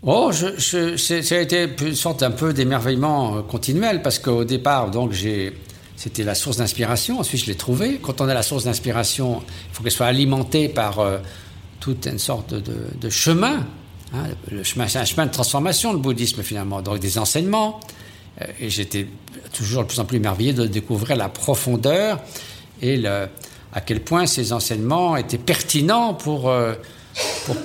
Oh, 0.00 0.30
je, 0.32 0.96
ça 0.96 1.34
a 1.34 1.38
été 1.38 1.68
une 1.82 1.94
sorte 1.94 2.22
un 2.22 2.30
peu 2.30 2.54
d'émerveillement 2.54 3.36
euh, 3.36 3.42
continuel 3.42 4.00
parce 4.00 4.18
qu'au 4.18 4.44
départ, 4.44 4.90
donc 4.90 5.12
j'ai, 5.12 5.52
c'était 5.96 6.24
la 6.24 6.34
source 6.34 6.56
d'inspiration. 6.56 7.20
Ensuite, 7.20 7.42
je 7.42 7.46
l'ai 7.46 7.56
trouvée. 7.56 7.98
Quand 8.00 8.22
on 8.22 8.28
a 8.30 8.32
la 8.32 8.42
source 8.42 8.64
d'inspiration, 8.64 9.42
il 9.42 9.74
faut 9.74 9.82
qu'elle 9.82 9.92
soit 9.92 10.06
alimentée 10.06 10.70
par 10.70 10.98
euh, 11.00 11.18
toute 11.78 12.06
une 12.06 12.18
sorte 12.18 12.54
de, 12.54 12.74
de 12.98 13.10
chemin 13.10 13.66
Hein, 14.12 14.24
le 14.50 14.62
chemin, 14.64 14.88
c'est 14.88 14.98
un 14.98 15.04
chemin 15.04 15.26
de 15.26 15.30
transformation, 15.30 15.92
le 15.92 15.98
bouddhisme 15.98 16.42
finalement, 16.42 16.82
donc 16.82 16.98
des 16.98 17.18
enseignements. 17.18 17.80
Euh, 18.40 18.46
et 18.60 18.70
j'étais 18.70 19.06
toujours 19.52 19.82
de 19.82 19.88
plus 19.88 20.00
en 20.00 20.04
plus 20.04 20.16
émerveillé 20.16 20.52
de 20.52 20.66
découvrir 20.66 21.16
la 21.16 21.28
profondeur 21.28 22.20
et 22.82 23.04
à 23.06 23.80
quel 23.84 24.00
point 24.00 24.26
ces 24.26 24.52
enseignements 24.52 25.16
étaient 25.16 25.38
pertinents 25.38 26.14
pour, 26.14 26.48
euh, 26.48 26.74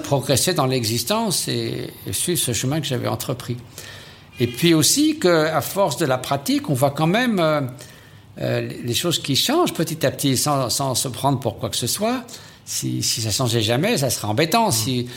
progresser 0.03 0.53
dans 0.53 0.65
l'existence 0.65 1.47
et, 1.47 1.91
suivre 2.11 2.39
ce 2.39 2.51
chemin 2.51 2.81
que 2.81 2.87
j'avais 2.87 3.07
entrepris. 3.07 3.57
Et 4.39 4.47
puis 4.47 4.73
aussi 4.73 5.19
qu'à 5.19 5.61
force 5.61 5.97
de 5.97 6.05
la 6.05 6.17
pratique, 6.17 6.69
on 6.69 6.73
voit 6.73 6.91
quand 6.91 7.07
même 7.07 7.39
euh, 8.41 8.69
les 8.83 8.93
choses 8.93 9.19
qui 9.19 9.35
changent 9.35 9.73
petit 9.73 10.05
à 10.05 10.11
petit 10.11 10.35
sans, 10.35 10.95
se 10.95 11.07
prendre 11.07 11.39
pour 11.39 11.57
quoi 11.57 11.69
que 11.69 11.77
ce 11.77 11.87
soit. 11.87 12.23
Si, 12.65 13.03
si 13.03 13.21
ça 13.21 13.29
changeait 13.31 13.61
jamais, 13.61 13.97
ça 13.97 14.09
serait 14.09 14.27
embêtant. 14.27 14.71
Si 14.71 15.07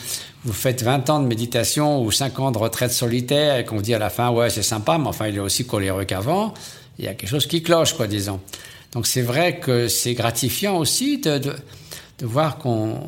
vous 0.44 0.52
faites 0.52 0.82
20 0.82 1.08
ans 1.10 1.20
de 1.20 1.26
méditation 1.26 2.02
ou 2.02 2.12
5 2.12 2.38
ans 2.40 2.50
de 2.52 2.58
retraite 2.58 2.92
solitaire 2.92 3.56
et 3.56 3.64
qu'on 3.64 3.76
vous 3.76 3.82
dit 3.82 3.94
à 3.94 3.98
la 3.98 4.10
fin, 4.10 4.30
ouais, 4.30 4.50
c'est 4.50 4.62
sympa, 4.62 4.98
mais 4.98 5.08
enfin, 5.08 5.28
il 5.28 5.36
est 5.36 5.40
aussi 5.40 5.66
coléreux 5.66 6.04
qu'avant, 6.04 6.52
il 6.98 7.06
y 7.06 7.08
a 7.08 7.14
quelque 7.14 7.30
chose 7.30 7.46
qui 7.46 7.62
cloche, 7.62 7.94
quoi, 7.94 8.06
disons. 8.06 8.40
Donc 8.92 9.06
c'est 9.06 9.22
vrai 9.22 9.58
que 9.58 9.88
c'est 9.88 10.14
gratifiant 10.14 10.76
aussi 10.78 11.18
de, 11.18 11.38
de, 11.38 11.54
de 12.18 12.26
voir 12.26 12.58
qu'on 12.58 13.00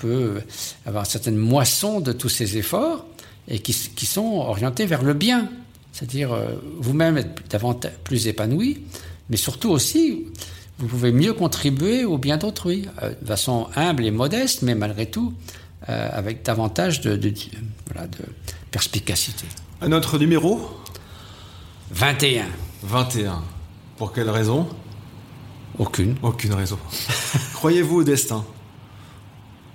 peut 0.00 0.40
avoir 0.86 1.04
une 1.04 1.10
certaine 1.10 1.36
moisson 1.36 2.00
de 2.00 2.12
tous 2.12 2.28
ces 2.28 2.56
efforts 2.56 3.04
et 3.48 3.58
qui, 3.58 3.72
qui 3.72 4.06
sont 4.06 4.44
orientés 4.46 4.86
vers 4.86 5.02
le 5.02 5.14
bien. 5.14 5.48
C'est-à-dire, 5.92 6.32
euh, 6.32 6.46
vous-même 6.78 7.18
être 7.18 7.48
davantage 7.48 7.92
plus 8.04 8.28
épanoui, 8.28 8.82
mais 9.28 9.36
surtout 9.36 9.70
aussi, 9.70 10.26
vous 10.80 10.88
pouvez 10.88 11.12
mieux 11.12 11.34
contribuer 11.34 12.04
au 12.04 12.16
bien 12.16 12.38
d'autrui, 12.38 12.88
euh, 13.02 13.12
de 13.20 13.26
façon 13.26 13.68
humble 13.76 14.04
et 14.06 14.10
modeste, 14.10 14.62
mais 14.62 14.74
malgré 14.74 15.06
tout, 15.06 15.34
euh, 15.88 16.08
avec 16.12 16.42
davantage 16.42 17.02
de, 17.02 17.16
de, 17.16 17.32
voilà, 17.92 18.06
de, 18.06 18.18
perspicacité. 18.70 19.44
Un 19.82 19.92
autre 19.92 20.18
numéro? 20.18 20.70
21. 21.90 22.46
21. 22.82 23.42
Pour 23.98 24.12
quelle 24.12 24.30
raison? 24.30 24.68
Aucune. 25.78 26.16
Aucune 26.22 26.54
raison. 26.54 26.78
Croyez-vous 27.54 27.96
au 28.00 28.04
destin? 28.04 28.44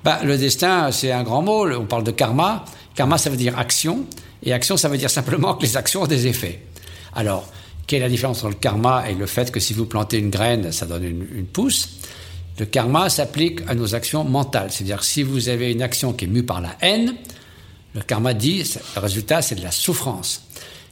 Bah, 0.03 0.19
Le 0.23 0.37
destin, 0.37 0.91
c'est 0.91 1.11
un 1.11 1.23
grand 1.23 1.43
mot. 1.43 1.69
On 1.69 1.85
parle 1.85 2.03
de 2.03 2.11
karma. 2.11 2.65
Karma, 2.95 3.17
ça 3.19 3.29
veut 3.29 3.37
dire 3.37 3.59
action. 3.59 4.05
Et 4.41 4.53
action, 4.53 4.77
ça 4.77 4.89
veut 4.89 4.97
dire 4.97 5.09
simplement 5.09 5.53
que 5.53 5.63
les 5.63 5.77
actions 5.77 6.03
ont 6.03 6.07
des 6.07 6.25
effets. 6.27 6.65
Alors, 7.13 7.47
quelle 7.87 8.01
est 8.01 8.05
la 8.05 8.09
différence 8.09 8.39
entre 8.39 8.49
le 8.49 8.55
karma 8.55 9.09
et 9.09 9.13
le 9.13 9.25
fait 9.25 9.51
que 9.51 9.59
si 9.59 9.73
vous 9.73 9.85
plantez 9.85 10.17
une 10.17 10.29
graine, 10.29 10.71
ça 10.71 10.85
donne 10.85 11.03
une, 11.03 11.27
une 11.35 11.45
pousse? 11.45 11.99
Le 12.57 12.65
karma 12.65 13.09
s'applique 13.09 13.59
à 13.67 13.75
nos 13.75 13.95
actions 13.95 14.23
mentales. 14.23 14.71
C'est-à-dire 14.71 15.03
si 15.03 15.23
vous 15.23 15.49
avez 15.49 15.71
une 15.71 15.81
action 15.81 16.13
qui 16.13 16.25
est 16.25 16.29
mue 16.29 16.43
par 16.43 16.61
la 16.61 16.75
haine, 16.81 17.15
le 17.93 18.01
karma 18.01 18.33
dit 18.33 18.63
le 18.95 19.01
résultat 19.01 19.41
c'est 19.41 19.55
de 19.55 19.63
la 19.63 19.71
souffrance. 19.71 20.43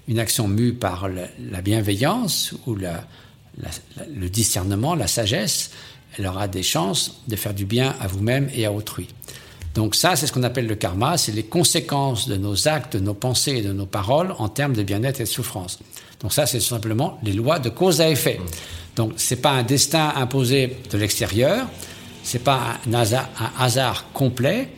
une 0.08 0.20
action 0.20 0.48
mue 0.48 0.74
par 0.74 1.08
la, 1.10 1.62
bienveillance 1.62 2.54
ou 2.68 2.76
le 2.76 4.30
discernement, 4.30 4.96
la 4.96 5.08
sagesse, 5.08 5.72
elle 6.18 6.28
aura 6.28 6.48
des 6.48 6.64
chances 6.64 7.22
de 7.28 7.36
faire 7.36 7.54
du 7.54 7.66
bien 7.66 7.96
à 8.00 8.08
vous-même 8.08 8.50
et 8.54 8.66
à 8.66 8.72
autrui. 8.72 9.08
Donc 9.76 9.96
ça, 9.96 10.16
c'est 10.16 10.28
ce 10.28 10.34
qu'on 10.34 10.44
appelle 10.44 10.68
le 10.68 10.76
karma, 10.76 11.18
c'est 11.18 11.32
les 11.32 11.44
conséquences 11.44 12.28
de 12.28 12.36
nos 12.36 12.68
actes, 12.68 12.98
de 12.98 13.02
nos 13.02 13.16
pensées 13.16 13.58
et 13.58 13.62
de 13.62 13.74
nos 13.74 13.88
paroles 13.88 14.36
en 14.38 14.48
termes 14.48 14.74
de 14.74 14.84
bien-être 14.84 15.20
et 15.20 15.24
de 15.24 15.30
souffrance. 15.30 15.80
Donc 16.24 16.34
ça, 16.34 16.45
c'est 16.45 16.61
simplement 16.61 17.19
les 17.21 17.34
lois 17.34 17.59
de 17.59 17.69
cause 17.69 18.01
à 18.01 18.09
effet. 18.09 18.39
Donc 18.95 19.13
c'est 19.17 19.41
pas 19.41 19.51
un 19.51 19.63
destin 19.63 20.13
imposé 20.15 20.78
de 20.89 20.97
l'extérieur, 20.97 21.67
c'est 22.24 22.43
pas 22.43 22.80
un 22.88 22.93
hasard, 22.93 23.30
un 23.39 23.63
hasard 23.63 24.05
complet, 24.13 24.69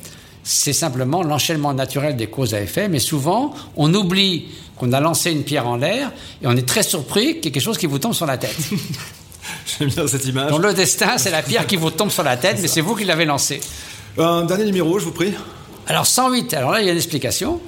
c'est 0.44 0.74
simplement 0.74 1.24
l'enchaînement 1.24 1.74
naturel 1.74 2.16
des 2.16 2.28
causes 2.28 2.54
à 2.54 2.62
effet. 2.62 2.88
Mais 2.88 3.00
souvent, 3.00 3.54
on 3.76 3.94
oublie 3.94 4.46
qu'on 4.78 4.92
a 4.94 5.00
lancé 5.00 5.32
une 5.32 5.44
pierre 5.44 5.68
en 5.68 5.76
l'air 5.76 6.12
et 6.42 6.48
on 6.48 6.56
est 6.56 6.68
très 6.68 6.84
surpris 6.84 7.26
qu'il 7.26 7.36
y 7.36 7.48
ait 7.48 7.52
quelque 7.52 7.64
chose 7.64 7.78
qui 7.78 7.88
vous 7.88 8.00
tombe 8.00 8.14
sur 8.14 8.26
la 8.26 8.38
tête. 8.38 8.56
J'aime 9.80 9.90
bien 9.90 10.08
cette 10.08 10.26
image. 10.26 10.52
Donc 10.52 10.62
le 10.62 10.74
destin, 10.74 11.18
c'est 11.18 11.32
la 11.32 11.44
pierre 11.44 11.68
qui 11.68 11.76
vous 11.76 11.92
tombe 11.92 12.10
sur 12.10 12.24
la 12.24 12.38
tête, 12.38 12.58
mais 12.62 12.68
c'est 12.68 12.82
vous 12.82 12.96
qui 12.96 13.06
l'avez 13.06 13.26
lancée. 13.26 13.60
Un 14.18 14.44
dernier 14.46 14.66
numéro, 14.66 14.98
je 14.98 15.06
vous 15.06 15.12
prie. 15.12 15.34
Alors 15.88 16.08
108, 16.08 16.54
alors 16.54 16.72
là 16.72 16.82
il 16.82 16.86
y 16.86 16.90
a 16.90 16.92
une 16.92 16.98
explication. 16.98 17.60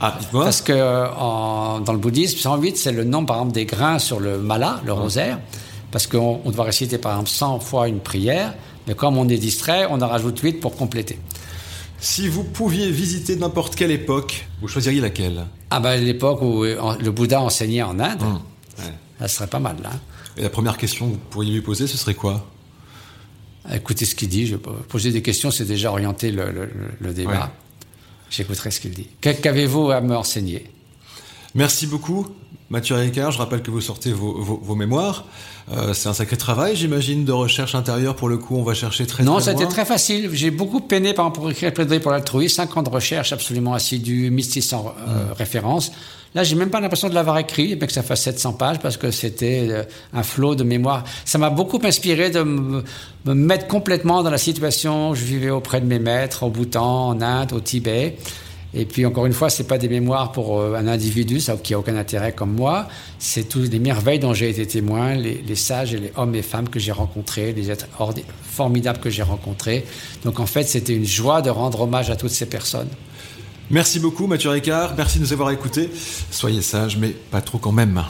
Ah. 0.00 0.18
Parce 0.32 0.60
que 0.60 0.72
dans 0.72 1.92
le 1.92 1.98
bouddhisme, 1.98 2.38
108 2.38 2.76
c'est 2.76 2.92
le 2.92 3.04
nom 3.04 3.24
par 3.24 3.36
exemple 3.36 3.54
des 3.54 3.64
grains 3.64 3.98
sur 3.98 4.20
le 4.20 4.38
mala, 4.38 4.80
le 4.84 4.92
rosaire, 4.92 5.38
parce 5.90 6.06
qu'on 6.06 6.40
doit 6.50 6.64
réciter 6.64 6.98
par 6.98 7.12
exemple 7.12 7.30
100 7.30 7.60
fois 7.60 7.88
une 7.88 8.00
prière, 8.00 8.54
mais 8.86 8.94
comme 8.94 9.16
on 9.16 9.28
est 9.28 9.38
distrait, 9.38 9.86
on 9.90 10.00
en 10.02 10.08
rajoute 10.08 10.38
8 10.38 10.54
pour 10.54 10.76
compléter. 10.76 11.18
Si 12.00 12.28
vous 12.28 12.44
pouviez 12.44 12.90
visiter 12.90 13.36
n'importe 13.36 13.76
quelle 13.76 13.92
époque, 13.92 14.46
vous 14.60 14.68
choisiriez 14.68 15.00
laquelle? 15.00 15.46
Ah 15.70 15.80
ben 15.80 15.96
l'époque 15.96 16.42
où 16.42 16.64
le 16.64 17.10
Bouddha 17.10 17.40
enseignait 17.40 17.82
en 17.82 17.98
Inde. 17.98 18.22
Hum, 18.22 18.40
ça 19.20 19.28
serait 19.28 19.46
pas 19.46 19.60
mal 19.60 19.76
là. 19.82 19.90
Et 20.36 20.42
la 20.42 20.50
première 20.50 20.76
question 20.76 21.06
que 21.06 21.12
vous 21.12 21.20
pourriez 21.30 21.52
lui 21.52 21.62
poser, 21.62 21.86
ce 21.86 21.96
serait 21.96 22.14
quoi? 22.14 22.44
Écoutez 23.72 24.04
ce 24.04 24.14
qu'il 24.14 24.28
dit. 24.28 24.46
Je 24.46 24.56
poser 24.56 25.12
des 25.12 25.22
questions, 25.22 25.50
c'est 25.50 25.64
déjà 25.64 25.90
orienter 25.90 26.30
le, 26.30 27.12
débat. 27.14 27.52
J'écouterai 28.36 28.70
ce 28.70 28.80
qu'il 28.80 28.90
dit. 28.92 29.06
Qu'avez-vous 29.20 29.90
à 29.90 30.00
me 30.00 30.16
renseigner? 30.16 30.64
Merci 31.54 31.86
beaucoup, 31.86 32.26
Mathieu 32.68 32.96
Ricard. 32.96 33.30
Je 33.30 33.38
rappelle 33.38 33.62
que 33.62 33.70
vous 33.70 33.80
sortez 33.80 34.12
vos, 34.12 34.74
mémoires. 34.74 35.24
Euh, 35.72 35.94
c'est 35.94 36.08
un 36.08 36.14
sacré 36.14 36.36
travail, 36.36 36.74
j'imagine, 36.74 37.24
de 37.24 37.30
recherche 37.30 37.76
intérieure. 37.76 38.16
Pour 38.16 38.28
le 38.28 38.38
coup, 38.38 38.56
on 38.56 38.64
va 38.64 38.74
chercher 38.74 39.06
très 39.06 39.22
Non, 39.22 39.38
ça 39.38 39.50
a 39.50 39.52
été 39.54 39.68
très 39.68 39.84
facile. 39.84 40.30
J'ai 40.32 40.50
beaucoup 40.50 40.80
peiné, 40.80 41.14
par 41.14 41.26
exemple, 41.26 41.40
pour 41.40 41.50
écrire 41.50 41.72
Plaidoyer 41.72 42.00
pour 42.00 42.10
l'altruisme. 42.10 42.56
Cinq 42.56 42.76
ans 42.76 42.82
de 42.82 42.90
recherche 42.90 43.32
absolument 43.32 43.72
assidue, 43.72 44.30
1600 44.30 44.94
euh, 44.98 45.00
mmh. 45.30 45.32
références. 45.34 45.92
Là, 46.34 46.42
j'ai 46.42 46.56
même 46.56 46.70
pas 46.70 46.80
l'impression 46.80 47.08
de 47.08 47.14
l'avoir 47.14 47.38
écrit, 47.38 47.76
mais 47.80 47.86
que 47.86 47.92
ça 47.92 48.02
fasse 48.02 48.22
700 48.22 48.54
pages, 48.54 48.80
parce 48.80 48.96
que 48.96 49.12
c'était 49.12 49.68
euh, 49.70 49.84
un 50.12 50.24
flot 50.24 50.56
de 50.56 50.64
mémoire. 50.64 51.04
Ça 51.24 51.38
m'a 51.38 51.48
beaucoup 51.48 51.78
inspiré 51.84 52.30
de 52.30 52.42
me, 52.42 52.82
mettre 53.24 53.68
complètement 53.68 54.24
dans 54.24 54.30
la 54.30 54.38
situation. 54.38 55.14
Je 55.14 55.24
vivais 55.24 55.50
auprès 55.50 55.80
de 55.80 55.86
mes 55.86 56.00
maîtres, 56.00 56.42
au 56.42 56.50
Bhoutan, 56.50 57.08
en 57.08 57.20
Inde, 57.22 57.52
au 57.52 57.60
Tibet. 57.60 58.16
Et 58.76 58.84
puis 58.84 59.06
encore 59.06 59.26
une 59.26 59.32
fois, 59.32 59.48
c'est 59.48 59.68
pas 59.68 59.78
des 59.78 59.88
mémoires 59.88 60.32
pour 60.32 60.58
euh, 60.58 60.74
un 60.74 60.88
individu, 60.88 61.38
qui 61.62 61.72
a 61.72 61.78
aucun 61.78 61.96
intérêt 61.96 62.32
comme 62.32 62.52
moi. 62.52 62.88
C'est 63.20 63.48
toutes 63.48 63.70
les 63.70 63.78
merveilles 63.78 64.18
dont 64.18 64.34
j'ai 64.34 64.50
été 64.50 64.66
témoin, 64.66 65.14
les, 65.14 65.54
sages 65.54 65.94
et 65.94 65.98
les 65.98 66.12
hommes 66.16 66.34
et 66.34 66.42
femmes 66.42 66.68
que 66.68 66.80
j'ai 66.80 66.90
rencontrés, 66.90 67.52
les 67.52 67.70
êtres 67.70 67.86
formidables 68.42 68.98
que 68.98 69.10
j'ai 69.10 69.22
rencontrés. 69.22 69.84
Donc 70.24 70.40
en 70.40 70.46
fait, 70.46 70.64
c'était 70.64 70.94
une 70.94 71.06
joie 71.06 71.42
de 71.42 71.50
rendre 71.50 71.82
hommage 71.82 72.10
à 72.10 72.16
toutes 72.16 72.30
ces 72.30 72.46
personnes. 72.46 72.88
Merci 73.70 73.98
beaucoup 73.98 74.26
Mathieu 74.26 74.50
Ricard, 74.50 74.94
merci 74.96 75.18
de 75.18 75.24
nous 75.24 75.32
avoir 75.32 75.50
écoutés. 75.50 75.90
Soyez 76.30 76.62
sages, 76.62 76.96
mais 76.96 77.10
pas 77.10 77.40
trop 77.40 77.58
quand 77.58 77.72
même. 77.72 78.02